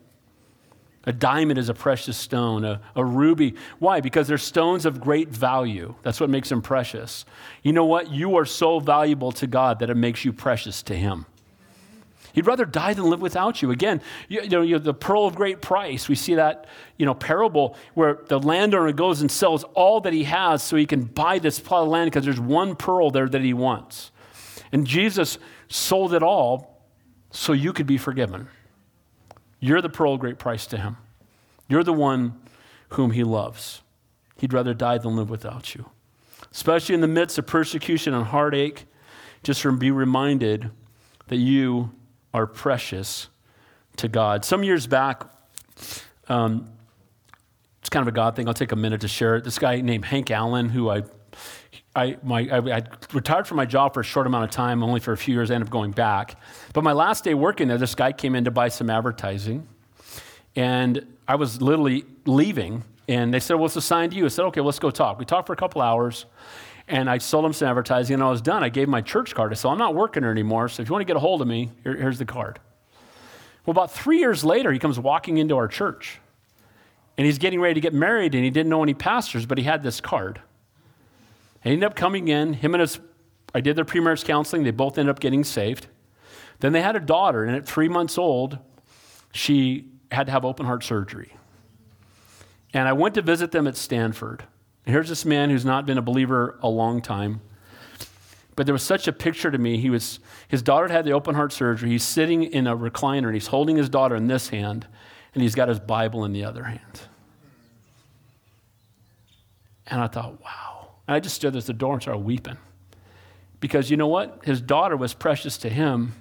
A 1.05 1.11
diamond 1.11 1.59
is 1.59 1.67
a 1.67 1.73
precious 1.73 2.17
stone, 2.17 2.63
a, 2.63 2.79
a, 2.95 3.03
ruby. 3.03 3.55
Why? 3.79 3.99
Because 3.99 4.27
they're 4.27 4.37
stones 4.37 4.85
of 4.85 5.01
great 5.01 5.29
value. 5.29 5.95
That's 6.01 6.19
what 6.19 6.29
makes 6.29 6.47
them 6.47 6.61
precious. 6.61 7.25
You 7.61 7.73
know 7.73 7.83
what? 7.83 8.09
You 8.09 8.37
are 8.37 8.45
so 8.45 8.79
valuable 8.79 9.33
to 9.33 9.47
God 9.47 9.79
that 9.79 9.89
it 9.89 9.97
makes 9.97 10.23
you 10.23 10.31
precious 10.31 10.81
to 10.83 10.95
Him. 10.95 11.25
He'd 12.31 12.47
rather 12.47 12.65
die 12.65 12.93
than 12.93 13.09
live 13.09 13.21
without 13.21 13.61
you. 13.61 13.69
Again, 13.69 14.01
you, 14.27 14.41
you 14.41 14.49
know, 14.49 14.61
you 14.61 14.79
the 14.79 14.93
pearl 14.93 15.27
of 15.27 15.35
great 15.35 15.61
price. 15.61 16.07
We 16.07 16.15
see 16.15 16.35
that, 16.35 16.65
you 16.97 17.05
know, 17.05 17.13
parable 17.13 17.75
where 17.93 18.19
the 18.27 18.39
landowner 18.39 18.91
goes 18.93 19.21
and 19.21 19.29
sells 19.29 19.63
all 19.75 20.01
that 20.01 20.13
he 20.13 20.23
has 20.23 20.63
so 20.63 20.75
he 20.75 20.87
can 20.87 21.03
buy 21.03 21.37
this 21.37 21.59
plot 21.59 21.83
of 21.83 21.89
land 21.89 22.09
because 22.09 22.25
there's 22.25 22.39
one 22.39 22.75
pearl 22.75 23.11
there 23.11 23.29
that 23.29 23.41
he 23.41 23.53
wants. 23.53 24.11
And 24.71 24.87
Jesus 24.87 25.37
sold 25.67 26.13
it 26.13 26.23
all 26.23 26.81
so 27.29 27.53
you 27.53 27.71
could 27.71 27.87
be 27.87 27.97
forgiven. 27.97 28.47
You're 29.63 29.81
the 29.81 29.87
pearl 29.87 30.15
of 30.15 30.19
great 30.19 30.39
price 30.39 30.65
to 30.67 30.77
him. 30.77 30.97
You're 31.69 31.85
the 31.85 31.93
one 31.93 32.37
whom 32.89 33.11
he 33.11 33.23
loves. 33.23 33.81
He'd 34.35 34.51
rather 34.51 34.73
die 34.73 34.97
than 34.97 35.15
live 35.15 35.29
without 35.29 35.73
you. 35.73 35.89
Especially 36.51 36.93
in 36.93 36.99
the 36.99 37.07
midst 37.07 37.37
of 37.37 37.47
persecution 37.47 38.13
and 38.13 38.25
heartache, 38.25 38.87
just 39.41 39.65
be 39.79 39.89
reminded 39.89 40.69
that 41.27 41.37
you 41.37 41.93
are 42.33 42.45
precious 42.45 43.29
to 43.95 44.09
God. 44.09 44.43
Some 44.43 44.65
years 44.65 44.85
back, 44.85 45.23
um, 46.27 46.69
it's 47.79 47.89
kind 47.89 48.01
of 48.01 48.09
a 48.09 48.15
God 48.15 48.35
thing. 48.35 48.49
I'll 48.49 48.53
take 48.53 48.73
a 48.73 48.75
minute 48.75 48.99
to 48.99 49.07
share 49.07 49.37
it. 49.37 49.45
This 49.45 49.59
guy 49.59 49.79
named 49.79 50.03
Hank 50.03 50.29
Allen, 50.29 50.67
who 50.67 50.89
I 50.89 51.03
I, 51.95 52.17
my, 52.23 52.39
I, 52.51 52.83
retired 53.13 53.47
from 53.47 53.57
my 53.57 53.65
job 53.65 53.93
for 53.93 53.99
a 53.99 54.03
short 54.03 54.25
amount 54.25 54.45
of 54.45 54.49
time, 54.51 54.83
only 54.83 54.99
for 54.99 55.13
a 55.13 55.17
few 55.17 55.35
years. 55.35 55.51
I 55.51 55.55
ended 55.55 55.67
up 55.67 55.71
going 55.71 55.91
back. 55.91 56.35
But 56.73 56.83
my 56.83 56.91
last 56.91 57.23
day 57.23 57.35
working 57.35 57.67
there, 57.67 57.77
this 57.77 57.93
guy 57.93 58.11
came 58.11 58.33
in 58.33 58.45
to 58.45 58.51
buy 58.51 58.69
some 58.69 58.89
advertising. 58.89 59.67
And 60.55 61.05
I 61.27 61.35
was 61.35 61.61
literally 61.61 62.05
leaving. 62.25 62.83
And 63.07 63.31
they 63.33 63.39
said, 63.39 63.55
Well, 63.55 63.65
it's 63.65 63.75
assigned 63.75 64.11
to 64.13 64.17
you. 64.17 64.25
I 64.25 64.29
said, 64.29 64.45
Okay, 64.45 64.61
let's 64.61 64.79
go 64.79 64.89
talk. 64.89 65.19
We 65.19 65.25
talked 65.25 65.45
for 65.45 65.53
a 65.53 65.57
couple 65.57 65.81
hours. 65.81 66.25
And 66.87 67.09
I 67.09 67.19
sold 67.19 67.45
him 67.45 67.53
some 67.53 67.67
advertising. 67.67 68.15
And 68.15 68.23
I 68.23 68.29
was 68.29 68.41
done. 68.41 68.63
I 68.63 68.69
gave 68.69 68.89
my 68.89 69.01
church 69.01 69.35
card. 69.35 69.51
I 69.51 69.55
said, 69.55 69.69
I'm 69.69 69.77
not 69.77 69.93
working 69.93 70.23
here 70.23 70.31
anymore. 70.31 70.69
So 70.69 70.81
if 70.81 70.89
you 70.89 70.93
want 70.93 71.01
to 71.01 71.05
get 71.05 71.15
a 71.15 71.19
hold 71.19 71.41
of 71.41 71.47
me, 71.47 71.71
here, 71.83 71.95
here's 71.95 72.17
the 72.17 72.25
card. 72.25 72.59
Well, 73.65 73.71
about 73.71 73.91
three 73.91 74.19
years 74.19 74.43
later, 74.43 74.71
he 74.71 74.79
comes 74.79 74.99
walking 74.99 75.37
into 75.37 75.55
our 75.55 75.67
church. 75.67 76.19
And 77.17 77.25
he's 77.25 77.37
getting 77.37 77.61
ready 77.61 77.75
to 77.75 77.81
get 77.81 77.93
married. 77.93 78.33
And 78.33 78.43
he 78.43 78.49
didn't 78.49 78.69
know 78.69 78.81
any 78.81 78.95
pastors, 78.95 79.45
but 79.45 79.59
he 79.59 79.63
had 79.63 79.83
this 79.83 80.01
card. 80.01 80.41
He 81.63 81.71
ended 81.71 81.85
up 81.85 81.95
coming 81.95 82.27
in. 82.27 82.53
Him 82.53 82.73
and 82.73 82.81
his, 82.81 82.99
I 83.53 83.61
did 83.61 83.75
their 83.75 83.85
pre-marriage 83.85 84.23
counseling. 84.23 84.63
They 84.63 84.71
both 84.71 84.97
ended 84.97 85.11
up 85.11 85.19
getting 85.19 85.43
saved. 85.43 85.87
Then 86.59 86.73
they 86.73 86.81
had 86.81 86.95
a 86.95 86.99
daughter, 86.99 87.43
and 87.43 87.55
at 87.55 87.65
three 87.65 87.89
months 87.89 88.17
old, 88.17 88.57
she 89.31 89.89
had 90.11 90.27
to 90.27 90.31
have 90.31 90.45
open 90.45 90.65
heart 90.65 90.83
surgery. 90.83 91.33
And 92.73 92.87
I 92.87 92.93
went 92.93 93.15
to 93.15 93.21
visit 93.21 93.51
them 93.51 93.67
at 93.67 93.77
Stanford. 93.77 94.43
And 94.85 94.93
here's 94.93 95.09
this 95.09 95.25
man 95.25 95.49
who's 95.49 95.65
not 95.65 95.85
been 95.85 95.97
a 95.97 96.01
believer 96.01 96.57
a 96.61 96.69
long 96.69 97.01
time. 97.01 97.41
But 98.55 98.65
there 98.65 98.73
was 98.73 98.83
such 98.83 99.07
a 99.07 99.13
picture 99.13 99.49
to 99.49 99.57
me. 99.57 99.77
He 99.77 99.89
was, 99.89 100.19
his 100.47 100.61
daughter 100.61 100.87
had 100.87 101.05
the 101.05 101.13
open 101.13 101.33
heart 101.35 101.53
surgery. 101.53 101.89
He's 101.89 102.03
sitting 102.03 102.43
in 102.43 102.67
a 102.67 102.77
recliner 102.77 103.25
and 103.25 103.33
he's 103.33 103.47
holding 103.47 103.77
his 103.77 103.89
daughter 103.89 104.15
in 104.15 104.27
this 104.27 104.49
hand, 104.49 104.87
and 105.33 105.41
he's 105.41 105.55
got 105.55 105.69
his 105.69 105.79
Bible 105.79 106.25
in 106.25 106.33
the 106.33 106.43
other 106.43 106.63
hand. 106.63 107.01
And 109.87 110.01
I 110.01 110.07
thought, 110.07 110.41
wow. 110.41 110.72
And 111.07 111.15
I 111.15 111.19
just 111.19 111.35
stood 111.35 111.55
at 111.55 111.65
the 111.65 111.73
door 111.73 111.93
and 111.93 112.01
started 112.01 112.19
weeping. 112.19 112.57
Because 113.59 113.89
you 113.89 113.97
know 113.97 114.07
what? 114.07 114.41
His 114.43 114.61
daughter 114.61 114.97
was 114.97 115.13
precious 115.13 115.57
to 115.59 115.69
him, 115.69 116.15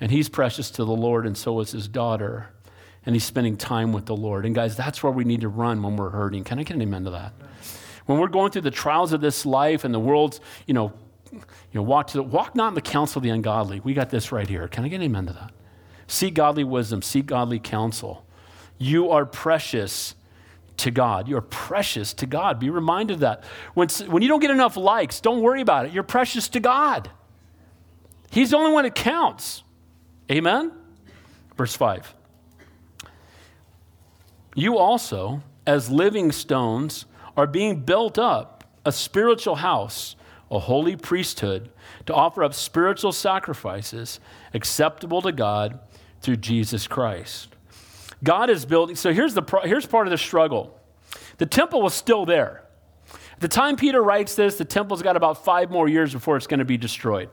and 0.00 0.10
he's 0.10 0.28
precious 0.28 0.70
to 0.72 0.84
the 0.84 0.92
Lord, 0.92 1.26
and 1.26 1.36
so 1.36 1.58
is 1.60 1.72
his 1.72 1.88
daughter. 1.88 2.48
And 3.04 3.14
he's 3.14 3.24
spending 3.24 3.56
time 3.56 3.92
with 3.92 4.06
the 4.06 4.16
Lord. 4.16 4.44
And 4.44 4.54
guys, 4.54 4.76
that's 4.76 5.02
where 5.02 5.12
we 5.12 5.24
need 5.24 5.40
to 5.40 5.48
run 5.48 5.82
when 5.82 5.96
we're 5.96 6.10
hurting. 6.10 6.44
Can 6.44 6.58
I 6.58 6.62
get 6.62 6.74
an 6.74 6.82
amen 6.82 7.04
to 7.04 7.10
that? 7.10 7.32
When 8.06 8.18
we're 8.18 8.28
going 8.28 8.50
through 8.50 8.62
the 8.62 8.70
trials 8.70 9.12
of 9.12 9.20
this 9.20 9.46
life 9.46 9.84
and 9.84 9.94
the 9.94 9.98
world's, 9.98 10.40
you 10.66 10.74
know, 10.74 10.92
you 11.32 11.40
know, 11.74 11.82
walk, 11.82 12.08
to 12.08 12.18
the, 12.18 12.22
walk 12.22 12.54
not 12.54 12.68
in 12.68 12.74
the 12.74 12.80
counsel 12.80 13.18
of 13.20 13.22
the 13.22 13.30
ungodly. 13.30 13.80
We 13.80 13.94
got 13.94 14.10
this 14.10 14.32
right 14.32 14.48
here. 14.48 14.68
Can 14.68 14.84
I 14.84 14.88
get 14.88 14.96
an 14.96 15.02
amen 15.02 15.26
to 15.26 15.32
that? 15.34 15.52
Seek 16.06 16.34
godly 16.34 16.64
wisdom, 16.64 17.02
seek 17.02 17.26
godly 17.26 17.58
counsel. 17.58 18.24
You 18.78 19.10
are 19.10 19.26
precious 19.26 20.14
to 20.78 20.90
God. 20.90 21.28
You're 21.28 21.40
precious 21.40 22.14
to 22.14 22.26
God. 22.26 22.58
Be 22.58 22.70
reminded 22.70 23.14
of 23.14 23.20
that. 23.20 23.44
When, 23.74 23.88
when 24.06 24.22
you 24.22 24.28
don't 24.28 24.40
get 24.40 24.50
enough 24.50 24.76
likes, 24.76 25.20
don't 25.20 25.42
worry 25.42 25.60
about 25.60 25.86
it. 25.86 25.92
You're 25.92 26.02
precious 26.02 26.48
to 26.50 26.60
God. 26.60 27.10
He's 28.30 28.50
the 28.50 28.56
only 28.56 28.72
one 28.72 28.84
that 28.84 28.94
counts. 28.94 29.62
Amen? 30.30 30.72
Verse 31.56 31.74
5. 31.74 32.14
You 34.54 34.78
also, 34.78 35.42
as 35.66 35.90
living 35.90 36.32
stones, 36.32 37.06
are 37.36 37.46
being 37.46 37.80
built 37.80 38.18
up 38.18 38.64
a 38.84 38.92
spiritual 38.92 39.56
house, 39.56 40.16
a 40.50 40.58
holy 40.58 40.96
priesthood, 40.96 41.70
to 42.06 42.14
offer 42.14 42.42
up 42.42 42.54
spiritual 42.54 43.12
sacrifices 43.12 44.18
acceptable 44.54 45.22
to 45.22 45.32
God 45.32 45.78
through 46.20 46.36
Jesus 46.36 46.86
Christ. 46.86 47.54
God 48.22 48.50
is 48.50 48.64
building. 48.64 48.96
So 48.96 49.12
here's, 49.12 49.34
the, 49.34 49.42
here's 49.64 49.86
part 49.86 50.06
of 50.06 50.10
the 50.10 50.18
struggle 50.18 50.74
the 51.38 51.46
temple 51.46 51.82
was 51.82 51.94
still 51.94 52.26
there. 52.26 52.64
At 53.38 53.40
the 53.40 53.48
time 53.48 53.76
Peter 53.76 54.02
writes 54.02 54.34
this, 54.34 54.58
the 54.58 54.64
temple's 54.64 55.00
got 55.00 55.16
about 55.16 55.44
five 55.44 55.70
more 55.70 55.88
years 55.88 56.12
before 56.12 56.36
it's 56.36 56.48
going 56.48 56.58
to 56.58 56.64
be 56.64 56.76
destroyed. 56.76 57.28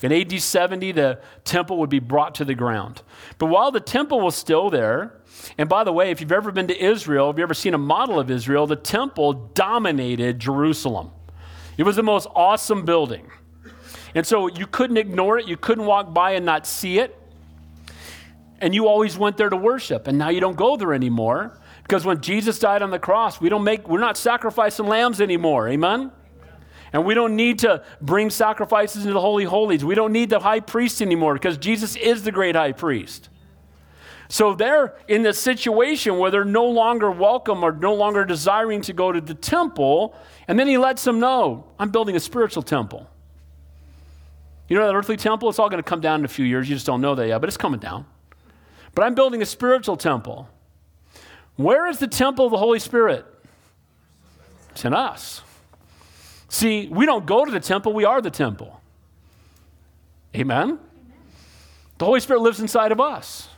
In 0.00 0.10
AD 0.10 0.40
70, 0.40 0.92
the 0.92 1.20
temple 1.44 1.78
would 1.80 1.90
be 1.90 1.98
brought 1.98 2.36
to 2.36 2.46
the 2.46 2.54
ground. 2.54 3.02
But 3.36 3.46
while 3.46 3.70
the 3.70 3.80
temple 3.80 4.22
was 4.22 4.34
still 4.34 4.70
there, 4.70 5.20
and 5.58 5.68
by 5.68 5.84
the 5.84 5.92
way, 5.92 6.10
if 6.10 6.22
you've 6.22 6.32
ever 6.32 6.50
been 6.50 6.68
to 6.68 6.82
Israel, 6.82 7.28
if 7.28 7.34
you've 7.34 7.42
ever 7.42 7.52
seen 7.52 7.74
a 7.74 7.78
model 7.78 8.18
of 8.18 8.30
Israel, 8.30 8.66
the 8.66 8.74
temple 8.74 9.34
dominated 9.52 10.38
Jerusalem. 10.38 11.10
It 11.76 11.82
was 11.82 11.96
the 11.96 12.02
most 12.02 12.26
awesome 12.34 12.86
building. 12.86 13.30
And 14.14 14.26
so 14.26 14.46
you 14.46 14.66
couldn't 14.66 14.96
ignore 14.96 15.38
it, 15.38 15.46
you 15.46 15.58
couldn't 15.58 15.84
walk 15.84 16.14
by 16.14 16.32
and 16.32 16.46
not 16.46 16.66
see 16.66 16.98
it 16.98 17.19
and 18.60 18.74
you 18.74 18.86
always 18.86 19.16
went 19.16 19.36
there 19.36 19.48
to 19.48 19.56
worship, 19.56 20.06
and 20.06 20.18
now 20.18 20.28
you 20.28 20.40
don't 20.40 20.56
go 20.56 20.76
there 20.76 20.92
anymore 20.92 21.58
because 21.82 22.04
when 22.04 22.20
Jesus 22.20 22.58
died 22.58 22.82
on 22.82 22.90
the 22.90 22.98
cross, 22.98 23.40
we 23.40 23.48
don't 23.48 23.64
make 23.64 23.88
we're 23.88 24.00
not 24.00 24.16
sacrificing 24.16 24.86
lambs 24.86 25.20
anymore. 25.20 25.68
Amen. 25.68 26.12
And 26.92 27.04
we 27.04 27.14
don't 27.14 27.36
need 27.36 27.60
to 27.60 27.84
bring 28.00 28.30
sacrifices 28.30 29.02
into 29.02 29.12
the 29.12 29.20
Holy 29.20 29.44
Holies. 29.44 29.84
We 29.84 29.94
don't 29.94 30.12
need 30.12 30.30
the 30.30 30.40
high 30.40 30.60
priest 30.60 31.00
anymore 31.00 31.34
because 31.34 31.56
Jesus 31.56 31.96
is 31.96 32.22
the 32.24 32.32
great 32.32 32.56
high 32.56 32.72
priest. 32.72 33.28
So 34.28 34.54
they're 34.54 34.94
in 35.08 35.22
this 35.22 35.40
situation 35.40 36.18
where 36.18 36.30
they're 36.30 36.44
no 36.44 36.66
longer 36.66 37.10
welcome 37.10 37.64
or 37.64 37.72
no 37.72 37.94
longer 37.94 38.24
desiring 38.24 38.80
to 38.82 38.92
go 38.92 39.10
to 39.10 39.20
the 39.20 39.34
temple. 39.34 40.14
And 40.46 40.58
then 40.58 40.68
he 40.68 40.78
lets 40.78 41.02
them 41.02 41.18
know 41.18 41.66
I'm 41.78 41.90
building 41.90 42.14
a 42.14 42.20
spiritual 42.20 42.62
temple. 42.62 43.08
You 44.68 44.76
know 44.76 44.86
that 44.86 44.94
earthly 44.94 45.16
temple? 45.16 45.48
It's 45.48 45.58
all 45.58 45.68
going 45.68 45.82
to 45.82 45.88
come 45.88 46.00
down 46.00 46.20
in 46.20 46.24
a 46.24 46.28
few 46.28 46.44
years. 46.44 46.68
You 46.68 46.76
just 46.76 46.86
don't 46.86 47.00
know 47.00 47.16
that 47.16 47.26
yet, 47.26 47.40
but 47.40 47.48
it's 47.48 47.56
coming 47.56 47.80
down. 47.80 48.06
But 48.94 49.04
I'm 49.04 49.14
building 49.14 49.42
a 49.42 49.46
spiritual 49.46 49.96
temple. 49.96 50.48
Where 51.56 51.86
is 51.86 51.98
the 51.98 52.06
temple 52.06 52.46
of 52.46 52.52
the 52.52 52.58
Holy 52.58 52.78
Spirit? 52.78 53.26
It's 54.70 54.84
in 54.84 54.94
us. 54.94 55.42
See, 56.48 56.88
we 56.88 57.06
don't 57.06 57.26
go 57.26 57.44
to 57.44 57.50
the 57.52 57.60
temple, 57.60 57.92
we 57.92 58.04
are 58.04 58.22
the 58.22 58.30
temple. 58.30 58.80
Amen? 60.34 60.78
The 61.98 62.04
Holy 62.06 62.20
Spirit 62.20 62.40
lives 62.40 62.60
inside 62.60 62.92
of 62.92 63.00
us. 63.00 63.49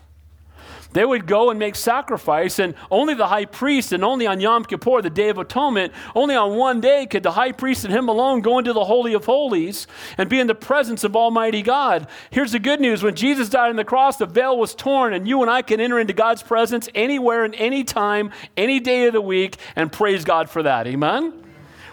They 0.93 1.05
would 1.05 1.27
go 1.27 1.51
and 1.51 1.59
make 1.59 1.75
sacrifice, 1.75 2.59
and 2.59 2.75
only 2.91 3.15
the 3.15 3.29
high 3.29 3.47
priest, 3.47 3.93
and 3.93 4.05
only 4.05 4.27
on 4.27 4.41
Yom 4.41 4.65
Kippur, 4.65 5.03
the 5.03 5.11
Day 5.11 5.29
of 5.29 5.39
Atonement, 5.39 5.93
only 6.15 6.35
on 6.35 6.57
one 6.57 6.81
day 6.81 7.07
could 7.07 7.23
the 7.23 7.33
high 7.33 7.53
priest 7.53 7.85
and 7.85 7.93
him 7.93 8.09
alone 8.09 8.41
go 8.41 8.59
into 8.59 8.73
the 8.73 8.85
Holy 8.85 9.15
of 9.15 9.25
Holies 9.25 9.87
and 10.19 10.29
be 10.29 10.41
in 10.41 10.47
the 10.47 10.55
presence 10.55 11.05
of 11.05 11.17
Almighty 11.17 11.63
God. 11.63 12.07
Here's 12.31 12.53
the 12.53 12.59
good 12.59 12.81
news 12.81 13.03
when 13.03 13.15
Jesus 13.15 13.49
died 13.49 13.71
on 13.71 13.77
the 13.77 13.85
cross, 13.85 14.19
the 14.19 14.27
veil 14.27 14.59
was 14.59 14.75
torn, 14.75 15.15
and 15.15 15.27
you 15.27 15.43
and 15.43 15.51
I 15.51 15.63
can 15.63 15.81
enter 15.81 15.99
into 15.99 16.13
God's 16.13 16.43
presence 16.43 16.89
anywhere 16.95 17.45
and 17.45 17.55
any 17.55 17.85
time, 17.85 18.31
any 18.57 18.81
day 18.81 19.07
of 19.07 19.13
the 19.13 19.21
week, 19.21 19.57
and 19.77 19.91
praise 19.91 20.25
God 20.25 20.51
for 20.51 20.63
that. 20.63 20.87
Amen? 20.87 21.33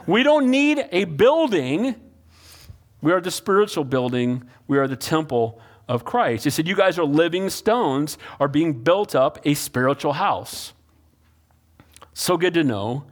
We 0.06 0.24
don't 0.24 0.50
need 0.50 0.86
a 0.91 1.06
building. 1.06 1.95
We 3.02 3.14
are 3.14 3.22
the 3.22 3.32
spiritual 3.32 3.86
building, 3.86 4.43
we 4.68 4.78
are 4.78 4.88
the 4.88 4.97
temple 4.97 5.62
of 5.90 6.06
Christ. 6.06 6.44
He 6.46 6.52
said, 6.52 6.68
You 6.68 6.76
guys 6.76 6.98
are 7.00 7.04
living 7.04 7.50
stones, 7.50 8.18
are 8.40 8.48
being 8.48 8.84
built 8.84 9.16
up 9.16 9.40
a 9.44 9.56
spiritual 9.56 10.14
house. 10.14 10.72
So 12.14 12.38
good 12.38 12.54
to 12.54 12.64
know 12.64 13.06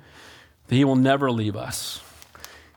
that 0.68 0.76
He 0.76 0.86
will 0.86 0.96
never 0.96 1.32
leave 1.32 1.58
us, 1.58 2.02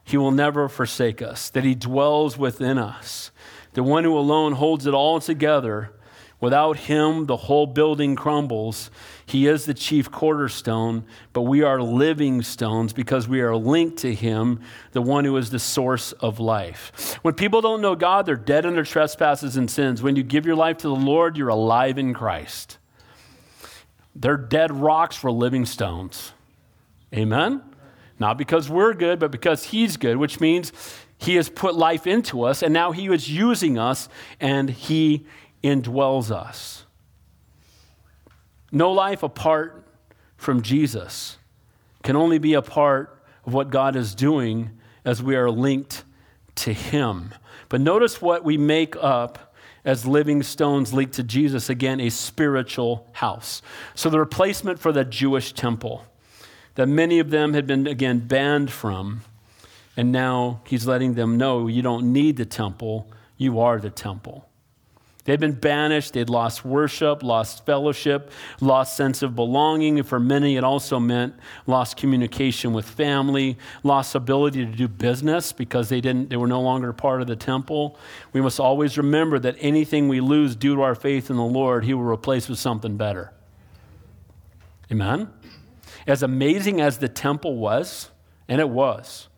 He 0.02 0.16
will 0.16 0.32
never 0.32 0.68
forsake 0.68 1.20
us, 1.22 1.50
that 1.50 1.64
He 1.64 1.74
dwells 1.74 2.38
within 2.38 2.78
us, 2.78 3.30
the 3.74 3.82
one 3.82 4.02
who 4.02 4.18
alone 4.18 4.54
holds 4.54 4.86
it 4.86 4.94
all 4.94 5.20
together. 5.20 5.92
Without 6.40 6.78
Him, 6.78 7.26
the 7.26 7.36
whole 7.36 7.66
building 7.66 8.16
crumbles. 8.16 8.90
He 9.30 9.46
is 9.46 9.64
the 9.64 9.74
chief 9.74 10.10
cornerstone, 10.10 11.04
but 11.32 11.42
we 11.42 11.62
are 11.62 11.80
living 11.80 12.42
stones 12.42 12.92
because 12.92 13.28
we 13.28 13.42
are 13.42 13.54
linked 13.54 13.98
to 13.98 14.12
Him, 14.12 14.58
the 14.90 15.00
one 15.00 15.24
who 15.24 15.36
is 15.36 15.50
the 15.50 15.60
source 15.60 16.10
of 16.10 16.40
life. 16.40 17.16
When 17.22 17.34
people 17.34 17.60
don't 17.60 17.80
know 17.80 17.94
God, 17.94 18.26
they're 18.26 18.34
dead 18.34 18.66
in 18.66 18.74
their 18.74 18.82
trespasses 18.82 19.56
and 19.56 19.70
sins. 19.70 20.02
When 20.02 20.16
you 20.16 20.24
give 20.24 20.46
your 20.46 20.56
life 20.56 20.78
to 20.78 20.88
the 20.88 20.96
Lord, 20.96 21.36
you're 21.36 21.46
alive 21.46 21.96
in 21.96 22.12
Christ. 22.12 22.78
They're 24.16 24.36
dead 24.36 24.72
rocks 24.72 25.14
for 25.14 25.30
living 25.30 25.64
stones. 25.64 26.32
Amen? 27.14 27.62
Not 28.18 28.36
because 28.36 28.68
we're 28.68 28.94
good, 28.94 29.20
but 29.20 29.30
because 29.30 29.62
He's 29.62 29.96
good, 29.96 30.16
which 30.16 30.40
means 30.40 30.72
He 31.18 31.36
has 31.36 31.48
put 31.48 31.76
life 31.76 32.04
into 32.04 32.42
us, 32.42 32.64
and 32.64 32.74
now 32.74 32.90
He 32.90 33.06
is 33.06 33.30
using 33.30 33.78
us, 33.78 34.08
and 34.40 34.70
He 34.70 35.24
indwells 35.62 36.32
us. 36.32 36.84
No 38.72 38.92
life 38.92 39.22
apart 39.22 39.86
from 40.36 40.62
Jesus 40.62 41.38
can 42.02 42.16
only 42.16 42.38
be 42.38 42.54
a 42.54 42.62
part 42.62 43.22
of 43.44 43.52
what 43.52 43.70
God 43.70 43.96
is 43.96 44.14
doing 44.14 44.70
as 45.04 45.22
we 45.22 45.36
are 45.36 45.50
linked 45.50 46.04
to 46.56 46.72
Him. 46.72 47.34
But 47.68 47.80
notice 47.80 48.20
what 48.20 48.44
we 48.44 48.56
make 48.56 48.96
up 48.96 49.54
as 49.84 50.06
living 50.06 50.42
stones 50.42 50.92
linked 50.92 51.14
to 51.14 51.22
Jesus 51.22 51.70
again, 51.70 52.00
a 52.00 52.10
spiritual 52.10 53.08
house. 53.12 53.62
So, 53.94 54.10
the 54.10 54.18
replacement 54.18 54.78
for 54.78 54.92
the 54.92 55.04
Jewish 55.04 55.52
temple 55.52 56.04
that 56.74 56.86
many 56.86 57.18
of 57.18 57.30
them 57.30 57.54
had 57.54 57.66
been 57.66 57.86
again 57.86 58.20
banned 58.20 58.70
from, 58.70 59.22
and 59.96 60.12
now 60.12 60.60
He's 60.66 60.86
letting 60.86 61.14
them 61.14 61.36
know 61.36 61.66
you 61.66 61.82
don't 61.82 62.12
need 62.12 62.36
the 62.36 62.46
temple, 62.46 63.10
you 63.36 63.60
are 63.60 63.78
the 63.78 63.90
temple. 63.90 64.49
They'd 65.24 65.38
been 65.38 65.52
banished, 65.52 66.14
they'd 66.14 66.30
lost 66.30 66.64
worship, 66.64 67.22
lost 67.22 67.66
fellowship, 67.66 68.30
lost 68.60 68.96
sense 68.96 69.22
of 69.22 69.36
belonging. 69.36 69.98
And 69.98 70.08
for 70.08 70.18
many, 70.18 70.56
it 70.56 70.64
also 70.64 70.98
meant 70.98 71.34
lost 71.66 71.96
communication 71.98 72.72
with 72.72 72.88
family, 72.88 73.58
lost 73.82 74.14
ability 74.14 74.64
to 74.64 74.72
do 74.72 74.88
business 74.88 75.52
because 75.52 75.90
they, 75.90 76.00
didn't, 76.00 76.30
they 76.30 76.36
were 76.36 76.46
no 76.46 76.62
longer 76.62 76.92
part 76.92 77.20
of 77.20 77.26
the 77.26 77.36
temple. 77.36 77.98
We 78.32 78.40
must 78.40 78.58
always 78.58 78.96
remember 78.96 79.38
that 79.40 79.56
anything 79.58 80.08
we 80.08 80.20
lose 80.20 80.56
due 80.56 80.74
to 80.76 80.82
our 80.82 80.94
faith 80.94 81.28
in 81.28 81.36
the 81.36 81.42
Lord, 81.42 81.84
He 81.84 81.92
will 81.92 82.04
replace 82.04 82.48
with 82.48 82.58
something 82.58 82.96
better. 82.96 83.32
Amen? 84.90 85.28
As 86.06 86.22
amazing 86.22 86.80
as 86.80 86.98
the 86.98 87.08
temple 87.08 87.56
was, 87.56 88.10
and 88.48 88.60
it 88.60 88.70
was, 88.70 89.28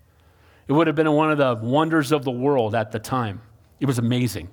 it 0.68 0.72
would 0.72 0.87
have 0.87 0.97
been 0.97 1.11
one 1.11 1.33
of 1.33 1.39
the 1.39 1.55
wonders 1.55 2.12
of 2.12 2.24
the 2.24 2.30
world 2.30 2.74
at 2.74 2.93
the 2.93 3.01
time. 3.01 3.43
It 3.80 3.87
was 3.87 3.99
amazing. 3.99 4.49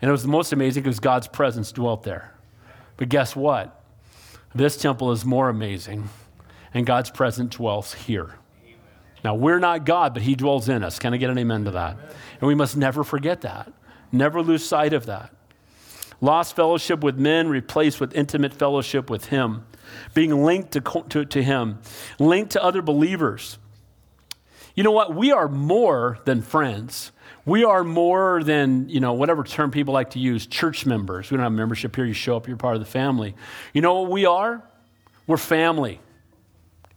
And 0.00 0.08
it 0.08 0.12
was 0.12 0.22
the 0.22 0.28
most 0.28 0.52
amazing 0.52 0.82
because 0.82 1.00
God's 1.00 1.28
presence 1.28 1.72
dwelt 1.72 2.04
there. 2.04 2.34
But 2.96 3.08
guess 3.08 3.34
what? 3.34 3.82
This 4.54 4.76
temple 4.76 5.12
is 5.12 5.24
more 5.24 5.48
amazing, 5.48 6.08
and 6.72 6.86
God's 6.86 7.10
presence 7.10 7.56
dwells 7.56 7.94
here. 7.94 8.34
Now, 9.24 9.34
we're 9.34 9.58
not 9.58 9.84
God, 9.84 10.14
but 10.14 10.22
He 10.22 10.34
dwells 10.34 10.68
in 10.68 10.84
us. 10.84 10.98
Can 10.98 11.12
I 11.12 11.16
get 11.16 11.30
an 11.30 11.38
amen 11.38 11.64
to 11.64 11.72
that? 11.72 11.96
And 12.40 12.48
we 12.48 12.54
must 12.54 12.76
never 12.76 13.04
forget 13.04 13.42
that, 13.42 13.72
never 14.12 14.42
lose 14.42 14.64
sight 14.64 14.92
of 14.92 15.06
that. 15.06 15.32
Lost 16.20 16.56
fellowship 16.56 17.02
with 17.04 17.16
men 17.16 17.48
replaced 17.48 18.00
with 18.00 18.14
intimate 18.14 18.52
fellowship 18.54 19.10
with 19.10 19.26
Him, 19.26 19.66
being 20.14 20.44
linked 20.44 20.72
to, 20.72 20.80
to, 20.80 21.24
to 21.24 21.42
Him, 21.42 21.78
linked 22.18 22.52
to 22.52 22.62
other 22.62 22.82
believers. 22.82 23.58
You 24.74 24.84
know 24.84 24.92
what? 24.92 25.14
We 25.14 25.32
are 25.32 25.48
more 25.48 26.18
than 26.24 26.42
friends. 26.42 27.12
We 27.48 27.64
are 27.64 27.82
more 27.82 28.44
than, 28.44 28.90
you 28.90 29.00
know, 29.00 29.14
whatever 29.14 29.42
term 29.42 29.70
people 29.70 29.94
like 29.94 30.10
to 30.10 30.18
use, 30.18 30.46
church 30.46 30.84
members. 30.84 31.30
We 31.30 31.38
don't 31.38 31.44
have 31.44 31.52
membership 31.52 31.96
here. 31.96 32.04
You 32.04 32.12
show 32.12 32.36
up, 32.36 32.46
you're 32.46 32.58
part 32.58 32.74
of 32.74 32.80
the 32.80 32.86
family. 32.86 33.34
You 33.72 33.80
know 33.80 34.02
what 34.02 34.10
we 34.10 34.26
are? 34.26 34.62
We're 35.26 35.38
family. 35.38 35.98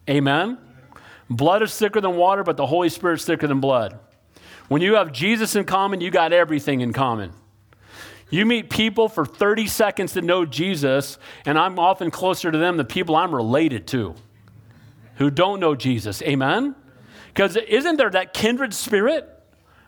Amen? 0.09 0.57
Blood 1.29 1.63
is 1.63 1.73
thicker 1.77 2.01
than 2.01 2.17
water, 2.17 2.43
but 2.43 2.57
the 2.57 2.65
Holy 2.65 2.89
Spirit's 2.89 3.23
thicker 3.23 3.47
than 3.47 3.61
blood. 3.61 3.97
When 4.67 4.81
you 4.81 4.95
have 4.95 5.13
Jesus 5.13 5.55
in 5.55 5.63
common, 5.63 6.01
you 6.01 6.11
got 6.11 6.33
everything 6.33 6.81
in 6.81 6.91
common. 6.91 7.31
You 8.29 8.45
meet 8.45 8.69
people 8.69 9.07
for 9.07 9.25
30 9.25 9.67
seconds 9.67 10.11
that 10.13 10.25
know 10.25 10.45
Jesus, 10.45 11.17
and 11.45 11.57
I'm 11.57 11.79
often 11.79 12.11
closer 12.11 12.51
to 12.51 12.57
them 12.57 12.75
than 12.75 12.87
people 12.87 13.15
I'm 13.15 13.33
related 13.33 13.87
to 13.87 14.15
who 15.15 15.29
don't 15.31 15.61
know 15.61 15.75
Jesus. 15.75 16.21
Amen? 16.23 16.75
Because 17.27 17.55
isn't 17.55 17.95
there 17.95 18.09
that 18.09 18.33
kindred 18.33 18.73
spirit? 18.73 19.40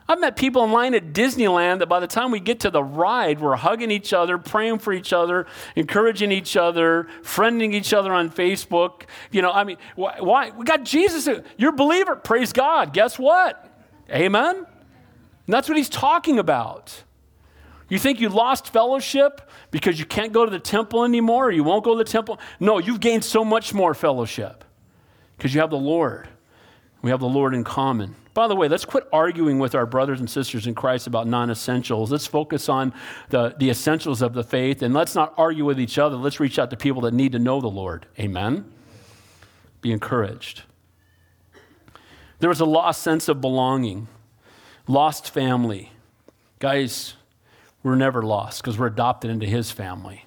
I've 0.08 0.20
met 0.20 0.36
people 0.36 0.64
in 0.64 0.72
line 0.72 0.94
at 0.94 1.14
Disneyland 1.14 1.80
that 1.80 1.88
by 1.88 2.00
the 2.00 2.08
time 2.08 2.32
we 2.32 2.40
get 2.40 2.60
to 2.62 2.70
the 2.70 2.84
ride, 2.84 3.40
we're 3.40 3.56
hugging 3.56 3.90
each 3.90 4.12
other, 4.12 4.38
praying 4.38 4.80
for 4.80 4.92
each 4.92 5.14
other, 5.14 5.48
encouraging 5.76 6.32
each 6.32 6.58
other, 6.58 7.08
friending 7.22 7.74
each 7.74 7.94
other 7.94 8.12
on 8.12 8.30
Facebook. 8.30 9.04
You 9.32 9.42
know, 9.42 9.52
I 9.52 9.64
mean, 9.64 9.78
why? 9.96 10.18
why? 10.20 10.50
We 10.52 10.66
got 10.66 10.84
Jesus. 10.84 11.30
You're 11.58 11.70
a 11.70 11.76
believer. 11.76 12.16
Praise 12.18 12.52
God. 12.52 12.94
Guess 12.94 13.18
what? 13.18 13.66
Amen? 14.10 14.56
And 14.58 15.54
that's 15.54 15.70
what 15.70 15.78
he's 15.78 15.90
talking 15.90 16.38
about. 16.38 17.04
You 17.88 18.00
think 18.00 18.20
you 18.20 18.30
lost 18.30 18.70
fellowship 18.70 19.50
because 19.72 20.00
you 20.00 20.06
can't 20.06 20.34
go 20.34 20.46
to 20.46 20.52
the 20.52 20.60
temple 20.60 21.04
anymore 21.04 21.48
or 21.48 21.52
you 21.52 21.64
won't 21.64 21.84
go 21.84 21.94
to 21.98 22.04
the 22.04 22.10
temple? 22.10 22.40
No, 22.60 22.80
you've 22.80 23.00
gained 23.00 23.24
so 23.24 23.46
much 23.46 23.74
more 23.74 23.94
fellowship 23.94 24.66
because 25.38 25.54
you 25.54 25.62
have 25.62 25.70
the 25.70 25.78
Lord. 25.78 26.28
We 27.02 27.12
have 27.12 27.20
the 27.20 27.28
Lord 27.28 27.54
in 27.54 27.64
common. 27.64 28.16
By 28.34 28.48
the 28.48 28.56
way, 28.56 28.68
let's 28.68 28.86
quit 28.86 29.08
arguing 29.14 29.60
with 29.60 29.76
our 29.76 29.86
brothers 29.86 30.20
and 30.20 30.30
sisters 30.30 30.66
in 30.66 30.74
Christ 30.74 31.06
about 31.06 31.28
non 31.28 31.52
essentials. 31.52 32.12
Let's 32.12 32.26
focus 32.26 32.68
on 32.68 32.94
the, 33.30 33.56
the 33.60 33.70
essentials 33.70 34.22
of 34.22 34.34
the 34.34 34.44
faith 34.44 34.82
and 34.82 34.94
let's 34.94 35.14
not 35.14 35.34
argue 35.38 35.66
with 35.66 35.80
each 35.80 36.00
other. 36.00 36.16
Let's 36.16 36.40
reach 36.40 36.58
out 36.58 36.72
to 36.72 36.78
people 36.78 37.04
that 37.04 37.14
need 37.14 37.34
to 37.34 37.40
know 37.40 37.62
the 37.62 37.68
Lord. 37.68 38.08
Amen? 38.20 38.72
Be 39.82 39.92
encouraged. 39.92 40.64
There 42.40 42.50
was 42.50 42.60
a 42.60 42.66
lost 42.66 43.04
sense 43.04 43.28
of 43.28 43.40
belonging, 43.40 44.08
lost 44.88 45.30
family. 45.30 45.92
Guys, 46.60 47.14
we're 47.84 47.96
never 47.96 48.24
lost 48.24 48.62
because 48.62 48.80
we're 48.80 48.88
adopted 48.88 49.30
into 49.30 49.46
His 49.46 49.72
family. 49.72 50.26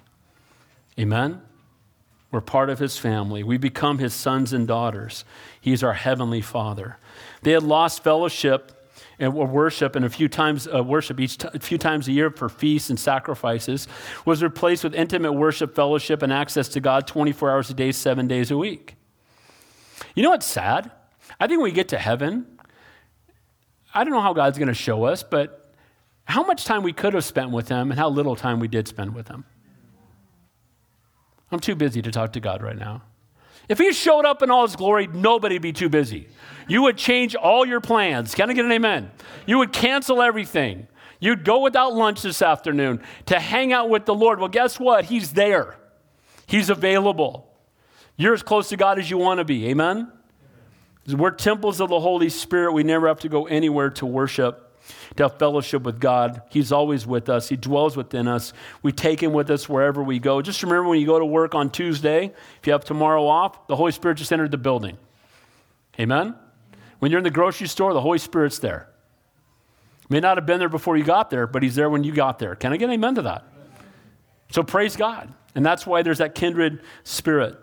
Amen? 0.97 1.41
We're 2.31 2.41
part 2.41 2.69
of 2.69 2.79
His 2.79 2.97
family. 2.97 3.43
We 3.43 3.57
become 3.57 3.97
His 3.97 4.13
sons 4.13 4.53
and 4.53 4.67
daughters. 4.67 5.25
He's 5.59 5.83
our 5.83 5.93
heavenly 5.93 6.41
Father. 6.41 6.97
They 7.41 7.51
had 7.51 7.63
lost 7.63 8.03
fellowship 8.03 8.77
and 9.19 9.33
worship 9.33 9.95
and 9.95 10.05
a 10.05 10.09
few 10.09 10.27
times 10.27 10.67
uh, 10.67 10.83
worship 10.83 11.19
each 11.19 11.37
t- 11.37 11.47
a 11.53 11.59
few 11.59 11.77
times 11.77 12.07
a 12.07 12.11
year 12.11 12.29
for 12.29 12.49
feasts 12.49 12.89
and 12.89 12.99
sacrifices 12.99 13.87
was 14.25 14.43
replaced 14.43 14.83
with 14.83 14.93
intimate 14.93 15.33
worship 15.33 15.75
fellowship 15.75 16.21
and 16.21 16.31
access 16.31 16.67
to 16.69 16.79
god 16.79 17.07
24 17.07 17.51
hours 17.51 17.69
a 17.69 17.73
day 17.73 17.91
seven 17.91 18.27
days 18.27 18.51
a 18.51 18.57
week. 18.57 18.95
You 20.15 20.23
know 20.23 20.29
what's 20.29 20.45
sad? 20.45 20.91
I 21.39 21.47
think 21.47 21.59
when 21.59 21.69
we 21.69 21.75
get 21.75 21.89
to 21.89 21.97
heaven 21.97 22.45
i 23.93 24.03
don't 24.03 24.13
know 24.13 24.21
how 24.21 24.33
god's 24.33 24.57
going 24.57 24.67
to 24.67 24.73
show 24.73 25.05
us 25.05 25.23
but 25.23 25.73
how 26.25 26.43
much 26.43 26.65
time 26.65 26.83
we 26.83 26.93
could 26.93 27.13
have 27.13 27.23
spent 27.23 27.51
with 27.51 27.69
him 27.69 27.89
and 27.89 27.99
how 27.99 28.09
little 28.09 28.35
time 28.35 28.59
we 28.59 28.67
did 28.67 28.85
spend 28.85 29.15
with 29.15 29.29
him. 29.29 29.45
I'm 31.51 31.59
too 31.61 31.75
busy 31.75 32.01
to 32.01 32.11
talk 32.11 32.33
to 32.33 32.39
god 32.39 32.61
right 32.61 32.77
now 32.77 33.01
if 33.69 33.77
he 33.77 33.91
showed 33.91 34.25
up 34.25 34.41
in 34.41 34.49
all 34.49 34.65
his 34.65 34.75
glory, 34.75 35.07
nobody'd 35.07 35.61
be 35.61 35.73
too 35.73 35.89
busy. 35.89 36.27
You 36.67 36.83
would 36.83 36.97
change 36.97 37.35
all 37.35 37.65
your 37.65 37.81
plans. 37.81 38.35
Can 38.35 38.49
I 38.49 38.53
get 38.53 38.65
an 38.65 38.71
amen? 38.71 39.11
You 39.45 39.57
would 39.59 39.73
cancel 39.73 40.21
everything. 40.21 40.87
You'd 41.19 41.43
go 41.43 41.59
without 41.59 41.93
lunch 41.93 42.21
this 42.21 42.41
afternoon 42.41 43.01
to 43.25 43.39
hang 43.39 43.73
out 43.73 43.89
with 43.89 44.05
the 44.05 44.13
Lord. 44.13 44.39
Well, 44.39 44.49
guess 44.49 44.79
what? 44.79 45.05
He's 45.05 45.33
there, 45.33 45.77
He's 46.45 46.69
available. 46.69 47.45
You're 48.15 48.33
as 48.33 48.41
close 48.41 48.69
to 48.69 48.77
God 48.77 48.97
as 48.97 49.11
you 49.11 49.17
want 49.17 49.39
to 49.39 49.45
be. 49.45 49.67
Amen? 49.69 50.11
We're 51.07 51.31
temples 51.31 51.79
of 51.79 51.89
the 51.89 51.99
Holy 51.99 52.29
Spirit. 52.29 52.73
We 52.73 52.83
never 52.83 53.07
have 53.07 53.19
to 53.19 53.29
go 53.29 53.45
anywhere 53.45 53.91
to 53.91 54.05
worship, 54.05 54.66
to 55.15 55.23
have 55.23 55.39
fellowship 55.39 55.83
with 55.83 55.99
God. 55.99 56.41
He's 56.49 56.71
always 56.71 57.05
with 57.05 57.29
us, 57.29 57.49
He 57.49 57.55
dwells 57.55 57.97
within 57.97 58.27
us. 58.27 58.53
We 58.81 58.91
take 58.91 59.21
Him 59.21 59.33
with 59.33 59.49
us 59.49 59.67
wherever 59.67 60.03
we 60.03 60.19
go. 60.19 60.41
Just 60.41 60.63
remember 60.63 60.89
when 60.89 60.99
you 60.99 61.05
go 61.05 61.19
to 61.19 61.25
work 61.25 61.55
on 61.55 61.69
Tuesday, 61.69 62.33
if 62.59 62.67
you 62.67 62.73
have 62.73 62.85
tomorrow 62.85 63.25
off, 63.25 63.67
the 63.67 63.75
Holy 63.75 63.91
Spirit 63.91 64.15
just 64.15 64.31
entered 64.31 64.51
the 64.51 64.57
building. 64.57 64.97
Amen? 65.99 66.35
When 66.99 67.11
you're 67.11 67.19
in 67.19 67.23
the 67.23 67.31
grocery 67.31 67.67
store, 67.67 67.93
the 67.93 68.01
Holy 68.01 68.19
Spirit's 68.19 68.59
there. 68.59 68.89
May 70.09 70.19
not 70.19 70.37
have 70.37 70.45
been 70.45 70.59
there 70.59 70.69
before 70.69 70.95
you 70.95 71.03
got 71.03 71.29
there, 71.29 71.47
but 71.47 71.63
He's 71.63 71.75
there 71.75 71.89
when 71.89 72.03
you 72.03 72.13
got 72.13 72.39
there. 72.39 72.55
Can 72.55 72.73
I 72.73 72.77
get 72.77 72.89
amen 72.89 73.15
to 73.15 73.21
that? 73.23 73.45
So 74.51 74.63
praise 74.63 74.95
God. 74.95 75.33
And 75.55 75.65
that's 75.65 75.85
why 75.85 76.01
there's 76.01 76.19
that 76.19 76.35
kindred 76.35 76.81
spirit. 77.03 77.57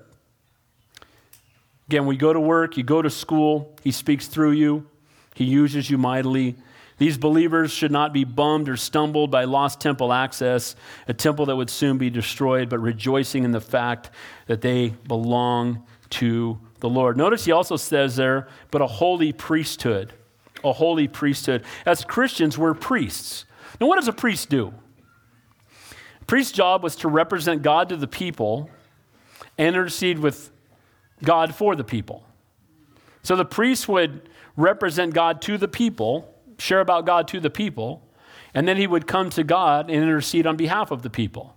Again, 1.89 2.07
we 2.07 2.16
go 2.16 2.33
to 2.33 2.41
work, 2.41 2.77
you 2.77 2.83
go 2.83 3.03
to 3.03 3.11
school, 3.11 3.77
He 3.83 3.93
speaks 3.93 4.27
through 4.27 4.53
you, 4.53 4.87
He 5.35 5.45
uses 5.45 5.89
you 5.89 5.99
mightily. 5.99 6.57
These 6.99 7.18
believers 7.18 7.72
should 7.72 7.90
not 7.90 8.12
be 8.12 8.24
bummed 8.24 8.68
or 8.68 8.76
stumbled 8.76 9.30
by 9.30 9.45
lost 9.45 9.80
temple 9.80 10.12
access, 10.12 10.76
a 11.09 11.14
temple 11.14 11.47
that 11.47 11.57
would 11.57 11.70
soon 11.70 11.99
be 11.99 12.09
destroyed, 12.09 12.68
but 12.68 12.78
rejoicing 12.78 13.45
in 13.45 13.51
the 13.51 13.61
fact 13.61 14.11
that 14.47 14.61
they 14.61 14.90
belong 15.09 15.84
to 16.11 16.61
the 16.80 16.88
Lord. 16.88 17.16
Notice 17.16 17.45
he 17.45 17.53
also 17.53 17.76
says 17.76 18.16
there, 18.16 18.49
but 18.70 18.80
a 18.80 18.86
holy 18.86 19.32
priesthood. 19.32 20.12
A 20.62 20.72
holy 20.72 21.09
priesthood. 21.09 21.64
As 21.84 22.05
Christians, 22.05 22.57
we're 22.57 22.74
priests. 22.74 23.45
Now, 23.80 23.88
what 23.88 23.97
does 23.97 24.09
a 24.09 24.12
priest 24.12 24.49
do? 24.49 24.72
A 26.20 26.24
priest's 26.26 26.53
job 26.53 26.82
was 26.82 26.97
to 26.97 27.09
represent 27.09 27.62
God 27.62 27.88
to 27.88 27.97
the 27.97 28.07
people 28.07 28.70
and 29.59 29.68
intercede 29.68 30.18
with 30.18 30.51
God 31.22 31.55
for 31.55 31.76
the 31.76 31.84
people. 31.84 32.24
So 33.22 33.36
the 33.36 33.45
priest 33.45 33.88
would 33.88 34.28
represent 34.57 35.14
God 35.14 35.42
to 35.42 35.59
the 35.59 35.68
people, 35.68 36.34
share 36.59 36.80
about 36.80 37.07
God 37.07 37.28
to 37.28 37.40
the 37.40 37.50
people, 37.50 38.09
and 38.52 38.68
then 38.68 38.76
he 38.76 38.86
would 38.86 39.07
come 39.07 39.30
to 39.30 39.44
God 39.44 39.90
and 39.90 40.02
intercede 40.02 40.46
on 40.46 40.57
behalf 40.57 40.90
of 40.90 41.02
the 41.02 41.11
people. 41.11 41.57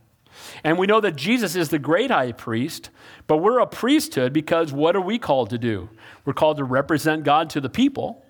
And 0.63 0.77
we 0.77 0.87
know 0.87 0.99
that 1.01 1.15
Jesus 1.15 1.55
is 1.55 1.69
the 1.69 1.79
great 1.79 2.11
high 2.11 2.31
priest, 2.31 2.89
but 3.25 3.37
we're 3.37 3.59
a 3.59 3.67
priesthood 3.67 4.33
because 4.33 4.71
what 4.71 4.95
are 4.95 5.01
we 5.01 5.17
called 5.17 5.49
to 5.51 5.57
do? 5.57 5.89
We're 6.25 6.33
called 6.33 6.57
to 6.57 6.63
represent 6.63 7.23
God 7.23 7.49
to 7.51 7.61
the 7.61 7.69
people, 7.69 8.23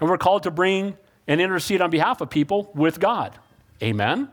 and 0.00 0.08
we're 0.08 0.18
called 0.18 0.44
to 0.44 0.50
bring 0.50 0.96
and 1.26 1.40
intercede 1.40 1.82
on 1.82 1.90
behalf 1.90 2.20
of 2.20 2.30
people 2.30 2.70
with 2.74 3.00
God. 3.00 3.38
Amen? 3.82 4.28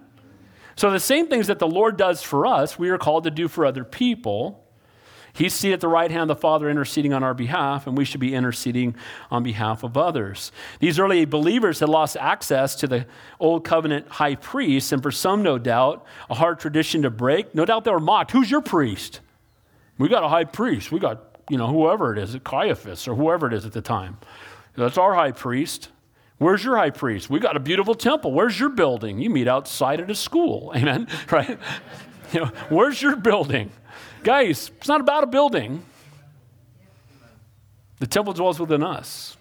So 0.75 0.91
the 0.91 0.99
same 0.99 1.27
things 1.27 1.47
that 1.47 1.59
the 1.59 1.67
Lord 1.67 1.97
does 1.97 2.21
for 2.21 2.45
us, 2.45 2.77
we 2.77 2.89
are 2.89 2.97
called 2.97 3.23
to 3.25 3.31
do 3.31 3.47
for 3.47 3.65
other 3.65 3.83
people. 3.83 4.64
He's 5.35 5.53
seated 5.53 5.75
at 5.75 5.81
the 5.81 5.89
right 5.89 6.09
hand 6.09 6.23
of 6.23 6.37
the 6.37 6.39
Father 6.39 6.69
interceding 6.69 7.11
on 7.11 7.21
our 7.21 7.33
behalf, 7.33 7.87
and 7.87 7.97
we 7.97 8.05
should 8.05 8.21
be 8.21 8.33
interceding 8.33 8.95
on 9.29 9.43
behalf 9.43 9.83
of 9.83 9.97
others. 9.97 10.53
These 10.79 10.97
early 10.97 11.25
believers 11.25 11.81
had 11.81 11.89
lost 11.89 12.15
access 12.15 12.73
to 12.75 12.87
the 12.87 13.05
old 13.37 13.65
covenant 13.65 14.07
high 14.07 14.35
priest, 14.35 14.93
and 14.93 15.03
for 15.03 15.11
some, 15.11 15.43
no 15.43 15.57
doubt, 15.57 16.05
a 16.29 16.35
hard 16.35 16.59
tradition 16.59 17.01
to 17.01 17.09
break. 17.09 17.53
No 17.53 17.65
doubt 17.65 17.83
they 17.83 17.91
were 17.91 17.99
mocked. 17.99 18.31
Who's 18.31 18.49
your 18.49 18.61
priest? 18.61 19.19
We 19.97 20.07
got 20.07 20.23
a 20.23 20.29
high 20.29 20.45
priest. 20.45 20.93
We 20.93 20.99
got, 20.99 21.37
you 21.49 21.57
know, 21.57 21.67
whoever 21.67 22.13
it 22.13 22.17
is, 22.17 22.37
Caiaphas 22.45 23.05
or 23.05 23.15
whoever 23.15 23.47
it 23.47 23.53
is 23.53 23.65
at 23.65 23.73
the 23.73 23.81
time. 23.81 24.17
That's 24.77 24.97
our 24.97 25.15
high 25.15 25.33
priest. 25.33 25.89
Where's 26.37 26.63
your 26.63 26.77
high 26.77 26.91
priest? 26.91 27.29
We 27.29 27.39
got 27.39 27.57
a 27.57 27.61
beautiful 27.61 27.95
temple. 27.95 28.31
Where's 28.31 28.57
your 28.57 28.69
building? 28.69 29.19
You 29.19 29.29
meet 29.29 29.49
outside 29.49 29.99
at 29.99 30.09
a 30.09 30.15
school. 30.15 30.71
Amen. 30.75 31.07
Right? 31.29 31.59
You 32.33 32.41
know, 32.41 32.51
where's 32.69 32.99
your 33.03 33.15
building? 33.15 33.71
Guys, 34.25 34.71
it's 34.79 34.87
not 34.87 35.01
about 35.01 35.23
a 35.23 35.27
building. 35.27 35.85
The 37.99 38.07
temple 38.07 38.33
dwells 38.33 38.59
within 38.59 38.81
us, 38.81 39.37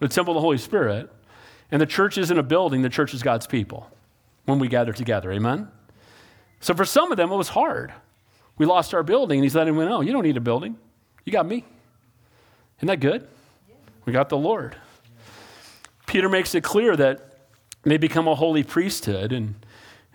the 0.00 0.08
temple 0.08 0.32
of 0.32 0.36
the 0.36 0.42
Holy 0.42 0.58
Spirit. 0.58 1.10
And 1.70 1.80
the 1.80 1.86
church 1.86 2.18
isn't 2.18 2.38
a 2.38 2.42
building, 2.42 2.82
the 2.82 2.90
church 2.90 3.14
is 3.14 3.22
God's 3.22 3.46
people 3.46 3.90
when 4.44 4.58
we 4.58 4.68
gather 4.68 4.92
together. 4.92 5.32
Amen? 5.32 5.68
So 6.60 6.74
for 6.74 6.84
some 6.84 7.10
of 7.10 7.16
them, 7.16 7.32
it 7.32 7.36
was 7.36 7.48
hard. 7.48 7.94
We 8.58 8.66
lost 8.66 8.92
our 8.92 9.02
building, 9.02 9.38
and 9.38 9.44
he's 9.44 9.54
letting 9.54 9.74
them 9.74 9.88
know, 9.88 10.02
you 10.02 10.12
don't 10.12 10.24
need 10.24 10.36
a 10.36 10.42
building. 10.42 10.76
You 11.24 11.32
got 11.32 11.46
me. 11.46 11.64
Isn't 12.78 12.88
that 12.88 13.00
good? 13.00 13.26
We 14.04 14.12
got 14.12 14.28
the 14.28 14.36
Lord. 14.36 14.76
Peter 16.06 16.28
makes 16.28 16.54
it 16.54 16.62
clear 16.62 16.96
that 16.96 17.38
they 17.82 17.96
become 17.96 18.28
a 18.28 18.34
holy 18.34 18.62
priesthood, 18.62 19.32
and 19.32 19.54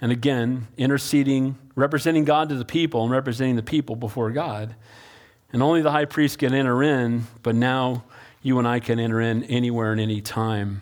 and 0.03 0.11
again, 0.11 0.67
interceding, 0.75 1.57
representing 1.75 2.25
God 2.25 2.49
to 2.49 2.55
the 2.55 2.65
people 2.65 3.03
and 3.03 3.11
representing 3.11 3.55
the 3.55 3.63
people 3.63 3.95
before 3.95 4.31
God. 4.31 4.75
And 5.53 5.63
only 5.63 5.81
the 5.81 5.91
high 5.91 6.03
priest 6.03 6.39
can 6.39 6.53
enter 6.53 6.83
in, 6.83 7.23
but 7.41 7.55
now 7.55 8.03
you 8.41 8.59
and 8.59 8.67
I 8.67 8.81
can 8.81 8.99
enter 8.99 9.21
in 9.21 9.45
anywhere 9.45 9.93
and 9.93 10.01
any 10.01 10.19
time. 10.19 10.81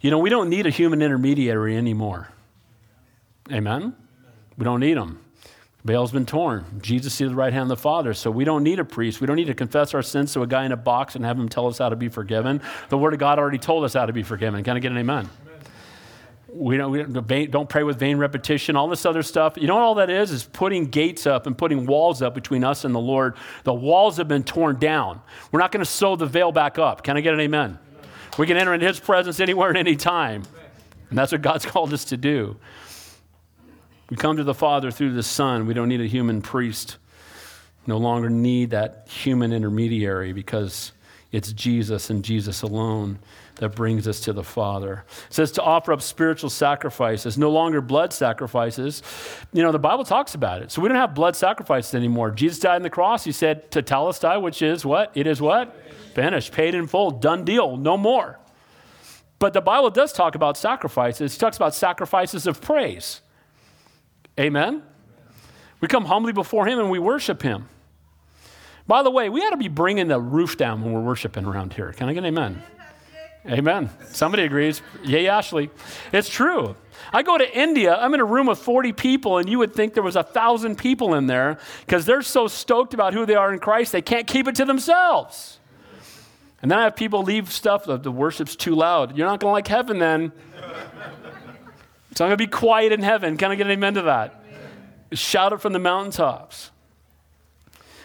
You 0.00 0.10
know, 0.10 0.16
we 0.16 0.30
don't 0.30 0.48
need 0.48 0.66
a 0.66 0.70
human 0.70 1.02
intermediary 1.02 1.76
anymore. 1.76 2.30
Amen? 3.52 3.94
We 4.56 4.64
don't 4.64 4.80
need 4.80 4.96
them. 4.96 5.20
Veil's 5.84 6.12
been 6.12 6.24
torn. 6.24 6.64
Jesus 6.80 7.12
seated 7.12 7.32
the 7.32 7.36
right 7.36 7.52
hand 7.52 7.64
of 7.64 7.68
the 7.68 7.76
Father. 7.76 8.14
So 8.14 8.30
we 8.30 8.46
don't 8.46 8.62
need 8.62 8.78
a 8.78 8.86
priest. 8.86 9.20
We 9.20 9.26
don't 9.26 9.36
need 9.36 9.48
to 9.48 9.54
confess 9.54 9.92
our 9.92 10.02
sins 10.02 10.32
to 10.32 10.40
a 10.40 10.46
guy 10.46 10.64
in 10.64 10.72
a 10.72 10.78
box 10.78 11.14
and 11.14 11.26
have 11.26 11.38
him 11.38 11.50
tell 11.50 11.66
us 11.66 11.76
how 11.76 11.90
to 11.90 11.96
be 11.96 12.08
forgiven. 12.08 12.62
The 12.88 12.96
Word 12.96 13.12
of 13.12 13.18
God 13.18 13.38
already 13.38 13.58
told 13.58 13.84
us 13.84 13.92
how 13.92 14.06
to 14.06 14.14
be 14.14 14.22
forgiven. 14.22 14.64
Can 14.64 14.78
I 14.78 14.80
get 14.80 14.92
an 14.92 14.96
amen? 14.96 15.28
We 16.52 16.76
don't, 16.76 16.90
we 16.90 17.02
don't, 17.02 17.50
don't 17.50 17.68
pray 17.68 17.82
with 17.82 17.98
vain 17.98 18.18
repetition, 18.18 18.76
all 18.76 18.88
this 18.88 19.06
other 19.06 19.22
stuff. 19.22 19.54
You 19.56 19.66
know 19.66 19.74
what 19.74 19.82
all 19.82 19.94
that 19.96 20.10
is? 20.10 20.30
Is 20.30 20.44
putting 20.44 20.86
gates 20.86 21.26
up 21.26 21.46
and 21.46 21.56
putting 21.56 21.86
walls 21.86 22.22
up 22.22 22.34
between 22.34 22.64
us 22.64 22.84
and 22.84 22.94
the 22.94 23.00
Lord. 23.00 23.36
The 23.64 23.74
walls 23.74 24.16
have 24.16 24.28
been 24.28 24.44
torn 24.44 24.78
down. 24.78 25.20
We're 25.52 25.60
not 25.60 25.72
going 25.72 25.84
to 25.84 25.90
sew 25.90 26.16
the 26.16 26.26
veil 26.26 26.52
back 26.52 26.78
up. 26.78 27.02
Can 27.02 27.16
I 27.16 27.20
get 27.20 27.34
an 27.34 27.40
amen? 27.40 27.70
amen. 27.70 27.78
We 28.38 28.46
can 28.46 28.56
enter 28.56 28.74
in 28.74 28.80
His 28.80 28.98
presence 29.00 29.40
anywhere 29.40 29.68
and 29.70 29.78
any 29.78 29.96
time. 29.96 30.42
And 31.08 31.18
that's 31.18 31.32
what 31.32 31.42
God's 31.42 31.66
called 31.66 31.92
us 31.92 32.06
to 32.06 32.16
do. 32.16 32.56
We 34.08 34.16
come 34.16 34.36
to 34.36 34.44
the 34.44 34.54
Father 34.54 34.90
through 34.90 35.14
the 35.14 35.22
Son. 35.22 35.66
We 35.66 35.74
don't 35.74 35.88
need 35.88 36.00
a 36.00 36.06
human 36.06 36.42
priest. 36.42 36.96
No 37.86 37.96
longer 37.96 38.28
need 38.28 38.70
that 38.70 39.06
human 39.08 39.52
intermediary 39.52 40.32
because 40.32 40.92
it's 41.32 41.52
Jesus 41.52 42.10
and 42.10 42.24
Jesus 42.24 42.62
alone 42.62 43.20
that 43.60 43.74
brings 43.74 44.08
us 44.08 44.20
to 44.20 44.32
the 44.32 44.42
Father. 44.42 45.04
It 45.26 45.34
says 45.34 45.52
to 45.52 45.62
offer 45.62 45.92
up 45.92 46.00
spiritual 46.00 46.48
sacrifices, 46.48 47.36
no 47.36 47.50
longer 47.50 47.82
blood 47.82 48.12
sacrifices. 48.12 49.02
You 49.52 49.62
know, 49.62 49.70
the 49.70 49.78
Bible 49.78 50.04
talks 50.04 50.34
about 50.34 50.62
it. 50.62 50.72
So 50.72 50.80
we 50.80 50.88
don't 50.88 50.96
have 50.96 51.14
blood 51.14 51.36
sacrifices 51.36 51.94
anymore. 51.94 52.30
Jesus 52.30 52.58
died 52.58 52.76
on 52.76 52.82
the 52.82 52.90
cross. 52.90 53.22
He 53.22 53.32
said 53.32 53.70
to 53.72 53.82
tetelestai, 53.82 54.40
which 54.40 54.62
is 54.62 54.84
what? 54.84 55.12
It 55.14 55.26
is 55.26 55.42
what? 55.42 55.76
Finished, 56.14 56.52
paid 56.52 56.74
in 56.74 56.86
full, 56.86 57.10
done 57.10 57.44
deal, 57.44 57.76
no 57.76 57.98
more. 57.98 58.38
But 59.38 59.52
the 59.52 59.60
Bible 59.60 59.90
does 59.90 60.12
talk 60.12 60.34
about 60.34 60.56
sacrifices. 60.56 61.36
It 61.36 61.38
talks 61.38 61.58
about 61.58 61.74
sacrifices 61.74 62.46
of 62.46 62.62
praise. 62.62 63.20
Amen? 64.38 64.82
We 65.82 65.88
come 65.88 66.06
humbly 66.06 66.32
before 66.32 66.66
Him 66.66 66.78
and 66.78 66.90
we 66.90 66.98
worship 66.98 67.42
Him. 67.42 67.68
By 68.86 69.02
the 69.02 69.10
way, 69.10 69.28
we 69.28 69.42
ought 69.42 69.50
to 69.50 69.58
be 69.58 69.68
bringing 69.68 70.08
the 70.08 70.18
roof 70.18 70.56
down 70.56 70.82
when 70.82 70.94
we're 70.94 71.02
worshiping 71.02 71.44
around 71.44 71.74
here. 71.74 71.92
Can 71.92 72.08
I 72.08 72.14
get 72.14 72.20
an 72.20 72.26
amen? 72.26 72.62
Amen. 73.46 73.88
Somebody 74.08 74.42
agrees. 74.42 74.82
Yay, 75.02 75.26
Ashley. 75.28 75.70
It's 76.12 76.28
true. 76.28 76.76
I 77.12 77.22
go 77.22 77.38
to 77.38 77.58
India, 77.58 77.96
I'm 77.96 78.12
in 78.14 78.20
a 78.20 78.24
room 78.24 78.46
with 78.46 78.58
40 78.58 78.92
people, 78.92 79.38
and 79.38 79.48
you 79.48 79.58
would 79.58 79.74
think 79.74 79.94
there 79.94 80.02
was 80.02 80.16
a 80.16 80.22
thousand 80.22 80.76
people 80.76 81.14
in 81.14 81.26
there 81.26 81.58
because 81.86 82.04
they're 82.04 82.22
so 82.22 82.46
stoked 82.46 82.94
about 82.94 83.14
who 83.14 83.24
they 83.26 83.34
are 83.34 83.52
in 83.52 83.58
Christ, 83.58 83.92
they 83.92 84.02
can't 84.02 84.26
keep 84.26 84.46
it 84.46 84.54
to 84.56 84.64
themselves. 84.64 85.58
And 86.62 86.70
then 86.70 86.78
I 86.78 86.84
have 86.84 86.94
people 86.94 87.22
leave 87.22 87.50
stuff, 87.50 87.84
the, 87.84 87.96
the 87.96 88.12
worship's 88.12 88.54
too 88.54 88.74
loud. 88.74 89.16
You're 89.16 89.26
not 89.26 89.40
going 89.40 89.50
to 89.50 89.54
like 89.54 89.66
heaven 89.66 89.98
then. 89.98 90.32
so 92.14 92.24
I'm 92.24 92.28
going 92.28 92.32
to 92.32 92.36
be 92.36 92.46
quiet 92.46 92.92
in 92.92 93.02
heaven. 93.02 93.38
Can 93.38 93.50
I 93.50 93.54
get 93.54 93.66
an 93.66 93.72
amen 93.72 93.94
to 93.94 94.02
that? 94.02 94.44
Shout 95.12 95.52
it 95.54 95.60
from 95.60 95.72
the 95.72 95.78
mountaintops. 95.78 96.70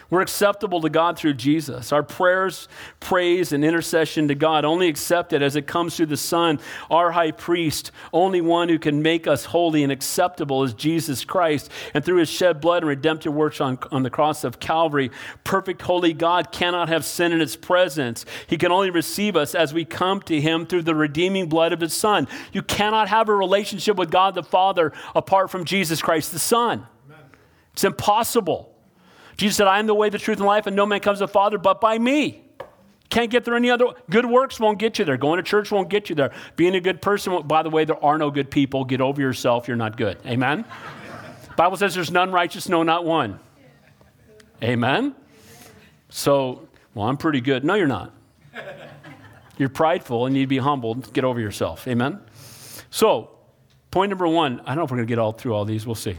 We're 0.08 0.20
acceptable 0.20 0.80
to 0.82 0.88
God 0.88 1.18
through 1.18 1.34
Jesus. 1.34 1.92
Our 1.92 2.04
prayers, 2.04 2.68
praise, 3.00 3.52
and 3.52 3.64
intercession 3.64 4.28
to 4.28 4.36
God 4.36 4.64
only 4.64 4.86
accepted 4.86 5.42
as 5.42 5.56
it 5.56 5.66
comes 5.66 5.96
through 5.96 6.06
the 6.06 6.16
Son, 6.16 6.60
our 6.90 7.10
high 7.10 7.32
priest, 7.32 7.90
only 8.12 8.40
one 8.40 8.68
who 8.68 8.78
can 8.78 9.02
make 9.02 9.26
us 9.26 9.46
holy 9.46 9.82
and 9.82 9.90
acceptable 9.90 10.62
is 10.62 10.74
Jesus 10.74 11.24
Christ. 11.24 11.72
And 11.92 12.04
through 12.04 12.18
his 12.18 12.28
shed 12.28 12.60
blood 12.60 12.84
and 12.84 12.88
redemptive 12.88 13.34
works 13.34 13.60
on, 13.60 13.78
on 13.90 14.04
the 14.04 14.10
cross 14.10 14.44
of 14.44 14.60
Calvary, 14.60 15.10
perfect, 15.42 15.82
holy 15.82 16.12
God 16.12 16.52
cannot 16.52 16.88
have 16.88 17.04
sin 17.04 17.32
in 17.32 17.40
his 17.40 17.56
presence. 17.56 18.24
He 18.46 18.58
can 18.58 18.70
only 18.70 18.90
receive 18.90 19.34
us 19.34 19.56
as 19.56 19.74
we 19.74 19.84
come 19.84 20.22
to 20.22 20.40
him 20.40 20.66
through 20.66 20.82
the 20.82 20.94
redeeming 20.94 21.48
blood 21.48 21.72
of 21.72 21.80
his 21.80 21.94
Son. 21.94 22.28
You 22.52 22.62
cannot 22.62 23.08
have 23.08 23.28
a 23.28 23.34
relationship 23.34 23.96
with 23.96 24.12
God 24.12 24.36
the 24.36 24.44
Father 24.44 24.92
apart 25.16 25.50
from 25.50 25.64
Jesus 25.64 26.00
Christ 26.00 26.32
the 26.32 26.38
Son. 26.38 26.86
Amen. 27.06 27.24
It's 27.72 27.82
impossible. 27.82 28.75
Jesus 29.36 29.56
said, 29.56 29.66
I 29.66 29.78
am 29.78 29.86
the 29.86 29.94
way, 29.94 30.08
the 30.08 30.18
truth, 30.18 30.38
and 30.38 30.46
life, 30.46 30.66
and 30.66 30.74
no 30.74 30.86
man 30.86 31.00
comes 31.00 31.18
to 31.18 31.24
the 31.24 31.32
Father 31.32 31.58
but 31.58 31.80
by 31.80 31.98
me. 31.98 32.42
Can't 33.08 33.30
get 33.30 33.44
there 33.44 33.54
any 33.54 33.70
other 33.70 33.86
good 34.10 34.26
works 34.26 34.58
won't 34.58 34.78
get 34.78 34.98
you 34.98 35.04
there. 35.04 35.16
Going 35.16 35.36
to 35.36 35.42
church 35.42 35.70
won't 35.70 35.88
get 35.88 36.08
you 36.08 36.16
there. 36.16 36.32
Being 36.56 36.74
a 36.74 36.80
good 36.80 37.00
person, 37.00 37.46
by 37.46 37.62
the 37.62 37.70
way, 37.70 37.84
there 37.84 38.02
are 38.04 38.18
no 38.18 38.30
good 38.30 38.50
people. 38.50 38.84
Get 38.84 39.00
over 39.00 39.20
yourself. 39.20 39.68
You're 39.68 39.76
not 39.76 39.96
good. 39.96 40.18
Amen. 40.26 40.64
Bible 41.56 41.76
says 41.76 41.94
there's 41.94 42.10
none 42.10 42.32
righteous, 42.32 42.68
no, 42.68 42.82
not 42.82 43.04
one. 43.04 43.38
Amen. 44.62 45.14
So, 46.08 46.68
well, 46.94 47.08
I'm 47.08 47.16
pretty 47.16 47.40
good. 47.40 47.64
No, 47.64 47.74
you're 47.74 47.86
not. 47.86 48.12
You're 49.58 49.68
prideful 49.68 50.26
and 50.26 50.34
you 50.34 50.40
need 50.40 50.46
to 50.46 50.48
be 50.48 50.58
humbled. 50.58 51.12
Get 51.12 51.24
over 51.24 51.40
yourself. 51.40 51.88
Amen? 51.88 52.20
So, 52.90 53.30
point 53.90 54.10
number 54.10 54.28
one 54.28 54.60
I 54.60 54.66
don't 54.66 54.76
know 54.76 54.84
if 54.84 54.90
we're 54.90 54.98
going 54.98 55.06
to 55.06 55.10
get 55.10 55.18
all 55.18 55.32
through 55.32 55.54
all 55.54 55.64
these. 55.64 55.86
We'll 55.86 55.94
see. 55.94 56.18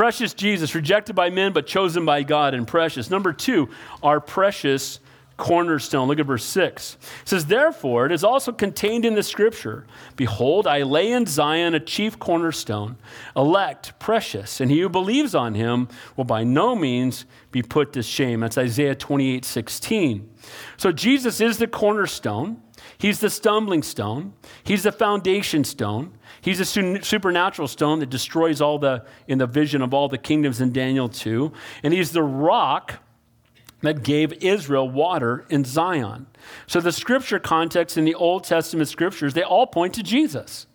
Precious 0.00 0.32
Jesus, 0.32 0.74
rejected 0.74 1.14
by 1.14 1.28
men 1.28 1.52
but 1.52 1.66
chosen 1.66 2.06
by 2.06 2.22
God 2.22 2.54
and 2.54 2.66
precious. 2.66 3.10
Number 3.10 3.34
two, 3.34 3.68
our 4.02 4.18
precious 4.18 4.98
cornerstone. 5.36 6.08
Look 6.08 6.18
at 6.18 6.24
verse 6.24 6.42
6. 6.42 6.96
It 7.20 7.28
says, 7.28 7.44
Therefore, 7.44 8.06
it 8.06 8.12
is 8.12 8.24
also 8.24 8.50
contained 8.50 9.04
in 9.04 9.14
the 9.14 9.22
scripture 9.22 9.86
Behold, 10.16 10.66
I 10.66 10.84
lay 10.84 11.12
in 11.12 11.26
Zion 11.26 11.74
a 11.74 11.80
chief 11.80 12.18
cornerstone, 12.18 12.96
elect, 13.36 13.98
precious, 13.98 14.58
and 14.58 14.70
he 14.70 14.80
who 14.80 14.88
believes 14.88 15.34
on 15.34 15.54
him 15.54 15.86
will 16.16 16.24
by 16.24 16.44
no 16.44 16.74
means 16.74 17.26
be 17.50 17.62
put 17.62 17.92
to 17.92 18.02
shame. 18.02 18.40
That's 18.40 18.56
Isaiah 18.56 18.94
28 18.94 19.44
16. 19.44 20.30
So 20.78 20.92
Jesus 20.92 21.42
is 21.42 21.58
the 21.58 21.66
cornerstone. 21.66 22.62
He's 22.96 23.20
the 23.20 23.28
stumbling 23.28 23.82
stone. 23.82 24.32
He's 24.64 24.84
the 24.84 24.92
foundation 24.92 25.62
stone. 25.64 26.14
He's 26.40 26.60
a 26.60 26.64
supernatural 26.64 27.68
stone 27.68 27.98
that 27.98 28.10
destroys 28.10 28.60
all 28.60 28.78
the, 28.78 29.04
in 29.28 29.38
the 29.38 29.46
vision 29.46 29.82
of 29.82 29.92
all 29.92 30.08
the 30.08 30.18
kingdoms 30.18 30.60
in 30.60 30.72
Daniel 30.72 31.08
2. 31.08 31.52
And 31.82 31.92
he's 31.92 32.12
the 32.12 32.22
rock 32.22 32.94
that 33.82 34.02
gave 34.02 34.32
Israel 34.42 34.88
water 34.88 35.46
in 35.48 35.64
Zion. 35.64 36.26
So 36.66 36.80
the 36.80 36.92
scripture 36.92 37.38
context 37.38 37.96
in 37.98 38.04
the 38.04 38.14
Old 38.14 38.44
Testament 38.44 38.88
scriptures, 38.88 39.34
they 39.34 39.42
all 39.42 39.66
point 39.66 39.94
to 39.94 40.02
Jesus. 40.02 40.66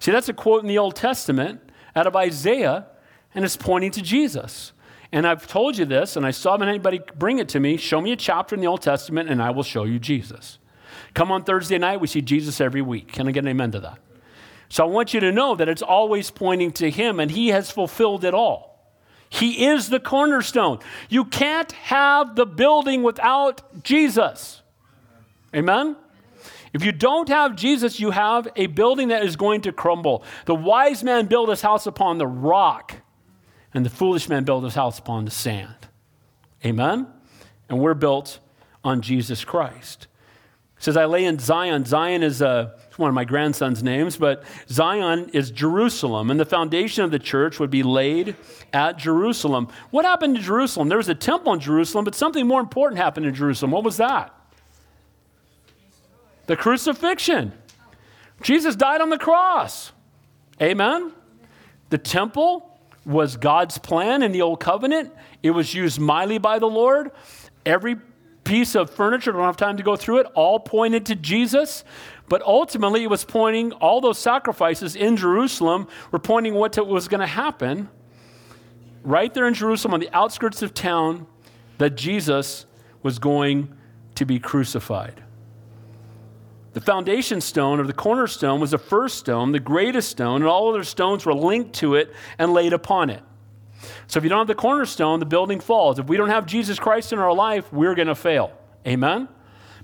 See, 0.00 0.10
that's 0.10 0.28
a 0.28 0.34
quote 0.34 0.62
in 0.62 0.68
the 0.68 0.78
Old 0.78 0.96
Testament 0.96 1.60
out 1.96 2.06
of 2.06 2.16
Isaiah, 2.16 2.86
and 3.34 3.44
it's 3.44 3.56
pointing 3.56 3.90
to 3.92 4.02
Jesus. 4.02 4.72
And 5.12 5.26
I've 5.26 5.46
told 5.46 5.78
you 5.78 5.84
this, 5.84 6.16
and 6.16 6.26
I 6.26 6.32
saw 6.32 6.56
anybody 6.56 7.00
bring 7.16 7.38
it 7.38 7.48
to 7.50 7.60
me. 7.60 7.76
Show 7.76 8.00
me 8.00 8.12
a 8.12 8.16
chapter 8.16 8.54
in 8.54 8.60
the 8.60 8.66
Old 8.66 8.82
Testament, 8.82 9.28
and 9.30 9.40
I 9.40 9.50
will 9.50 9.62
show 9.62 9.84
you 9.84 9.98
Jesus. 9.98 10.58
Come 11.14 11.30
on 11.30 11.44
Thursday 11.44 11.78
night, 11.78 12.00
we 12.00 12.08
see 12.08 12.20
Jesus 12.20 12.60
every 12.60 12.82
week. 12.82 13.12
Can 13.12 13.28
I 13.28 13.30
get 13.30 13.44
an 13.44 13.48
amen 13.48 13.70
to 13.72 13.80
that? 13.80 13.98
So 14.68 14.84
I 14.84 14.86
want 14.86 15.14
you 15.14 15.20
to 15.20 15.32
know 15.32 15.54
that 15.54 15.68
it's 15.68 15.82
always 15.82 16.30
pointing 16.30 16.72
to 16.72 16.90
Him, 16.90 17.20
and 17.20 17.30
He 17.30 17.48
has 17.48 17.70
fulfilled 17.70 18.24
it 18.24 18.34
all. 18.34 18.74
He 19.28 19.66
is 19.66 19.88
the 19.88 20.00
cornerstone. 20.00 20.78
You 21.08 21.24
can't 21.24 21.72
have 21.72 22.36
the 22.36 22.46
building 22.46 23.02
without 23.02 23.82
Jesus. 23.82 24.62
Amen? 25.54 25.96
If 26.72 26.84
you 26.84 26.92
don't 26.92 27.28
have 27.28 27.54
Jesus, 27.54 28.00
you 28.00 28.10
have 28.10 28.48
a 28.56 28.66
building 28.66 29.08
that 29.08 29.24
is 29.24 29.36
going 29.36 29.60
to 29.62 29.72
crumble. 29.72 30.24
The 30.46 30.54
wise 30.54 31.04
man 31.04 31.26
built 31.26 31.48
his 31.48 31.62
house 31.62 31.86
upon 31.86 32.18
the 32.18 32.26
rock, 32.26 32.96
and 33.72 33.86
the 33.86 33.90
foolish 33.90 34.28
man 34.28 34.44
built 34.44 34.64
his 34.64 34.74
house 34.74 34.98
upon 34.98 35.24
the 35.24 35.30
sand. 35.30 35.88
Amen? 36.64 37.06
And 37.68 37.80
we're 37.80 37.94
built 37.94 38.40
on 38.82 39.02
Jesus 39.02 39.44
Christ. 39.44 40.08
It 40.76 40.82
says, 40.82 40.96
I 40.96 41.04
lay 41.04 41.24
in 41.24 41.38
Zion. 41.38 41.84
Zion 41.84 42.22
is 42.22 42.42
a 42.42 42.74
it's 42.94 42.98
one 43.00 43.08
of 43.08 43.14
my 43.16 43.24
grandson's 43.24 43.82
names, 43.82 44.16
but 44.16 44.44
Zion 44.68 45.28
is 45.30 45.50
Jerusalem, 45.50 46.30
and 46.30 46.38
the 46.38 46.44
foundation 46.44 47.02
of 47.02 47.10
the 47.10 47.18
church 47.18 47.58
would 47.58 47.68
be 47.68 47.82
laid 47.82 48.36
at 48.72 48.98
Jerusalem. 48.98 49.66
What 49.90 50.04
happened 50.04 50.36
to 50.36 50.40
Jerusalem? 50.40 50.88
There 50.88 50.98
was 50.98 51.08
a 51.08 51.14
temple 51.16 51.52
in 51.54 51.58
Jerusalem, 51.58 52.04
but 52.04 52.14
something 52.14 52.46
more 52.46 52.60
important 52.60 53.00
happened 53.00 53.26
in 53.26 53.34
Jerusalem. 53.34 53.72
What 53.72 53.82
was 53.82 53.96
that? 53.96 54.32
The 56.46 56.54
crucifixion. 56.54 57.52
Jesus 58.42 58.76
died 58.76 59.00
on 59.00 59.10
the 59.10 59.18
cross. 59.18 59.90
Amen? 60.62 61.10
The 61.90 61.98
temple 61.98 62.78
was 63.04 63.36
God's 63.36 63.76
plan 63.76 64.22
in 64.22 64.30
the 64.30 64.42
old 64.42 64.60
covenant. 64.60 65.12
It 65.42 65.50
was 65.50 65.74
used 65.74 65.98
mightily 65.98 66.38
by 66.38 66.60
the 66.60 66.68
Lord. 66.68 67.10
Every 67.66 67.96
piece 68.44 68.76
of 68.76 68.90
furniture, 68.90 69.30
I 69.32 69.36
don't 69.36 69.46
have 69.46 69.56
time 69.56 69.78
to 69.78 69.82
go 69.82 69.96
through 69.96 70.18
it, 70.18 70.26
all 70.34 70.60
pointed 70.60 71.06
to 71.06 71.16
Jesus. 71.16 71.82
But 72.28 72.42
ultimately, 72.42 73.02
it 73.02 73.10
was 73.10 73.24
pointing, 73.24 73.72
all 73.72 74.00
those 74.00 74.18
sacrifices 74.18 74.96
in 74.96 75.16
Jerusalem 75.16 75.88
were 76.10 76.18
pointing 76.18 76.54
what 76.54 76.76
was 76.86 77.08
going 77.08 77.20
to 77.20 77.26
happen 77.26 77.88
right 79.02 79.32
there 79.34 79.46
in 79.46 79.54
Jerusalem 79.54 79.94
on 79.94 80.00
the 80.00 80.10
outskirts 80.14 80.62
of 80.62 80.72
town 80.72 81.26
that 81.78 81.96
Jesus 81.96 82.66
was 83.02 83.18
going 83.18 83.74
to 84.14 84.24
be 84.24 84.38
crucified. 84.38 85.22
The 86.72 86.80
foundation 86.80 87.40
stone 87.40 87.78
or 87.78 87.86
the 87.86 87.92
cornerstone 87.92 88.60
was 88.60 88.72
the 88.72 88.78
first 88.78 89.18
stone, 89.18 89.52
the 89.52 89.60
greatest 89.60 90.08
stone, 90.08 90.36
and 90.36 90.46
all 90.46 90.70
other 90.70 90.82
stones 90.82 91.24
were 91.24 91.34
linked 91.34 91.74
to 91.74 91.94
it 91.94 92.12
and 92.38 92.52
laid 92.52 92.72
upon 92.72 93.10
it. 93.10 93.22
So 94.06 94.18
if 94.18 94.24
you 94.24 94.30
don't 94.30 94.38
have 94.38 94.48
the 94.48 94.54
cornerstone, 94.54 95.20
the 95.20 95.26
building 95.26 95.60
falls. 95.60 95.98
If 95.98 96.06
we 96.06 96.16
don't 96.16 96.30
have 96.30 96.46
Jesus 96.46 96.78
Christ 96.78 97.12
in 97.12 97.18
our 97.18 97.32
life, 97.32 97.70
we're 97.72 97.94
going 97.94 98.08
to 98.08 98.14
fail. 98.14 98.52
Amen? 98.86 99.28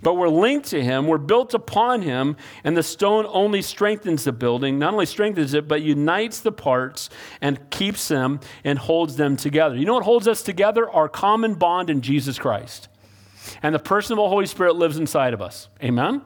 But 0.03 0.15
we're 0.15 0.29
linked 0.29 0.69
to 0.69 0.83
him, 0.83 1.07
we're 1.07 1.19
built 1.19 1.53
upon 1.53 2.03
him, 2.03 2.37
and 2.65 2.77
the 2.77 2.83
stone 2.83 3.27
only 3.29 3.63
strengthens 3.63 4.25
the 4.25 4.33
building, 4.33 4.79
not 4.79 4.93
only 4.93 5.07
strengthens 5.07 5.53
it, 5.55 5.69
but 5.69 5.83
unites 5.83 6.41
the 6.41 6.53
parts 6.53 7.11
and 7.41 7.71
keeps 7.71 8.09
them 8.09 8.41
and 8.65 8.79
holds 8.79 9.17
them 9.17 9.37
together. 9.37 9.77
You 9.77 9.85
know 9.85 9.95
what 9.95 10.05
holds 10.05 10.27
us 10.27 10.43
together? 10.43 10.89
Our 10.91 11.09
common 11.09 11.55
bond 11.55 11.91
in 11.91 12.01
Jesus 12.01 12.39
Christ. 12.39 12.89
And 13.63 13.75
the 13.75 13.79
person 13.79 14.15
of 14.15 14.19
the 14.19 14.29
Holy 14.29 14.47
Spirit 14.47 14.77
lives 14.77 14.99
inside 14.99 15.35
of 15.35 15.43
us. 15.43 15.69
Amen? 15.83 16.23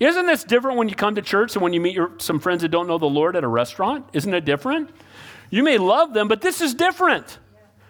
Isn't 0.00 0.26
this 0.26 0.44
different 0.44 0.78
when 0.78 0.88
you 0.88 0.94
come 0.94 1.16
to 1.16 1.22
church 1.22 1.56
and 1.56 1.62
when 1.62 1.72
you 1.72 1.80
meet 1.80 1.94
your, 1.94 2.12
some 2.18 2.38
friends 2.38 2.62
that 2.62 2.68
don't 2.68 2.86
know 2.86 2.98
the 2.98 3.06
Lord 3.06 3.34
at 3.34 3.44
a 3.44 3.48
restaurant? 3.48 4.06
Isn't 4.12 4.32
it 4.32 4.44
different? 4.44 4.90
You 5.50 5.62
may 5.62 5.78
love 5.78 6.14
them, 6.14 6.28
but 6.28 6.40
this 6.40 6.60
is 6.60 6.74
different. 6.74 7.38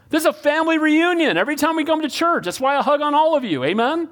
This 0.09 0.23
is 0.23 0.27
a 0.27 0.33
family 0.33 0.79
reunion 0.79 1.37
every 1.37 1.57
time 1.57 1.77
we 1.77 1.85
come 1.85 2.03
to 2.03 2.09
church. 2.09 2.47
That's 2.47 2.61
why 2.61 2.77
I 2.77 2.83
hug 2.83 3.03
on 3.03 3.15
all 3.15 3.37
of 3.37 3.45
you. 3.45 3.63
Amen? 3.65 4.09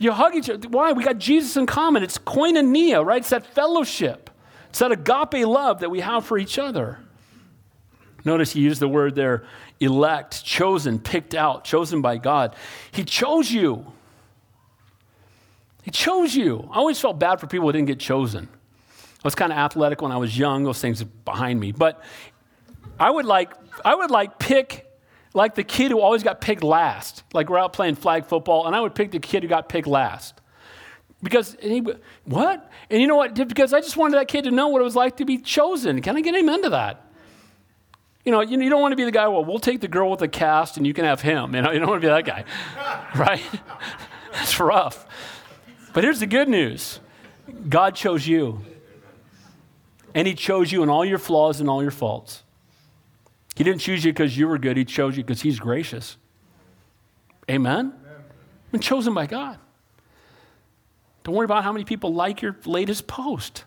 You 0.00 0.12
hug 0.12 0.34
each 0.34 0.48
other. 0.48 0.66
Why? 0.68 0.92
We 0.92 1.04
got 1.04 1.18
Jesus 1.18 1.56
in 1.58 1.66
common. 1.66 2.02
It's 2.02 2.18
koinonia, 2.18 3.04
right? 3.04 3.20
It's 3.20 3.30
that 3.30 3.46
fellowship. 3.46 4.30
It's 4.70 4.78
that 4.78 4.90
agape 4.90 5.46
love 5.46 5.80
that 5.80 5.90
we 5.90 6.00
have 6.00 6.24
for 6.24 6.38
each 6.38 6.58
other. 6.58 6.98
Notice 8.24 8.52
he 8.52 8.60
used 8.60 8.80
the 8.80 8.88
word 8.88 9.14
there 9.14 9.44
elect, 9.78 10.44
chosen, 10.44 10.98
picked 10.98 11.34
out, 11.34 11.64
chosen 11.64 12.00
by 12.00 12.16
God. 12.16 12.56
He 12.92 13.04
chose 13.04 13.50
you. 13.50 13.92
He 15.82 15.90
chose 15.90 16.34
you. 16.34 16.68
I 16.70 16.76
always 16.76 16.98
felt 16.98 17.18
bad 17.18 17.38
for 17.38 17.46
people 17.46 17.68
who 17.68 17.72
didn't 17.72 17.88
get 17.88 18.00
chosen. 18.00 18.48
I 18.92 19.22
was 19.24 19.34
kind 19.34 19.52
of 19.52 19.58
athletic 19.58 20.00
when 20.00 20.12
I 20.12 20.16
was 20.16 20.36
young. 20.36 20.64
Those 20.64 20.80
things 20.80 21.02
behind 21.04 21.60
me. 21.60 21.72
But 21.72 22.02
I 22.98 23.10
would 23.10 23.26
like, 23.26 23.52
I 23.84 23.94
would 23.94 24.10
like 24.10 24.38
pick 24.38 24.89
like 25.34 25.54
the 25.54 25.64
kid 25.64 25.90
who 25.90 26.00
always 26.00 26.22
got 26.22 26.40
picked 26.40 26.62
last. 26.62 27.22
Like 27.32 27.48
we're 27.48 27.58
out 27.58 27.72
playing 27.72 27.96
flag 27.96 28.26
football, 28.26 28.66
and 28.66 28.74
I 28.74 28.80
would 28.80 28.94
pick 28.94 29.10
the 29.10 29.20
kid 29.20 29.42
who 29.42 29.48
got 29.48 29.68
picked 29.68 29.86
last. 29.86 30.40
Because 31.22 31.56
he, 31.60 31.82
what? 32.24 32.70
And 32.88 33.00
you 33.00 33.06
know 33.06 33.16
what? 33.16 33.34
Because 33.34 33.72
I 33.72 33.80
just 33.80 33.96
wanted 33.96 34.16
that 34.16 34.28
kid 34.28 34.44
to 34.44 34.50
know 34.50 34.68
what 34.68 34.80
it 34.80 34.84
was 34.84 34.96
like 34.96 35.18
to 35.18 35.24
be 35.24 35.38
chosen. 35.38 36.00
Can 36.00 36.16
I 36.16 36.22
get 36.22 36.34
amen 36.34 36.62
to 36.62 36.70
that? 36.70 37.06
You 38.24 38.32
know, 38.32 38.40
you, 38.40 38.60
you 38.60 38.70
don't 38.70 38.80
want 38.80 38.92
to 38.92 38.96
be 38.96 39.04
the 39.04 39.10
guy, 39.10 39.28
well, 39.28 39.44
we'll 39.44 39.58
take 39.58 39.80
the 39.80 39.88
girl 39.88 40.10
with 40.10 40.20
the 40.20 40.28
cast 40.28 40.76
and 40.76 40.86
you 40.86 40.92
can 40.92 41.04
have 41.04 41.20
him. 41.20 41.54
You 41.54 41.62
know, 41.62 41.72
you 41.72 41.78
don't 41.78 41.88
want 41.88 42.02
to 42.02 42.06
be 42.06 42.10
that 42.10 42.24
guy, 42.24 42.44
right? 43.16 43.42
That's 44.32 44.58
rough. 44.60 45.06
But 45.92 46.04
here's 46.04 46.20
the 46.20 46.26
good 46.26 46.48
news 46.48 47.00
God 47.68 47.94
chose 47.94 48.26
you. 48.26 48.64
And 50.14 50.26
He 50.26 50.34
chose 50.34 50.72
you 50.72 50.82
in 50.82 50.88
all 50.88 51.04
your 51.04 51.18
flaws 51.18 51.60
and 51.60 51.68
all 51.68 51.82
your 51.82 51.90
faults. 51.90 52.42
He 53.60 53.64
didn't 53.64 53.82
choose 53.82 54.06
you 54.06 54.12
because 54.14 54.38
you 54.38 54.48
were 54.48 54.56
good, 54.56 54.78
He 54.78 54.86
chose 54.86 55.18
you 55.18 55.22
because 55.22 55.42
He's 55.42 55.60
gracious. 55.60 56.16
Amen? 57.50 57.92
Amen? 57.92 58.24
Been 58.72 58.80
chosen 58.80 59.12
by 59.12 59.26
God. 59.26 59.58
Don't 61.24 61.34
worry 61.34 61.44
about 61.44 61.62
how 61.62 61.70
many 61.70 61.84
people 61.84 62.14
like 62.14 62.40
your 62.40 62.56
latest 62.64 63.06
post. 63.06 63.64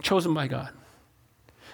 Chosen 0.00 0.32
by 0.32 0.46
God. 0.46 0.70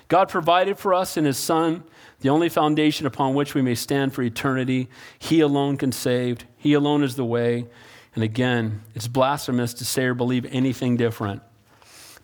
God 0.08 0.28
provided 0.28 0.76
for 0.76 0.92
us 0.92 1.16
in 1.16 1.24
His 1.24 1.38
Son 1.38 1.84
the 2.18 2.30
only 2.30 2.48
foundation 2.48 3.06
upon 3.06 3.34
which 3.34 3.54
we 3.54 3.62
may 3.62 3.76
stand 3.76 4.12
for 4.12 4.22
eternity. 4.22 4.88
He 5.16 5.38
alone 5.38 5.76
can 5.76 5.92
save, 5.92 6.38
He 6.56 6.72
alone 6.72 7.04
is 7.04 7.14
the 7.14 7.24
way. 7.24 7.68
And 8.16 8.24
again, 8.24 8.82
it's 8.92 9.06
blasphemous 9.06 9.72
to 9.74 9.84
say 9.84 10.06
or 10.06 10.14
believe 10.14 10.46
anything 10.46 10.96
different. 10.96 11.42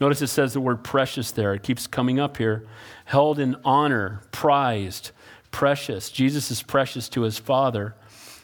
Notice 0.01 0.22
it 0.22 0.28
says 0.28 0.55
the 0.55 0.61
word 0.61 0.82
precious 0.82 1.30
there. 1.30 1.53
It 1.53 1.62
keeps 1.62 1.86
coming 1.86 2.18
up 2.18 2.38
here. 2.38 2.66
Held 3.05 3.38
in 3.38 3.57
honor, 3.64 4.22
prized, 4.32 5.11
precious. 5.51 6.11
Jesus 6.11 6.51
is 6.51 6.62
precious 6.62 7.09
to 7.11 7.22
his 7.22 7.38
Father, 7.38 7.94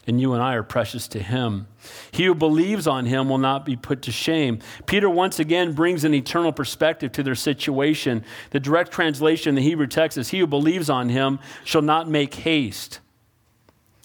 and 0.06 0.20
you 0.20 0.34
and 0.34 0.42
I 0.42 0.54
are 0.54 0.62
precious 0.62 1.08
to 1.08 1.22
him. 1.22 1.66
He 2.12 2.26
who 2.26 2.34
believes 2.34 2.86
on 2.86 3.06
him 3.06 3.28
will 3.28 3.38
not 3.38 3.64
be 3.64 3.74
put 3.74 4.02
to 4.02 4.12
shame. 4.12 4.58
Peter 4.84 5.08
once 5.08 5.38
again 5.38 5.72
brings 5.72 6.04
an 6.04 6.12
eternal 6.12 6.52
perspective 6.52 7.12
to 7.12 7.22
their 7.22 7.34
situation. 7.34 8.22
The 8.50 8.60
direct 8.60 8.92
translation 8.92 9.50
in 9.50 9.54
the 9.54 9.62
Hebrew 9.62 9.86
text 9.86 10.18
is 10.18 10.28
He 10.28 10.40
who 10.40 10.46
believes 10.46 10.90
on 10.90 11.08
him 11.08 11.38
shall 11.64 11.82
not 11.82 12.08
make 12.08 12.34
haste. 12.34 13.00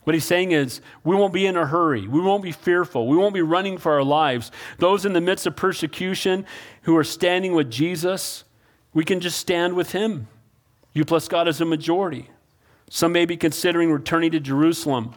What 0.03 0.15
he's 0.15 0.25
saying 0.25 0.51
is, 0.51 0.81
we 1.03 1.15
won't 1.15 1.33
be 1.33 1.45
in 1.45 1.55
a 1.55 1.65
hurry. 1.65 2.07
We 2.07 2.21
won't 2.21 2.41
be 2.41 2.51
fearful. 2.51 3.07
We 3.07 3.17
won't 3.17 3.35
be 3.35 3.41
running 3.41 3.77
for 3.77 3.93
our 3.93 4.03
lives. 4.03 4.51
Those 4.79 5.05
in 5.05 5.13
the 5.13 5.21
midst 5.21 5.45
of 5.45 5.55
persecution 5.55 6.45
who 6.83 6.97
are 6.97 7.03
standing 7.03 7.53
with 7.53 7.69
Jesus, 7.69 8.43
we 8.93 9.05
can 9.05 9.19
just 9.19 9.37
stand 9.37 9.75
with 9.75 9.91
him. 9.91 10.27
You 10.93 11.05
plus 11.05 11.27
God 11.27 11.47
is 11.47 11.61
a 11.61 11.65
majority. 11.65 12.29
Some 12.89 13.11
may 13.11 13.25
be 13.25 13.37
considering 13.37 13.91
returning 13.91 14.31
to 14.31 14.39
Jerusalem. 14.39 15.13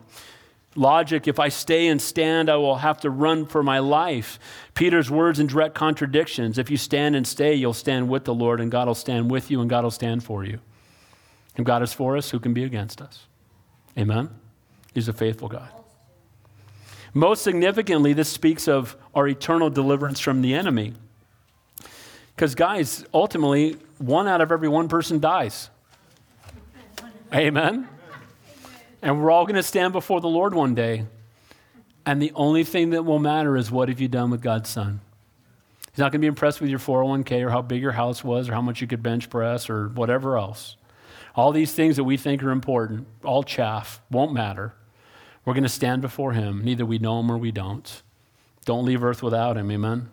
logic 0.77 1.27
if 1.29 1.39
I 1.39 1.49
stay 1.49 1.87
and 1.89 2.01
stand, 2.01 2.51
I 2.51 2.57
will 2.57 2.77
have 2.77 3.01
to 3.01 3.11
run 3.11 3.47
for 3.47 3.63
my 3.63 3.79
life. 3.79 4.39
Peter's 4.75 5.11
words 5.11 5.41
in 5.41 5.47
direct 5.47 5.75
contradictions. 5.75 6.59
If 6.59 6.71
you 6.71 6.77
stand 6.77 7.17
and 7.17 7.27
stay, 7.27 7.55
you'll 7.55 7.73
stand 7.73 8.09
with 8.09 8.25
the 8.25 8.35
Lord, 8.35 8.61
and 8.61 8.71
God 8.71 8.87
will 8.87 8.95
stand 8.95 9.31
with 9.31 9.51
you, 9.51 9.61
and 9.61 9.71
God 9.71 9.85
will 9.85 9.91
stand 9.91 10.25
for 10.25 10.45
you. 10.45 10.59
If 11.57 11.65
God 11.65 11.83
is 11.83 11.93
for 11.93 12.17
us, 12.17 12.31
who 12.31 12.41
can 12.41 12.53
be 12.53 12.65
against 12.65 13.01
us? 13.01 13.27
Amen? 13.97 14.31
He's 14.95 15.09
a 15.09 15.13
faithful 15.13 15.49
God. 15.49 15.69
Most 17.13 17.43
significantly, 17.43 18.13
this 18.13 18.29
speaks 18.29 18.67
of 18.67 18.97
our 19.15 19.29
eternal 19.29 19.71
deliverance 19.71 20.19
from 20.19 20.43
the 20.43 20.55
enemy. 20.55 20.95
Because, 22.35 22.55
guys, 22.55 23.05
ultimately, 23.15 23.77
one 23.99 24.27
out 24.27 24.41
of 24.41 24.51
every 24.51 24.69
one 24.69 24.89
person 24.89 25.21
dies. 25.21 25.71
Amen? 27.33 27.89
And 29.03 29.23
we're 29.23 29.31
all 29.31 29.45
going 29.45 29.57
to 29.57 29.63
stand 29.63 29.93
before 29.93 30.21
the 30.21 30.29
Lord 30.29 30.55
one 30.55 30.75
day. 30.75 31.07
And 32.07 32.21
the 32.21 32.33
only 32.35 32.65
thing 32.65 32.91
that 32.91 33.05
will 33.05 33.19
matter 33.19 33.57
is 33.57 33.71
what 33.71 33.89
have 33.89 34.01
you 34.01 34.09
done 34.09 34.31
with 34.31 34.43
God's 34.43 34.69
Son? 34.69 35.01
He's 35.91 35.99
not 35.99 36.11
going 36.11 36.21
to 36.21 36.25
be 36.25 36.27
impressed 36.27 36.61
with 36.61 36.71
your 36.71 36.81
401k 36.81 37.45
or 37.45 37.51
how 37.51 37.63
big 37.63 37.81
your 37.81 37.93
house 37.93 38.25
was 38.25 38.49
or 38.49 38.55
how 38.55 38.61
much 38.61 38.81
you 38.81 38.89
could 38.89 39.03
bench 39.03 39.31
press 39.31 39.71
or 39.71 39.89
whatever 39.89 40.37
else. 40.37 40.77
All 41.37 41.53
these 41.53 41.73
things 41.73 41.97
that 41.97 42.05
we 42.05 42.17
think 42.17 42.43
are 42.43 42.51
important, 42.51 43.07
all 43.23 43.45
chaff, 43.45 44.01
won't 44.11 44.33
matter. 44.33 44.75
We're 45.45 45.55
going 45.55 45.65
to 45.65 45.69
stand 45.69 46.03
before 46.03 46.33
Him. 46.33 46.65
Neither 46.65 46.87
we 46.87 46.99
know 46.99 47.21
Him 47.21 47.31
or 47.31 47.39
we 47.39 47.53
don't. 47.53 48.03
Don't 48.65 48.85
leave 48.85 49.05
earth 49.05 49.23
without 49.23 49.57
Him. 49.57 49.71
Amen. 49.71 50.11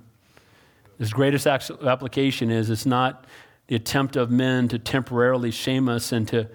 His 0.97 1.13
greatest 1.13 1.47
application 1.47 2.51
is 2.51 2.69
it's 2.69 2.85
not 2.85 3.25
the 3.67 3.75
attempt 3.75 4.15
of 4.15 4.29
men 4.29 4.67
to 4.67 4.77
temporarily 4.77 5.51
shame 5.51 5.87
us 5.87 6.11
and 6.11 6.27
to 6.27 6.49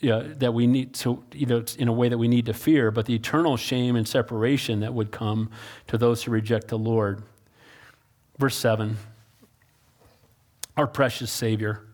you 0.00 0.10
know, 0.10 0.22
that 0.34 0.54
we 0.54 0.66
need 0.66 0.94
to, 0.94 1.22
you 1.32 1.46
know, 1.46 1.62
in 1.78 1.88
a 1.88 1.92
way 1.92 2.08
that 2.08 2.16
we 2.16 2.26
need 2.26 2.46
to 2.46 2.54
fear, 2.54 2.90
but 2.90 3.06
the 3.06 3.14
eternal 3.14 3.56
shame 3.56 3.96
and 3.96 4.08
separation 4.08 4.80
that 4.80 4.94
would 4.94 5.10
come 5.10 5.50
to 5.88 5.98
those 5.98 6.22
who 6.22 6.30
reject 6.30 6.68
the 6.68 6.78
Lord. 6.78 7.22
Verse 8.38 8.56
7 8.56 8.96
Our 10.76 10.86
precious 10.86 11.30
Savior. 11.30 11.86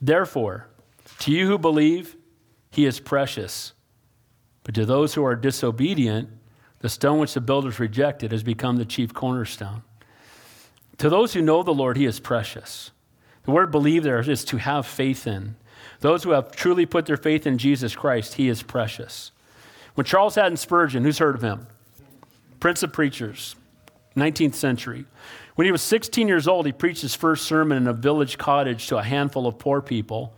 Therefore, 0.00 0.66
to 1.20 1.30
you 1.30 1.46
who 1.46 1.56
believe, 1.56 2.16
he 2.70 2.84
is 2.84 2.98
precious. 2.98 3.72
But 4.64 4.74
to 4.74 4.84
those 4.84 5.14
who 5.14 5.24
are 5.24 5.36
disobedient, 5.36 6.28
the 6.80 6.88
stone 6.88 7.18
which 7.18 7.34
the 7.34 7.40
builders 7.40 7.78
rejected 7.78 8.32
has 8.32 8.42
become 8.42 8.76
the 8.76 8.84
chief 8.84 9.14
cornerstone. 9.14 9.82
To 10.98 11.08
those 11.08 11.32
who 11.34 11.42
know 11.42 11.62
the 11.62 11.72
Lord, 11.72 11.96
he 11.96 12.06
is 12.06 12.20
precious. 12.20 12.90
The 13.44 13.50
word 13.50 13.70
believe 13.70 14.02
there 14.02 14.18
is 14.18 14.44
to 14.46 14.56
have 14.56 14.86
faith 14.86 15.26
in. 15.26 15.56
Those 16.00 16.24
who 16.24 16.30
have 16.30 16.52
truly 16.52 16.86
put 16.86 17.06
their 17.06 17.16
faith 17.16 17.46
in 17.46 17.58
Jesus 17.58 17.94
Christ, 17.94 18.34
he 18.34 18.48
is 18.48 18.62
precious. 18.62 19.32
When 19.94 20.04
Charles 20.04 20.34
Haddon 20.34 20.56
Spurgeon, 20.56 21.04
who's 21.04 21.18
heard 21.18 21.34
of 21.34 21.42
him? 21.42 21.66
Prince 22.58 22.82
of 22.82 22.92
Preachers, 22.92 23.54
19th 24.16 24.54
century. 24.54 25.04
When 25.56 25.66
he 25.66 25.72
was 25.72 25.82
16 25.82 26.26
years 26.26 26.48
old, 26.48 26.66
he 26.66 26.72
preached 26.72 27.02
his 27.02 27.14
first 27.14 27.44
sermon 27.44 27.78
in 27.78 27.86
a 27.86 27.92
village 27.92 28.38
cottage 28.38 28.88
to 28.88 28.96
a 28.96 29.02
handful 29.02 29.46
of 29.46 29.58
poor 29.58 29.80
people, 29.80 30.34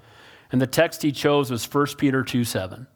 and 0.51 0.61
the 0.61 0.67
text 0.67 1.03
he 1.03 1.13
chose 1.13 1.51
was 1.51 1.73
1 1.73 1.87
Peter 1.97 2.23
2 2.23 2.45
7. 2.45 2.87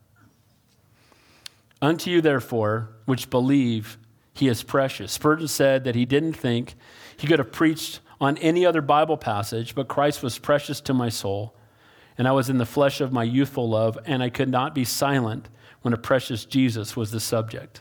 Unto 1.83 2.11
you, 2.11 2.21
therefore, 2.21 2.91
which 3.07 3.31
believe, 3.31 3.99
he 4.33 4.49
is 4.49 4.63
precious. 4.63 5.13
Spurgeon 5.13 5.49
said 5.49 5.85
that 5.85 5.95
he 5.95 6.05
didn't 6.05 6.35
think 6.35 6.75
he 7.17 7.27
could 7.27 7.39
have 7.39 7.53
preached 7.53 8.01
on 8.21 8.37
any 8.39 8.67
other 8.67 8.83
Bible 8.83 9.17
passage, 9.17 9.75
but 9.75 9.89
Christ 9.89 10.23
was 10.23 10.39
precious 10.39 10.81
to 10.83 10.95
my 10.95 11.09
soul 11.09 11.55
and 12.21 12.29
I 12.29 12.33
was 12.33 12.51
in 12.51 12.59
the 12.59 12.67
flesh 12.67 13.01
of 13.01 13.15
my 13.15 13.23
youthful 13.23 13.67
love, 13.67 13.99
and 14.05 14.23
I 14.23 14.29
could 14.29 14.51
not 14.51 14.75
be 14.75 14.85
silent 14.85 15.49
when 15.81 15.95
a 15.95 15.97
precious 15.97 16.45
Jesus 16.45 16.95
was 16.95 17.11
the 17.11 17.19
subject. 17.19 17.81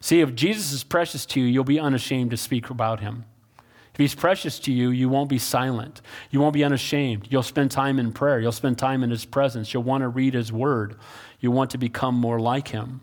See, 0.00 0.20
if 0.20 0.34
Jesus 0.34 0.72
is 0.72 0.82
precious 0.82 1.24
to 1.26 1.40
you, 1.40 1.46
you'll 1.46 1.62
be 1.62 1.78
unashamed 1.78 2.32
to 2.32 2.36
speak 2.36 2.70
about 2.70 2.98
him. 2.98 3.24
If 3.58 3.98
he's 3.98 4.16
precious 4.16 4.58
to 4.60 4.72
you, 4.72 4.90
you 4.90 5.08
won't 5.08 5.28
be 5.28 5.38
silent. 5.38 6.02
You 6.32 6.40
won't 6.40 6.54
be 6.54 6.64
unashamed. 6.64 7.28
You'll 7.30 7.44
spend 7.44 7.70
time 7.70 8.00
in 8.00 8.12
prayer. 8.12 8.40
You'll 8.40 8.50
spend 8.50 8.78
time 8.78 9.04
in 9.04 9.10
his 9.10 9.24
presence. 9.24 9.72
You'll 9.72 9.84
want 9.84 10.02
to 10.02 10.08
read 10.08 10.34
his 10.34 10.52
word. 10.52 10.96
You 11.38 11.52
want 11.52 11.70
to 11.70 11.78
become 11.78 12.16
more 12.16 12.40
like 12.40 12.66
him. 12.66 13.02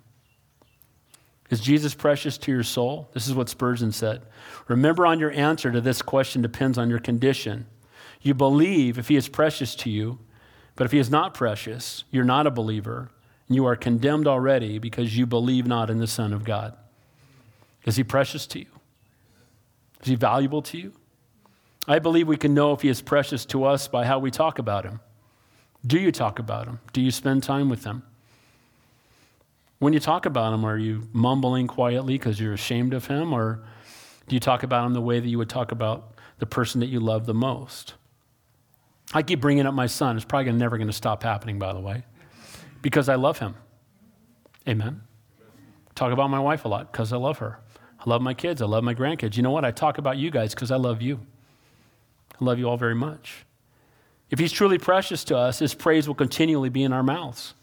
Is 1.49 1.59
Jesus 1.59 1.93
precious 1.93 2.37
to 2.39 2.51
your 2.51 2.63
soul? 2.63 3.09
This 3.13 3.27
is 3.27 3.35
what 3.35 3.49
Spurgeon 3.49 3.91
said. 3.91 4.23
Remember, 4.67 5.05
on 5.05 5.19
your 5.19 5.31
answer 5.31 5.71
to 5.71 5.79
this 5.79 6.01
question 6.01 6.41
depends 6.41 6.77
on 6.77 6.89
your 6.89 6.99
condition. 6.99 7.67
You 8.21 8.33
believe 8.33 8.97
if 8.97 9.07
he 9.07 9.15
is 9.15 9.29
precious 9.29 9.75
to 9.75 9.89
you, 9.89 10.17
but 10.75 10.85
if 10.85 10.91
he 10.91 10.99
is 10.99 11.11
not 11.11 11.33
precious, 11.33 12.03
you're 12.09 12.23
not 12.23 12.47
a 12.47 12.51
believer, 12.51 13.11
and 13.47 13.55
you 13.55 13.65
are 13.65 13.75
condemned 13.75 14.27
already 14.27 14.79
because 14.79 15.15
you 15.15 15.27
believe 15.27 15.67
not 15.67 15.89
in 15.89 15.99
the 15.99 16.07
Son 16.07 16.33
of 16.33 16.43
God. 16.43 16.75
Is 17.85 17.95
he 17.95 18.03
precious 18.03 18.47
to 18.47 18.59
you? 18.59 18.65
Is 20.01 20.07
he 20.07 20.15
valuable 20.15 20.63
to 20.63 20.77
you? 20.77 20.93
I 21.87 21.99
believe 21.99 22.27
we 22.27 22.37
can 22.37 22.55
know 22.55 22.73
if 22.73 22.81
he 22.81 22.89
is 22.89 23.01
precious 23.01 23.45
to 23.45 23.63
us 23.65 23.87
by 23.87 24.05
how 24.05 24.17
we 24.17 24.31
talk 24.31 24.57
about 24.57 24.85
him. 24.85 24.99
Do 25.85 25.99
you 25.99 26.11
talk 26.11 26.39
about 26.39 26.65
him? 26.65 26.79
Do 26.93 27.01
you 27.01 27.11
spend 27.11 27.43
time 27.43 27.69
with 27.69 27.83
him? 27.83 28.01
When 29.79 29.93
you 29.93 29.99
talk 29.99 30.25
about 30.25 30.53
him, 30.53 30.65
are 30.65 30.77
you 30.77 31.07
mumbling 31.11 31.67
quietly 31.67 32.17
because 32.17 32.39
you're 32.39 32.53
ashamed 32.53 32.93
of 32.93 33.07
him? 33.07 33.33
Or 33.33 33.63
do 34.27 34.35
you 34.35 34.39
talk 34.39 34.63
about 34.63 34.85
him 34.85 34.93
the 34.93 35.01
way 35.01 35.19
that 35.19 35.27
you 35.27 35.37
would 35.37 35.49
talk 35.49 35.71
about 35.71 36.13
the 36.39 36.45
person 36.45 36.79
that 36.79 36.87
you 36.87 36.99
love 36.99 37.25
the 37.25 37.33
most? 37.33 37.95
I 39.13 39.21
keep 39.21 39.41
bringing 39.41 39.65
up 39.65 39.73
my 39.73 39.87
son. 39.87 40.15
It's 40.15 40.25
probably 40.25 40.51
never 40.51 40.77
going 40.77 40.87
to 40.87 40.93
stop 40.93 41.23
happening, 41.23 41.59
by 41.59 41.73
the 41.73 41.79
way, 41.79 42.03
because 42.81 43.09
I 43.09 43.15
love 43.15 43.39
him. 43.39 43.55
Amen. 44.67 45.01
Talk 45.93 46.11
about 46.11 46.29
my 46.29 46.39
wife 46.39 46.65
a 46.65 46.67
lot 46.67 46.91
because 46.91 47.13
I 47.13 47.17
love 47.17 47.37
her. 47.37 47.59
I 47.99 48.09
love 48.09 48.21
my 48.21 48.33
kids. 48.33 48.61
I 48.61 48.65
love 48.65 48.83
my 48.83 48.93
grandkids. 48.95 49.37
You 49.37 49.43
know 49.43 49.51
what? 49.51 49.63
I 49.63 49.71
talk 49.71 49.97
about 49.97 50.17
you 50.17 50.31
guys 50.31 50.53
because 50.53 50.71
I 50.71 50.77
love 50.77 51.01
you. 51.01 51.19
I 52.39 52.43
love 52.43 52.59
you 52.59 52.67
all 52.67 52.77
very 52.77 52.95
much. 52.95 53.45
If 54.29 54.39
he's 54.39 54.51
truly 54.51 54.77
precious 54.77 55.23
to 55.25 55.37
us, 55.37 55.59
his 55.59 55.73
praise 55.73 56.07
will 56.07 56.15
continually 56.15 56.69
be 56.69 56.83
in 56.83 56.91
our 56.91 57.03
mouths. 57.03 57.53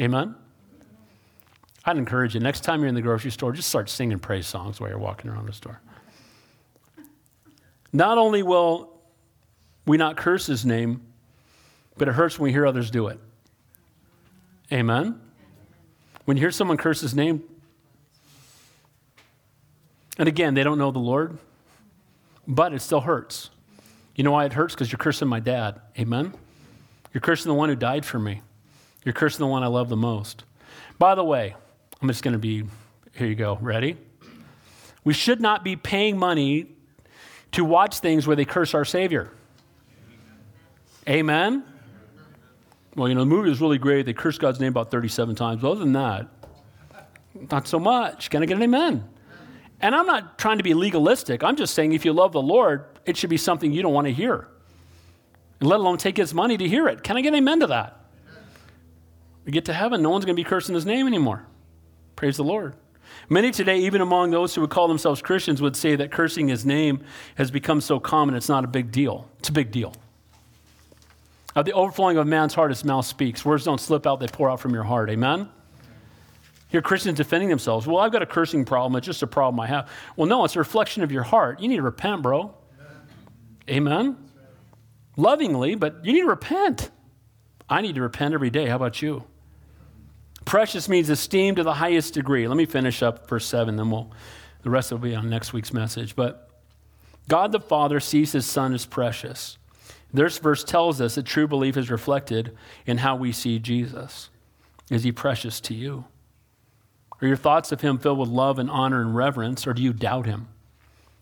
Amen? 0.00 0.34
I'd 1.86 1.98
encourage 1.98 2.34
you, 2.34 2.40
next 2.40 2.60
time 2.60 2.80
you're 2.80 2.88
in 2.88 2.94
the 2.94 3.02
grocery 3.02 3.30
store, 3.30 3.52
just 3.52 3.68
start 3.68 3.90
singing 3.90 4.18
praise 4.18 4.46
songs 4.46 4.80
while 4.80 4.88
you're 4.88 4.98
walking 4.98 5.30
around 5.30 5.46
the 5.46 5.52
store. 5.52 5.80
Not 7.92 8.18
only 8.18 8.42
will 8.42 8.90
we 9.86 9.96
not 9.96 10.16
curse 10.16 10.46
his 10.46 10.64
name, 10.64 11.02
but 11.96 12.08
it 12.08 12.12
hurts 12.12 12.38
when 12.38 12.44
we 12.44 12.52
hear 12.52 12.66
others 12.66 12.90
do 12.90 13.08
it. 13.08 13.20
Amen? 14.72 15.20
When 16.24 16.36
you 16.36 16.40
hear 16.40 16.50
someone 16.50 16.76
curse 16.76 17.00
his 17.00 17.14
name, 17.14 17.44
and 20.18 20.26
again, 20.26 20.54
they 20.54 20.62
don't 20.62 20.78
know 20.78 20.90
the 20.90 20.98
Lord, 20.98 21.38
but 22.46 22.72
it 22.72 22.80
still 22.80 23.00
hurts. 23.00 23.50
You 24.16 24.24
know 24.24 24.32
why 24.32 24.46
it 24.46 24.52
hurts? 24.52 24.74
Because 24.74 24.90
you're 24.90 24.98
cursing 24.98 25.28
my 25.28 25.40
dad. 25.40 25.80
Amen? 25.98 26.32
You're 27.12 27.20
cursing 27.20 27.50
the 27.50 27.54
one 27.54 27.68
who 27.68 27.76
died 27.76 28.04
for 28.04 28.18
me. 28.18 28.42
You're 29.04 29.12
cursing 29.12 29.40
the 29.40 29.46
one 29.46 29.62
I 29.62 29.66
love 29.66 29.88
the 29.88 29.96
most. 29.96 30.44
By 30.98 31.14
the 31.14 31.24
way, 31.24 31.56
I'm 32.00 32.08
just 32.08 32.22
going 32.22 32.32
to 32.32 32.38
be, 32.38 32.64
here 33.14 33.26
you 33.26 33.34
go. 33.34 33.58
Ready? 33.60 33.96
We 35.04 35.12
should 35.12 35.40
not 35.40 35.64
be 35.64 35.76
paying 35.76 36.18
money 36.18 36.66
to 37.52 37.64
watch 37.64 38.00
things 38.00 38.26
where 38.26 38.36
they 38.36 38.44
curse 38.44 38.74
our 38.74 38.84
Savior. 38.84 39.30
Amen? 41.08 41.64
Well, 42.96 43.08
you 43.08 43.14
know, 43.14 43.20
the 43.20 43.26
movie 43.26 43.48
was 43.48 43.60
really 43.60 43.78
great. 43.78 44.06
They 44.06 44.12
cursed 44.12 44.40
God's 44.40 44.60
name 44.60 44.68
about 44.68 44.90
37 44.90 45.34
times. 45.34 45.64
Other 45.64 45.80
than 45.80 45.92
that, 45.92 46.28
not 47.50 47.66
so 47.66 47.78
much. 47.78 48.30
Can 48.30 48.42
I 48.42 48.46
get 48.46 48.56
an 48.56 48.62
amen? 48.62 49.08
And 49.80 49.94
I'm 49.94 50.06
not 50.06 50.38
trying 50.38 50.58
to 50.58 50.64
be 50.64 50.72
legalistic. 50.72 51.42
I'm 51.42 51.56
just 51.56 51.74
saying 51.74 51.92
if 51.92 52.04
you 52.04 52.12
love 52.12 52.32
the 52.32 52.40
Lord, 52.40 52.86
it 53.04 53.16
should 53.16 53.30
be 53.30 53.36
something 53.36 53.72
you 53.72 53.82
don't 53.82 53.92
want 53.92 54.06
to 54.06 54.12
hear. 54.12 54.48
And 55.60 55.68
let 55.68 55.80
alone 55.80 55.98
take 55.98 56.16
his 56.16 56.32
money 56.32 56.56
to 56.56 56.68
hear 56.68 56.88
it. 56.88 57.02
Can 57.02 57.16
I 57.16 57.20
get 57.20 57.28
an 57.28 57.34
amen 57.36 57.60
to 57.60 57.66
that? 57.66 58.00
We 59.44 59.52
get 59.52 59.66
to 59.66 59.74
heaven, 59.74 60.00
no 60.00 60.08
one's 60.08 60.24
going 60.24 60.36
to 60.36 60.40
be 60.42 60.48
cursing 60.48 60.74
his 60.74 60.86
name 60.86 61.06
anymore. 61.06 61.46
Praise 62.16 62.36
the 62.36 62.44
Lord. 62.44 62.74
Many 63.28 63.50
today, 63.50 63.78
even 63.78 64.00
among 64.00 64.30
those 64.30 64.54
who 64.54 64.60
would 64.60 64.70
call 64.70 64.88
themselves 64.88 65.22
Christians, 65.22 65.62
would 65.62 65.76
say 65.76 65.96
that 65.96 66.10
cursing 66.10 66.48
his 66.48 66.64
name 66.66 67.04
has 67.36 67.50
become 67.50 67.80
so 67.80 67.98
common 67.98 68.34
it's 68.34 68.48
not 68.48 68.64
a 68.64 68.68
big 68.68 68.90
deal. 68.90 69.28
It's 69.38 69.48
a 69.48 69.52
big 69.52 69.70
deal. 69.70 69.94
Of 71.54 71.64
the 71.64 71.72
overflowing 71.72 72.16
of 72.16 72.26
man's 72.26 72.54
heart, 72.54 72.70
his 72.70 72.84
mouth 72.84 73.06
speaks. 73.06 73.44
Words 73.44 73.64
don't 73.64 73.80
slip 73.80 74.06
out, 74.06 74.20
they 74.20 74.26
pour 74.26 74.50
out 74.50 74.60
from 74.60 74.74
your 74.74 74.82
heart. 74.82 75.08
Amen? 75.10 75.48
Hear 76.68 76.82
Christians 76.82 77.16
defending 77.16 77.48
themselves. 77.48 77.86
Well, 77.86 77.98
I've 77.98 78.10
got 78.10 78.22
a 78.22 78.26
cursing 78.26 78.64
problem. 78.64 78.96
It's 78.96 79.06
just 79.06 79.22
a 79.22 79.28
problem 79.28 79.60
I 79.60 79.68
have. 79.68 79.88
Well, 80.16 80.26
no, 80.26 80.44
it's 80.44 80.56
a 80.56 80.58
reflection 80.58 81.04
of 81.04 81.12
your 81.12 81.22
heart. 81.22 81.60
You 81.60 81.68
need 81.68 81.76
to 81.76 81.82
repent, 81.82 82.22
bro. 82.22 82.52
Amen? 83.70 83.92
Amen? 83.92 84.16
Lovingly, 85.16 85.76
but 85.76 86.04
you 86.04 86.12
need 86.12 86.22
to 86.22 86.26
repent. 86.26 86.90
I 87.68 87.80
need 87.80 87.94
to 87.94 88.02
repent 88.02 88.34
every 88.34 88.50
day. 88.50 88.66
How 88.66 88.74
about 88.74 89.00
you? 89.00 89.24
Precious 90.44 90.88
means 90.88 91.10
esteemed 91.10 91.56
to 91.56 91.62
the 91.62 91.74
highest 91.74 92.14
degree. 92.14 92.46
Let 92.46 92.56
me 92.56 92.66
finish 92.66 93.02
up 93.02 93.28
verse 93.28 93.46
7, 93.46 93.76
then 93.76 93.90
we'll, 93.90 94.10
the 94.62 94.70
rest 94.70 94.90
will 94.90 94.98
be 94.98 95.14
on 95.14 95.30
next 95.30 95.52
week's 95.52 95.72
message. 95.72 96.14
But 96.14 96.50
God 97.28 97.52
the 97.52 97.60
Father 97.60 98.00
sees 98.00 98.32
his 98.32 98.46
Son 98.46 98.74
as 98.74 98.84
precious. 98.86 99.56
This 100.12 100.38
verse 100.38 100.62
tells 100.62 101.00
us 101.00 101.16
that 101.16 101.26
true 101.26 101.48
belief 101.48 101.76
is 101.76 101.90
reflected 101.90 102.56
in 102.86 102.98
how 102.98 103.16
we 103.16 103.32
see 103.32 103.58
Jesus. 103.58 104.30
Is 104.90 105.02
he 105.02 105.12
precious 105.12 105.60
to 105.62 105.74
you? 105.74 106.04
Are 107.20 107.26
your 107.26 107.36
thoughts 107.36 107.72
of 107.72 107.80
him 107.80 107.98
filled 107.98 108.18
with 108.18 108.28
love 108.28 108.58
and 108.58 108.70
honor 108.70 109.00
and 109.00 109.16
reverence, 109.16 109.66
or 109.66 109.72
do 109.72 109.82
you 109.82 109.92
doubt 109.92 110.26
him? 110.26 110.48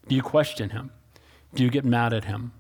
Do 0.08 0.14
you 0.16 0.22
question 0.22 0.70
him? 0.70 0.90
Do 1.54 1.62
you 1.62 1.70
get 1.70 1.84
mad 1.84 2.12
at 2.12 2.24
him? 2.24 2.52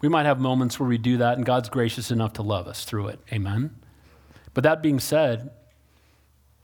We 0.00 0.08
might 0.08 0.26
have 0.26 0.38
moments 0.38 0.78
where 0.78 0.88
we 0.88 0.98
do 0.98 1.16
that, 1.16 1.38
and 1.38 1.46
God's 1.46 1.70
gracious 1.70 2.10
enough 2.10 2.34
to 2.34 2.42
love 2.42 2.66
us 2.66 2.84
through 2.84 3.08
it. 3.08 3.20
Amen? 3.32 3.74
But 4.54 4.64
that 4.64 4.82
being 4.82 5.00
said, 5.00 5.50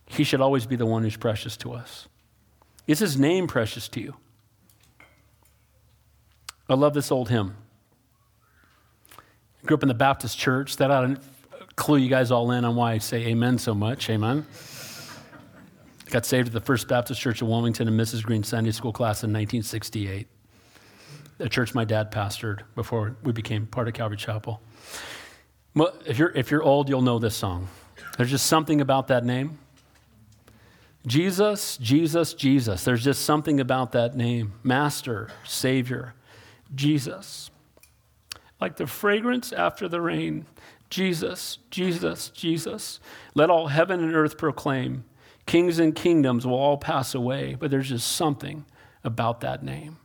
he 0.06 0.24
should 0.24 0.40
always 0.40 0.66
be 0.66 0.76
the 0.76 0.86
one 0.86 1.02
who's 1.02 1.16
precious 1.16 1.56
to 1.58 1.72
us. 1.72 2.08
Is 2.86 2.98
his 2.98 3.18
name 3.18 3.46
precious 3.46 3.88
to 3.88 4.00
you? 4.00 4.16
I 6.68 6.74
love 6.74 6.94
this 6.94 7.10
old 7.10 7.28
hymn. 7.28 7.56
Grew 9.66 9.76
up 9.76 9.82
in 9.82 9.88
the 9.88 9.94
Baptist 9.94 10.38
church. 10.38 10.76
That 10.76 10.90
ought 10.90 11.02
to 11.02 11.20
clue 11.76 11.98
you 11.98 12.08
guys 12.08 12.30
all 12.30 12.50
in 12.52 12.64
on 12.64 12.76
why 12.76 12.92
I 12.92 12.98
say 12.98 13.26
amen 13.26 13.58
so 13.58 13.74
much. 13.74 14.08
Amen. 14.08 14.46
Got 16.10 16.26
saved 16.26 16.48
at 16.48 16.52
the 16.52 16.60
First 16.60 16.88
Baptist 16.88 17.20
Church 17.20 17.40
of 17.42 17.48
Wilmington 17.48 17.86
in 17.86 17.96
Mrs. 17.96 18.24
Green 18.24 18.42
Sunday 18.42 18.72
School 18.72 18.92
class 18.92 19.22
in 19.22 19.30
1968. 19.30 20.26
The 21.38 21.48
church 21.48 21.74
my 21.74 21.84
dad 21.84 22.10
pastored 22.10 22.60
before 22.74 23.16
we 23.22 23.32
became 23.32 23.66
part 23.66 23.86
of 23.86 23.94
Calvary 23.94 24.16
Chapel. 24.16 24.60
Well, 25.74 25.94
if 26.04 26.18
you're, 26.18 26.30
if 26.30 26.50
you're 26.50 26.62
old, 26.62 26.88
you'll 26.88 27.02
know 27.02 27.18
this 27.18 27.36
song. 27.36 27.68
There's 28.20 28.32
just 28.32 28.48
something 28.48 28.82
about 28.82 29.08
that 29.08 29.24
name. 29.24 29.58
Jesus, 31.06 31.78
Jesus, 31.78 32.34
Jesus. 32.34 32.84
There's 32.84 33.02
just 33.02 33.24
something 33.24 33.60
about 33.60 33.92
that 33.92 34.14
name. 34.14 34.52
Master, 34.62 35.30
Savior, 35.42 36.12
Jesus. 36.74 37.50
Like 38.60 38.76
the 38.76 38.86
fragrance 38.86 39.54
after 39.54 39.88
the 39.88 40.02
rain. 40.02 40.44
Jesus, 40.90 41.60
Jesus, 41.70 42.28
Jesus. 42.28 43.00
Let 43.34 43.48
all 43.48 43.68
heaven 43.68 44.00
and 44.00 44.14
earth 44.14 44.36
proclaim. 44.36 45.04
Kings 45.46 45.78
and 45.78 45.94
kingdoms 45.94 46.46
will 46.46 46.58
all 46.58 46.76
pass 46.76 47.14
away, 47.14 47.56
but 47.58 47.70
there's 47.70 47.88
just 47.88 48.06
something 48.06 48.66
about 49.02 49.40
that 49.40 49.62
name. 49.62 49.96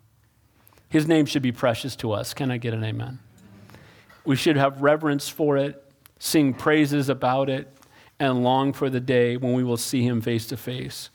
His 0.88 1.05
name 1.05 1.26
should 1.26 1.41
be 1.41 1.51
precious 1.51 1.97
to 1.97 2.13
us. 2.13 2.34
Can 2.34 2.49
I 2.49 2.59
get 2.59 2.74
an 2.74 2.86
amen? 2.86 3.20
We 4.24 4.38
should 4.38 4.55
have 4.55 4.82
reverence 4.82 5.28
for 5.28 5.57
it, 5.57 5.84
sing 6.18 6.53
praises 6.53 7.09
about 7.09 7.49
it, 7.49 7.74
and 8.20 8.43
long 8.43 8.74
for 8.74 8.89
the 8.89 8.99
day 8.99 9.38
when 9.38 9.53
we 9.53 9.63
will 9.63 9.78
see 9.78 10.03
him 10.03 10.22
face 10.22 10.47
to 10.47 10.57
face. 10.57 11.09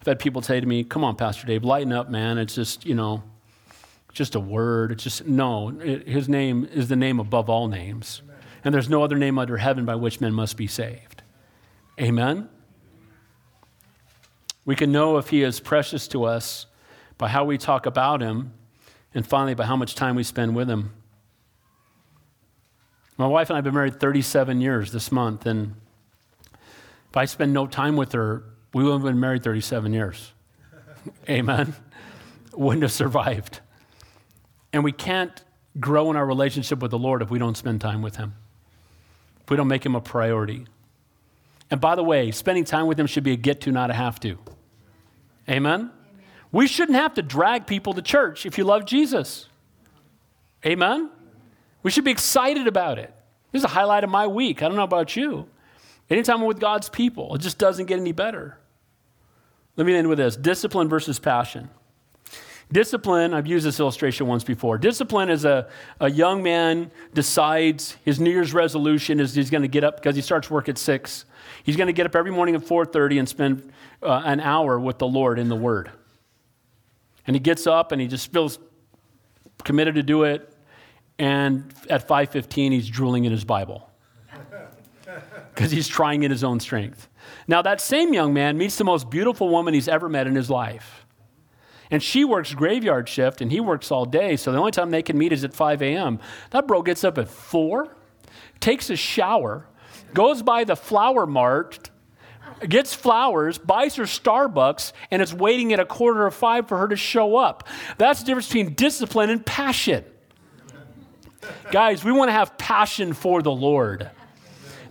I've 0.00 0.06
had 0.06 0.18
people 0.18 0.42
say 0.42 0.60
to 0.60 0.66
me, 0.66 0.84
Come 0.84 1.02
on, 1.04 1.16
Pastor 1.16 1.46
Dave, 1.46 1.64
lighten 1.64 1.92
up, 1.92 2.10
man. 2.10 2.38
It's 2.38 2.54
just, 2.54 2.84
you 2.84 2.94
know, 2.94 3.22
just 4.12 4.34
a 4.34 4.40
word. 4.40 4.92
It's 4.92 5.04
just, 5.04 5.26
no, 5.26 5.70
it, 5.80 6.06
his 6.06 6.28
name 6.28 6.68
is 6.72 6.88
the 6.88 6.96
name 6.96 7.18
above 7.18 7.50
all 7.50 7.68
names. 7.68 8.22
And 8.64 8.74
there's 8.74 8.88
no 8.88 9.02
other 9.02 9.16
name 9.16 9.38
under 9.38 9.56
heaven 9.56 9.84
by 9.84 9.96
which 9.96 10.20
men 10.20 10.32
must 10.32 10.56
be 10.56 10.66
saved. 10.66 11.22
Amen? 12.00 12.48
We 14.64 14.74
can 14.76 14.90
know 14.90 15.18
if 15.18 15.28
he 15.28 15.42
is 15.42 15.60
precious 15.60 16.08
to 16.08 16.24
us 16.24 16.66
by 17.18 17.28
how 17.28 17.44
we 17.44 17.58
talk 17.58 17.86
about 17.86 18.20
him, 18.20 18.52
and 19.12 19.26
finally, 19.26 19.54
by 19.54 19.64
how 19.64 19.76
much 19.76 19.94
time 19.94 20.16
we 20.16 20.22
spend 20.22 20.56
with 20.56 20.68
him. 20.68 20.92
My 23.16 23.26
wife 23.26 23.48
and 23.48 23.54
I 23.54 23.58
have 23.58 23.64
been 23.64 23.74
married 23.74 24.00
37 24.00 24.60
years 24.60 24.90
this 24.90 25.12
month, 25.12 25.46
and 25.46 25.74
if 27.14 27.18
I 27.18 27.26
spend 27.26 27.52
no 27.52 27.68
time 27.68 27.94
with 27.94 28.10
her, 28.10 28.42
we 28.72 28.82
would 28.82 28.94
have 28.94 29.02
been 29.04 29.20
married 29.20 29.44
37 29.44 29.92
years. 29.92 30.32
Amen. 31.30 31.72
Wouldn't 32.52 32.82
have 32.82 32.90
survived. 32.90 33.60
And 34.72 34.82
we 34.82 34.90
can't 34.90 35.44
grow 35.78 36.10
in 36.10 36.16
our 36.16 36.26
relationship 36.26 36.80
with 36.80 36.90
the 36.90 36.98
Lord 36.98 37.22
if 37.22 37.30
we 37.30 37.38
don't 37.38 37.56
spend 37.56 37.80
time 37.80 38.02
with 38.02 38.16
Him, 38.16 38.34
if 39.44 39.48
we 39.48 39.56
don't 39.56 39.68
make 39.68 39.86
Him 39.86 39.94
a 39.94 40.00
priority. 40.00 40.66
And 41.70 41.80
by 41.80 41.94
the 41.94 42.02
way, 42.02 42.32
spending 42.32 42.64
time 42.64 42.88
with 42.88 42.98
Him 42.98 43.06
should 43.06 43.22
be 43.22 43.32
a 43.32 43.36
get 43.36 43.60
to, 43.60 43.70
not 43.70 43.90
a 43.90 43.94
have 43.94 44.18
to. 44.18 44.36
Amen? 45.48 45.82
Amen? 45.82 45.90
We 46.50 46.66
shouldn't 46.66 46.98
have 46.98 47.14
to 47.14 47.22
drag 47.22 47.68
people 47.68 47.94
to 47.94 48.02
church 48.02 48.44
if 48.44 48.58
you 48.58 48.64
love 48.64 48.86
Jesus. 48.86 49.46
Amen? 50.66 51.10
We 51.84 51.92
should 51.92 52.04
be 52.04 52.10
excited 52.10 52.66
about 52.66 52.98
it. 52.98 53.14
This 53.52 53.60
is 53.60 53.66
a 53.66 53.68
highlight 53.68 54.02
of 54.02 54.10
my 54.10 54.26
week. 54.26 54.64
I 54.64 54.66
don't 54.66 54.76
know 54.76 54.82
about 54.82 55.14
you. 55.14 55.46
Anytime 56.10 56.40
I'm 56.40 56.46
with 56.46 56.60
God's 56.60 56.88
people, 56.88 57.34
it 57.34 57.40
just 57.40 57.58
doesn't 57.58 57.86
get 57.86 57.98
any 57.98 58.12
better. 58.12 58.58
Let 59.76 59.86
me 59.86 59.94
end 59.94 60.08
with 60.08 60.18
this 60.18 60.36
discipline 60.36 60.88
versus 60.88 61.18
passion. 61.18 61.70
Discipline, 62.72 63.34
I've 63.34 63.46
used 63.46 63.66
this 63.66 63.78
illustration 63.78 64.26
once 64.26 64.42
before. 64.42 64.78
Discipline 64.78 65.28
is 65.28 65.44
a, 65.44 65.68
a 66.00 66.10
young 66.10 66.42
man 66.42 66.90
decides 67.12 67.96
his 68.04 68.18
New 68.18 68.30
Year's 68.30 68.54
resolution 68.54 69.20
is 69.20 69.34
he's 69.34 69.50
going 69.50 69.62
to 69.62 69.68
get 69.68 69.84
up 69.84 69.96
because 69.96 70.16
he 70.16 70.22
starts 70.22 70.50
work 70.50 70.68
at 70.68 70.78
6. 70.78 71.24
He's 71.62 71.76
going 71.76 71.88
to 71.88 71.92
get 71.92 72.06
up 72.06 72.16
every 72.16 72.30
morning 72.30 72.54
at 72.54 72.62
4.30 72.62 73.18
and 73.18 73.28
spend 73.28 73.72
uh, 74.02 74.22
an 74.24 74.40
hour 74.40 74.80
with 74.80 74.98
the 74.98 75.06
Lord 75.06 75.38
in 75.38 75.48
the 75.48 75.56
Word. 75.56 75.90
And 77.26 77.36
he 77.36 77.40
gets 77.40 77.66
up 77.66 77.92
and 77.92 78.00
he 78.00 78.08
just 78.08 78.32
feels 78.32 78.58
committed 79.62 79.94
to 79.96 80.02
do 80.02 80.24
it. 80.24 80.50
And 81.18 81.72
at 81.90 82.08
5.15, 82.08 82.72
he's 82.72 82.88
drooling 82.88 83.24
in 83.24 83.32
his 83.32 83.44
Bible 83.44 83.90
because 85.54 85.70
he's 85.70 85.88
trying 85.88 86.22
in 86.22 86.30
his 86.30 86.42
own 86.42 86.58
strength. 86.58 87.08
Now, 87.46 87.62
that 87.62 87.80
same 87.80 88.12
young 88.12 88.34
man 88.34 88.58
meets 88.58 88.76
the 88.76 88.84
most 88.84 89.08
beautiful 89.08 89.48
woman 89.48 89.72
he's 89.74 89.88
ever 89.88 90.08
met 90.08 90.26
in 90.26 90.34
his 90.34 90.50
life. 90.50 91.06
And 91.90 92.02
she 92.02 92.24
works 92.24 92.52
graveyard 92.54 93.08
shift 93.08 93.40
and 93.40 93.52
he 93.52 93.60
works 93.60 93.90
all 93.90 94.04
day, 94.04 94.36
so 94.36 94.50
the 94.50 94.58
only 94.58 94.72
time 94.72 94.90
they 94.90 95.02
can 95.02 95.16
meet 95.16 95.32
is 95.32 95.44
at 95.44 95.54
5 95.54 95.82
a.m. 95.82 96.18
That 96.50 96.66
bro 96.66 96.82
gets 96.82 97.04
up 97.04 97.18
at 97.18 97.28
4, 97.28 97.94
takes 98.58 98.90
a 98.90 98.96
shower, 98.96 99.66
goes 100.12 100.42
by 100.42 100.64
the 100.64 100.76
flower 100.76 101.26
mart, 101.26 101.90
gets 102.68 102.94
flowers, 102.94 103.58
buys 103.58 103.94
her 103.96 104.04
Starbucks, 104.04 104.92
and 105.10 105.22
is 105.22 105.32
waiting 105.32 105.72
at 105.72 105.78
a 105.78 105.84
quarter 105.84 106.26
of 106.26 106.34
five 106.34 106.66
for 106.66 106.78
her 106.78 106.88
to 106.88 106.96
show 106.96 107.36
up. 107.36 107.68
That's 107.98 108.20
the 108.20 108.26
difference 108.26 108.48
between 108.48 108.74
discipline 108.74 109.30
and 109.30 109.44
passion. 109.44 110.04
Guys, 111.70 112.02
we 112.02 112.10
want 112.10 112.28
to 112.28 112.32
have 112.32 112.56
passion 112.56 113.12
for 113.12 113.42
the 113.42 113.52
Lord 113.52 114.10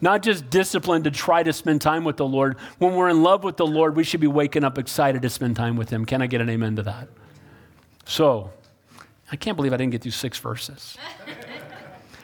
not 0.04 0.22
just 0.22 0.50
discipline 0.50 1.04
to 1.04 1.12
try 1.12 1.42
to 1.42 1.54
spend 1.54 1.82
time 1.82 2.04
with 2.04 2.18
the 2.18 2.28
Lord. 2.28 2.58
When 2.78 2.94
we're 2.94 3.08
in 3.08 3.24
love 3.24 3.46
with 3.46 3.56
the 3.56 3.66
Lord, 3.66 3.96
we 3.96 4.04
should 4.04 4.20
be 4.20 4.28
waking 4.28 4.66
up 4.66 4.78
excited 4.78 5.22
to 5.22 5.30
spend 5.30 5.56
time 5.56 5.78
with 5.78 5.90
Him. 5.90 6.04
Can 6.04 6.22
I 6.22 6.28
get 6.28 6.42
an 6.42 6.50
amen 6.50 6.76
to 6.76 6.84
that? 6.84 7.08
So, 8.06 8.52
I 9.32 9.38
can't 9.38 9.56
believe 9.56 9.72
I 9.72 9.78
didn't 9.78 9.94
get 9.94 10.02
through 10.02 10.12
six 10.12 10.38
verses. 10.38 10.98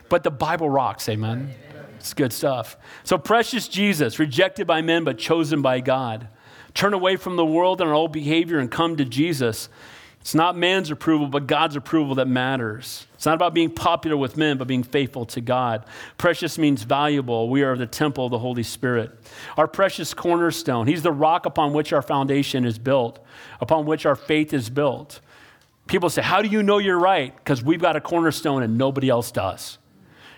but 0.09 0.23
the 0.23 0.29
Bible 0.29 0.69
rocks, 0.69 1.07
amen? 1.07 1.53
It's 1.97 2.13
good 2.13 2.33
stuff. 2.33 2.75
So, 3.05 3.17
precious 3.17 3.69
Jesus, 3.69 4.19
rejected 4.19 4.67
by 4.67 4.81
men 4.81 5.05
but 5.05 5.17
chosen 5.17 5.61
by 5.61 5.79
God. 5.79 6.27
Turn 6.73 6.93
away 6.93 7.15
from 7.15 7.37
the 7.37 7.45
world 7.45 7.79
and 7.79 7.89
our 7.89 7.95
old 7.95 8.11
behavior 8.11 8.59
and 8.59 8.69
come 8.69 8.97
to 8.97 9.05
Jesus. 9.05 9.69
It's 10.19 10.35
not 10.35 10.57
man's 10.57 10.91
approval, 10.91 11.27
but 11.27 11.47
God's 11.47 11.77
approval 11.77 12.15
that 12.15 12.27
matters. 12.27 13.07
It's 13.19 13.25
not 13.25 13.35
about 13.35 13.53
being 13.53 13.69
popular 13.69 14.15
with 14.15 14.37
men, 14.37 14.57
but 14.57 14.65
being 14.65 14.81
faithful 14.81 15.25
to 15.25 15.41
God. 15.41 15.83
Precious 16.17 16.57
means 16.57 16.83
valuable. 16.83 17.49
We 17.49 17.63
are 17.63 17.75
the 17.75 17.85
temple 17.85 18.23
of 18.23 18.31
the 18.31 18.39
Holy 18.39 18.63
Spirit. 18.63 19.11
Our 19.57 19.67
precious 19.67 20.13
cornerstone. 20.13 20.87
He's 20.87 21.03
the 21.03 21.11
rock 21.11 21.45
upon 21.45 21.73
which 21.73 21.91
our 21.91 22.01
foundation 22.01 22.63
is 22.63 22.79
built, 22.79 23.19
upon 23.59 23.85
which 23.85 24.05
our 24.05 24.15
faith 24.15 24.53
is 24.53 24.69
built. 24.69 25.19
People 25.87 26.09
say, 26.09 26.21
How 26.21 26.41
do 26.41 26.47
you 26.47 26.63
know 26.63 26.77
you're 26.77 26.97
right? 26.97 27.35
Because 27.35 27.61
we've 27.61 27.81
got 27.81 27.97
a 27.97 27.99
cornerstone 27.99 28.63
and 28.63 28.77
nobody 28.77 29.09
else 29.09 29.33
does. 29.33 29.79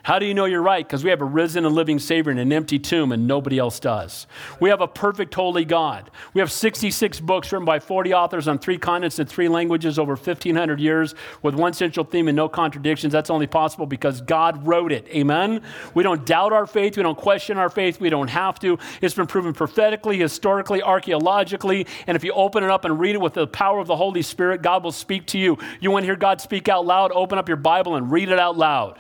How 0.04 0.18
do 0.18 0.26
you 0.26 0.34
know 0.34 0.46
you're 0.46 0.62
right? 0.62 0.86
Because 0.86 1.04
we 1.04 1.10
have 1.12 1.22
a 1.22 1.26
risen 1.26 1.66
and 1.66 1.76
living 1.76 2.00
Savior 2.00 2.32
in 2.32 2.40
an 2.40 2.52
empty 2.52 2.80
tomb 2.80 3.12
and 3.12 3.28
nobody 3.28 3.60
else 3.60 3.80
does. 3.80 4.26
We 4.60 4.70
have 4.70 4.82
a 4.82 4.88
perfect, 4.88 5.34
holy 5.34 5.64
God. 5.64 6.10
We 6.34 6.40
have 6.40 6.52
66 6.52 7.20
books 7.20 7.52
written 7.52 7.66
by 7.66 7.80
40 7.80 8.14
authors 8.14 8.48
on 8.48 8.58
three 8.58 8.78
continents 8.78 9.20
and 9.20 9.30
three 9.30 9.48
languages 9.48 10.00
over 10.00 10.14
1,500 10.14 10.80
years 10.80 11.14
with 11.44 11.54
one 11.54 11.74
central 11.74 12.06
theme 12.06 12.28
and 12.28 12.36
no 12.36 12.50
contradictions. 12.50 13.14
That's 13.14 13.30
only 13.30 13.48
possible 13.48 13.86
because 13.86 14.22
God 14.22 14.66
wrote 14.66 14.92
it. 14.92 15.08
Amen? 15.10 15.62
We 15.94 16.04
don't 16.04 16.26
doubt 16.26 16.52
our 16.52 16.66
faith. 16.66 16.98
We 16.98 17.04
don't 17.04 17.18
question 17.18 17.58
our 17.58 17.70
faith. 17.70 18.00
We 18.00 18.10
don't 18.10 18.30
have 18.30 18.60
to. 18.62 18.80
It's 19.02 19.14
been 19.14 19.28
proven 19.28 19.54
prophetically, 19.54 20.18
historically, 20.18 20.82
archaeologically. 20.82 21.86
And 22.08 22.16
if 22.16 22.24
you 22.24 22.32
open 22.34 22.64
it 22.64 22.72
up 22.72 22.86
and 22.86 23.00
read 23.00 23.16
it 23.16 23.22
with 23.22 23.34
the 23.34 23.48
power 23.48 23.80
of 23.80 23.88
the 23.88 23.96
Holy 23.96 24.24
Spirit, 24.24 24.64
God 24.64 24.84
will 24.84 24.92
speak 24.92 25.28
to 25.28 25.40
you. 25.40 25.58
You 25.80 25.92
want 25.92 26.04
to 26.04 26.08
hear 26.08 26.16
God 26.16 26.42
speak 26.42 26.70
out 26.70 26.86
loud? 26.86 27.12
Open 27.12 27.38
up 27.38 27.48
your 27.48 27.58
Bible 27.58 27.96
and 27.96 28.12
read 28.12 28.30
it 28.30 28.40
out 28.40 28.58
loud. 28.58 29.00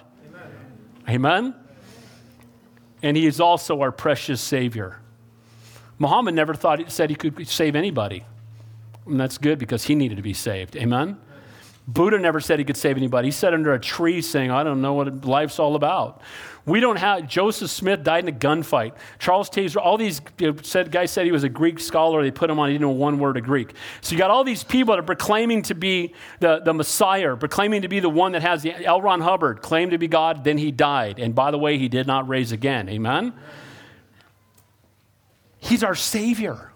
Amen? 1.10 1.56
And 3.04 3.18
he 3.18 3.26
is 3.26 3.40
also 3.40 3.82
our 3.82 3.92
precious 3.92 4.42
Savior. 4.42 5.00
Muhammad 5.98 6.34
never 6.36 6.54
thought 6.54 6.80
he 6.80 6.90
said 6.90 7.10
he 7.10 7.16
could 7.16 7.48
save 7.48 7.76
anybody. 7.76 8.26
And 9.06 9.20
that's 9.20 9.38
good 9.38 9.60
because 9.60 9.84
he 9.84 9.96
needed 9.96 10.16
to 10.16 10.22
be 10.22 10.34
saved. 10.34 10.76
Amen? 10.76 11.18
Buddha 11.88 12.20
never 12.20 12.40
said 12.40 12.60
he 12.60 12.66
could 12.66 12.78
save 12.78 12.98
anybody. 12.98 13.28
He 13.28 13.32
sat 13.32 13.54
under 13.54 13.74
a 13.74 13.80
tree 13.80 14.22
saying, 14.22 14.52
I 14.52 14.64
don't 14.64 14.82
know 14.82 14.94
what 14.94 15.26
life's 15.26 15.60
all 15.60 15.76
about. 15.76 16.22
We 16.66 16.80
don't 16.80 16.98
have, 16.98 17.28
Joseph 17.28 17.72
Smith 17.72 18.04
died 18.04 18.24
in 18.24 18.30
a 18.30 18.38
gunfight. 18.38 18.94
Charles 19.18 19.50
Taze, 19.50 19.76
all 19.76 19.98
these 19.98 20.22
said, 20.62 20.92
guys 20.92 21.10
said 21.10 21.26
he 21.26 21.32
was 21.32 21.44
a 21.44 21.50
Greek 21.50 21.80
scholar. 21.80 22.22
They 22.22 22.30
put 22.30 22.50
him 22.50 22.60
on, 22.60 22.70
he 22.70 22.76
didn't 22.76 22.84
know 22.84 22.92
one 22.92 23.18
word 23.18 23.38
of 23.38 23.44
Greek. 23.44 23.74
So 24.02 24.14
you 24.14 24.20
got 24.20 24.30
all 24.30 24.44
these 24.44 24.64
people 24.64 24.94
that 24.94 25.00
are 25.00 25.04
proclaiming 25.04 25.64
to 25.64 25.74
be 25.74 26.14
the, 26.40 26.60
the 26.60 26.74
Messiah, 26.74 27.36
proclaiming 27.36 27.82
to 27.82 27.88
be 27.88 28.00
the 28.00 28.10
one 28.10 28.34
that 28.34 28.44
has 28.44 28.62
the, 28.62 28.76
L. 28.86 29.02
Ron 29.02 29.22
Hubbard 29.22 29.64
claimed 29.64 29.92
to 29.92 29.98
be 29.98 30.08
God, 30.08 30.44
then 30.44 30.60
he 30.60 30.72
died. 30.72 31.18
And 31.18 31.34
by 31.34 31.50
the 31.50 31.58
way, 31.58 31.80
he 31.80 31.90
did 31.90 32.06
not 32.06 32.28
raise 32.30 32.52
again. 32.52 32.90
Amen? 32.90 33.34
He's 35.58 35.84
our 35.84 35.96
Savior. 35.96 36.72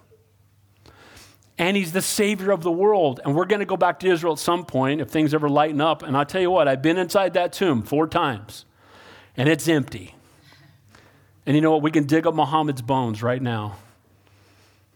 and 1.58 1.78
he's 1.78 1.94
the 1.94 2.02
savior 2.02 2.52
of 2.52 2.64
the 2.64 2.72
world. 2.72 3.20
And 3.24 3.36
we're 3.36 3.46
going 3.46 3.60
to 3.60 3.66
go 3.66 3.78
back 3.78 4.00
to 4.00 4.08
Israel 4.08 4.34
at 4.34 4.40
some 4.40 4.66
point 4.66 5.02
if 5.02 5.10
things 5.10 5.34
ever 5.34 5.50
lighten 5.50 5.82
up. 5.82 6.04
And 6.04 6.18
I'll 6.18 6.26
tell 6.26 6.42
you 6.42 6.52
what, 6.52 6.68
I've 6.68 6.82
been 6.82 6.98
inside 6.98 7.34
that 7.34 7.54
tomb 7.54 7.84
four 7.84 8.08
times, 8.08 8.66
and 9.38 9.50
it's 9.50 9.68
empty. 9.68 10.16
And 11.46 11.56
you 11.56 11.62
know 11.62 11.72
what? 11.72 11.82
We 11.82 11.92
can 11.92 12.06
dig 12.06 12.26
up 12.26 12.34
Muhammad's 12.34 12.82
bones 12.82 13.22
right 13.22 13.42
now. 13.42 13.78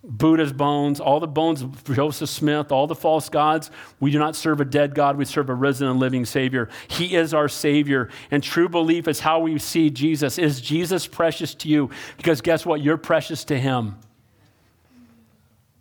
Buddha's 0.02 0.54
bones, 0.54 1.02
all 1.02 1.20
the 1.20 1.28
bones 1.28 1.62
of 1.62 1.84
Joseph 1.84 2.30
Smith, 2.30 2.72
all 2.72 2.88
the 2.88 2.96
false 2.96 3.28
gods. 3.28 3.70
We 4.00 4.12
do 4.12 4.20
not 4.20 4.36
serve 4.36 4.62
a 4.62 4.66
dead 4.66 4.96
God, 4.96 5.18
we 5.18 5.26
serve 5.26 5.50
a 5.50 5.54
risen 5.54 5.88
and 5.88 6.00
living 6.00 6.26
Savior. 6.26 6.70
He 6.88 7.16
is 7.16 7.34
our 7.34 7.50
Savior. 7.50 8.10
And 8.32 8.42
true 8.42 8.70
belief 8.70 9.08
is 9.10 9.20
how 9.20 9.40
we 9.40 9.60
see 9.60 9.90
Jesus. 9.90 10.38
Is 10.38 10.62
Jesus 10.62 11.06
precious 11.06 11.54
to 11.56 11.68
you? 11.68 11.90
Because 12.16 12.40
guess 12.40 12.66
what? 12.66 12.82
You're 12.82 12.98
precious 12.98 13.44
to 13.46 13.60
Him. 13.60 13.98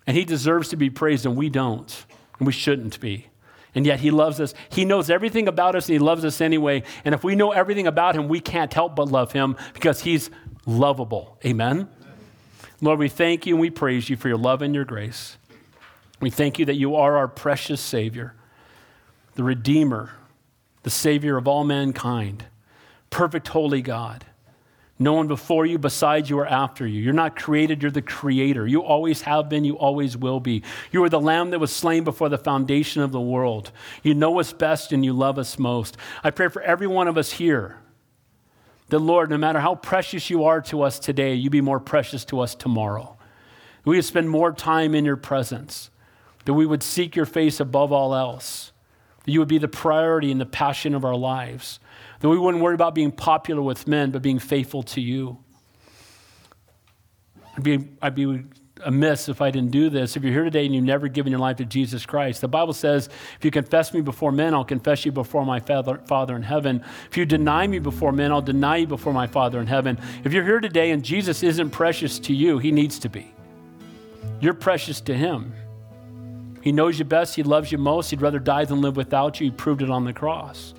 And 0.06 0.16
He 0.16 0.24
deserves 0.24 0.70
to 0.70 0.76
be 0.76 0.90
praised, 0.90 1.24
and 1.24 1.36
we 1.36 1.48
don't. 1.48 2.04
And 2.38 2.46
we 2.46 2.52
shouldn't 2.52 2.98
be. 2.98 3.28
And 3.78 3.86
yet 3.86 4.00
He 4.00 4.10
loves 4.10 4.40
us. 4.40 4.54
He 4.70 4.84
knows 4.84 5.08
everything 5.08 5.46
about 5.46 5.76
us, 5.76 5.86
and 5.86 5.92
He 5.92 6.00
loves 6.00 6.24
us 6.24 6.40
anyway. 6.40 6.82
And 7.04 7.14
if 7.14 7.22
we 7.22 7.36
know 7.36 7.52
everything 7.52 7.86
about 7.86 8.16
Him, 8.16 8.26
we 8.26 8.40
can't 8.40 8.74
help 8.74 8.96
but 8.96 9.06
love 9.06 9.30
Him 9.30 9.54
because 9.72 10.00
He's 10.00 10.30
lovable. 10.66 11.38
Amen? 11.46 11.88
Lord, 12.80 12.98
we 12.98 13.08
thank 13.08 13.46
you 13.46 13.54
and 13.54 13.60
we 13.60 13.70
praise 13.70 14.10
you 14.10 14.16
for 14.16 14.26
your 14.26 14.36
love 14.36 14.62
and 14.62 14.74
your 14.74 14.84
grace. 14.84 15.36
We 16.18 16.28
thank 16.28 16.58
you 16.58 16.64
that 16.64 16.74
you 16.74 16.96
are 16.96 17.16
our 17.16 17.28
precious 17.28 17.80
Savior, 17.80 18.34
the 19.36 19.44
Redeemer, 19.44 20.10
the 20.82 20.90
Savior 20.90 21.36
of 21.36 21.46
all 21.46 21.62
mankind, 21.62 22.46
perfect, 23.10 23.46
holy 23.46 23.80
God. 23.80 24.26
No 24.98 25.12
one 25.12 25.28
before 25.28 25.64
you, 25.64 25.78
besides 25.78 26.28
you, 26.28 26.38
or 26.38 26.46
after 26.46 26.84
you. 26.86 27.00
You're 27.00 27.12
not 27.12 27.36
created, 27.36 27.82
you're 27.82 27.90
the 27.90 28.02
creator. 28.02 28.66
You 28.66 28.82
always 28.82 29.22
have 29.22 29.48
been, 29.48 29.64
you 29.64 29.78
always 29.78 30.16
will 30.16 30.40
be. 30.40 30.62
You 30.90 31.04
are 31.04 31.08
the 31.08 31.20
lamb 31.20 31.50
that 31.50 31.60
was 31.60 31.70
slain 31.70 32.02
before 32.02 32.28
the 32.28 32.38
foundation 32.38 33.02
of 33.02 33.12
the 33.12 33.20
world. 33.20 33.70
You 34.02 34.14
know 34.14 34.40
us 34.40 34.52
best 34.52 34.92
and 34.92 35.04
you 35.04 35.12
love 35.12 35.38
us 35.38 35.58
most. 35.58 35.96
I 36.24 36.30
pray 36.30 36.48
for 36.48 36.62
every 36.62 36.88
one 36.88 37.06
of 37.06 37.16
us 37.16 37.32
here 37.32 37.78
that, 38.88 38.98
Lord, 38.98 39.30
no 39.30 39.38
matter 39.38 39.60
how 39.60 39.76
precious 39.76 40.30
you 40.30 40.44
are 40.44 40.60
to 40.62 40.82
us 40.82 40.98
today, 40.98 41.34
you 41.34 41.50
be 41.50 41.60
more 41.60 41.80
precious 41.80 42.24
to 42.26 42.40
us 42.40 42.54
tomorrow. 42.54 43.16
We 43.84 43.96
would 43.96 44.04
spend 44.04 44.30
more 44.30 44.52
time 44.52 44.94
in 44.94 45.04
your 45.04 45.16
presence, 45.16 45.90
that 46.44 46.54
we 46.54 46.66
would 46.66 46.82
seek 46.82 47.14
your 47.14 47.26
face 47.26 47.60
above 47.60 47.92
all 47.92 48.14
else, 48.14 48.72
that 49.24 49.30
you 49.30 49.38
would 49.38 49.48
be 49.48 49.58
the 49.58 49.68
priority 49.68 50.32
and 50.32 50.40
the 50.40 50.46
passion 50.46 50.94
of 50.94 51.04
our 51.04 51.16
lives, 51.16 51.78
that 52.20 52.28
we 52.28 52.38
wouldn't 52.38 52.62
worry 52.62 52.74
about 52.74 52.94
being 52.94 53.12
popular 53.12 53.62
with 53.62 53.86
men, 53.86 54.10
but 54.10 54.22
being 54.22 54.38
faithful 54.38 54.82
to 54.82 55.00
you. 55.00 55.38
I'd 57.56 57.62
be, 57.62 57.88
I'd 58.00 58.14
be 58.14 58.44
amiss 58.84 59.28
if 59.28 59.40
I 59.40 59.50
didn't 59.50 59.72
do 59.72 59.90
this. 59.90 60.16
If 60.16 60.22
you're 60.22 60.32
here 60.32 60.44
today 60.44 60.64
and 60.64 60.74
you've 60.74 60.84
never 60.84 61.08
given 61.08 61.32
your 61.32 61.40
life 61.40 61.56
to 61.56 61.64
Jesus 61.64 62.06
Christ, 62.06 62.40
the 62.40 62.48
Bible 62.48 62.72
says, 62.72 63.08
if 63.36 63.44
you 63.44 63.50
confess 63.50 63.92
me 63.92 64.00
before 64.00 64.32
men, 64.32 64.54
I'll 64.54 64.64
confess 64.64 65.04
you 65.04 65.12
before 65.12 65.44
my 65.44 65.60
Father, 65.60 66.00
Father 66.06 66.36
in 66.36 66.42
heaven. 66.42 66.84
If 67.10 67.16
you 67.16 67.26
deny 67.26 67.66
me 67.66 67.78
before 67.78 68.12
men, 68.12 68.30
I'll 68.30 68.42
deny 68.42 68.78
you 68.78 68.86
before 68.86 69.12
my 69.12 69.26
Father 69.26 69.60
in 69.60 69.66
heaven. 69.66 69.98
If 70.24 70.32
you're 70.32 70.44
here 70.44 70.60
today 70.60 70.92
and 70.92 71.04
Jesus 71.04 71.42
isn't 71.42 71.70
precious 71.70 72.18
to 72.20 72.34
you, 72.34 72.58
he 72.58 72.70
needs 72.70 72.98
to 73.00 73.08
be. 73.08 73.34
You're 74.40 74.54
precious 74.54 75.00
to 75.02 75.14
him. 75.14 75.52
He 76.62 76.70
knows 76.72 76.98
you 76.98 77.04
best. 77.04 77.34
He 77.34 77.42
loves 77.42 77.72
you 77.72 77.78
most. 77.78 78.10
He'd 78.10 78.22
rather 78.22 78.38
die 78.38 78.64
than 78.64 78.80
live 78.80 78.96
without 78.96 79.40
you. 79.40 79.46
He 79.46 79.50
proved 79.50 79.82
it 79.82 79.90
on 79.90 80.04
the 80.04 80.12
cross. 80.12 80.74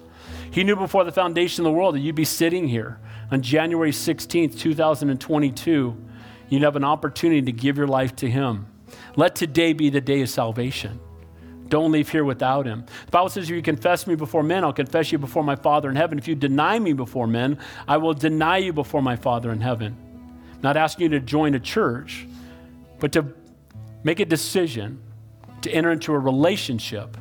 He 0.52 0.64
knew 0.64 0.76
before 0.76 1.04
the 1.04 1.12
foundation 1.12 1.66
of 1.66 1.72
the 1.72 1.78
world 1.78 1.96
that 1.96 2.00
you'd 2.00 2.16
be 2.16 2.26
sitting 2.26 2.68
here 2.68 3.00
on 3.32 3.42
January 3.42 3.92
16th, 3.92 4.58
2022 4.60 6.06
you'd 6.50 6.64
have 6.64 6.76
an 6.76 6.84
opportunity 6.84 7.42
to 7.44 7.52
give 7.52 7.78
your 7.78 7.88
life 7.88 8.16
to 8.18 8.30
Him. 8.30 8.68
Let 9.16 9.36
today 9.36 9.74
be 9.74 9.90
the 9.90 10.02
day 10.02 10.22
of 10.22 10.30
salvation. 10.30 11.00
Don't 11.68 11.92
leave 11.92 12.10
here 12.10 12.26
without 12.26 12.66
Him. 12.66 12.86
The 13.06 13.12
Bible 13.12 13.30
says, 13.30 13.50
If 13.50 13.56
you 13.56 13.62
confess 13.62 14.08
me 14.08 14.16
before 14.16 14.42
men, 14.42 14.64
I'll 14.64 14.74
confess 14.74 15.12
you 15.12 15.20
before 15.20 15.44
my 15.44 15.56
Father 15.56 15.90
in 15.90 15.96
heaven. 15.96 16.18
If 16.18 16.28
you 16.28 16.36
deny 16.36 16.80
me 16.80 16.94
before 16.94 17.28
men, 17.28 17.60
I 17.88 17.98
will 17.98 18.16
deny 18.16 18.58
you 18.58 18.74
before 18.74 19.02
my 19.02 19.16
Father 19.16 19.52
in 19.52 19.62
heaven. 19.62 19.96
Not 20.64 20.76
asking 20.76 21.04
you 21.12 21.20
to 21.20 21.26
join 21.26 21.54
a 21.54 21.60
church, 21.60 22.28
but 23.00 23.12
to 23.14 23.28
make 24.04 24.20
a 24.20 24.26
decision 24.26 25.02
to 25.62 25.72
enter 25.72 25.92
into 25.92 26.14
a 26.14 26.20
relationship 26.20 27.16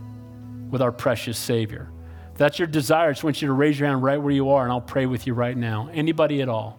with 0.71 0.81
our 0.81 0.93
precious 0.93 1.39
Savior. 1.39 1.91
That's 2.39 2.57
your 2.57 2.69
desire, 2.69 3.09
I 3.09 3.13
just 3.13 3.25
want 3.25 3.43
you 3.43 3.49
to 3.49 3.53
raise 3.53 3.79
your 3.79 3.89
hand 3.89 4.03
right 4.03 4.17
where 4.17 4.33
you 4.33 4.51
are, 4.51 4.63
and 4.63 4.73
I'll 4.73 4.81
pray 4.81 5.07
with 5.07 5.27
you 5.27 5.35
right 5.35 5.57
now. 5.57 5.91
Anybody 5.93 6.41
at 6.41 6.49
all. 6.49 6.79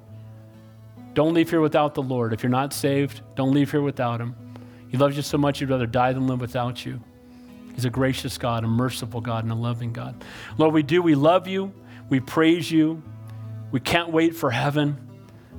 Don't 1.13 1.33
leave 1.33 1.49
here 1.49 1.59
without 1.59 1.95
the 1.95 2.01
Lord. 2.01 2.31
If 2.31 2.43
you're 2.43 2.49
not 2.49 2.71
saved, 2.71 3.21
don't 3.35 3.51
leave 3.51 3.69
here 3.69 3.81
without 3.81 4.21
Him. 4.21 4.35
He 4.87 4.95
loves 4.95 5.17
you 5.17 5.21
so 5.21 5.37
much, 5.37 5.59
you'd 5.59 5.69
rather 5.69 5.85
die 5.85 6.13
than 6.13 6.27
live 6.27 6.39
without 6.39 6.85
you. 6.85 7.01
He's 7.75 7.83
a 7.83 7.89
gracious 7.89 8.37
God, 8.37 8.63
a 8.63 8.67
merciful 8.67 9.19
God, 9.19 9.43
and 9.43 9.51
a 9.51 9.55
loving 9.55 9.91
God. 9.91 10.23
Lord, 10.57 10.73
we 10.73 10.81
do. 10.81 11.01
We 11.01 11.15
love 11.15 11.45
you. 11.45 11.73
We 12.09 12.21
praise 12.21 12.71
you. 12.71 13.03
We 13.71 13.81
can't 13.81 14.11
wait 14.11 14.35
for 14.35 14.51
heaven. 14.51 14.97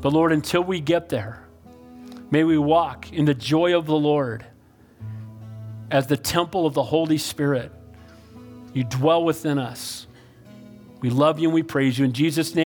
But 0.01 0.15
Lord, 0.15 0.33
until 0.33 0.65
we 0.65 0.81
get 0.81 1.11
there, 1.11 1.47
may 2.31 2.43
we 2.45 2.57
walk 2.57 3.13
in 3.13 3.27
the 3.27 3.35
joy 3.35 3.77
of 3.77 3.85
the 3.85 3.97
Lord 3.97 4.47
as 5.91 6.07
the 6.07 6.17
temple 6.17 6.65
of 6.65 6.73
the 6.73 6.85
Holy 6.85 7.19
Spirit. 7.19 7.71
You 8.73 8.85
dwell 8.85 9.25
within 9.25 9.59
us. 9.59 10.07
We 11.01 11.11
love 11.11 11.39
you 11.39 11.49
and 11.49 11.55
we 11.55 11.63
praise 11.63 11.99
you. 11.99 12.05
In 12.05 12.13
Jesus' 12.13 12.55
name, 12.55 12.59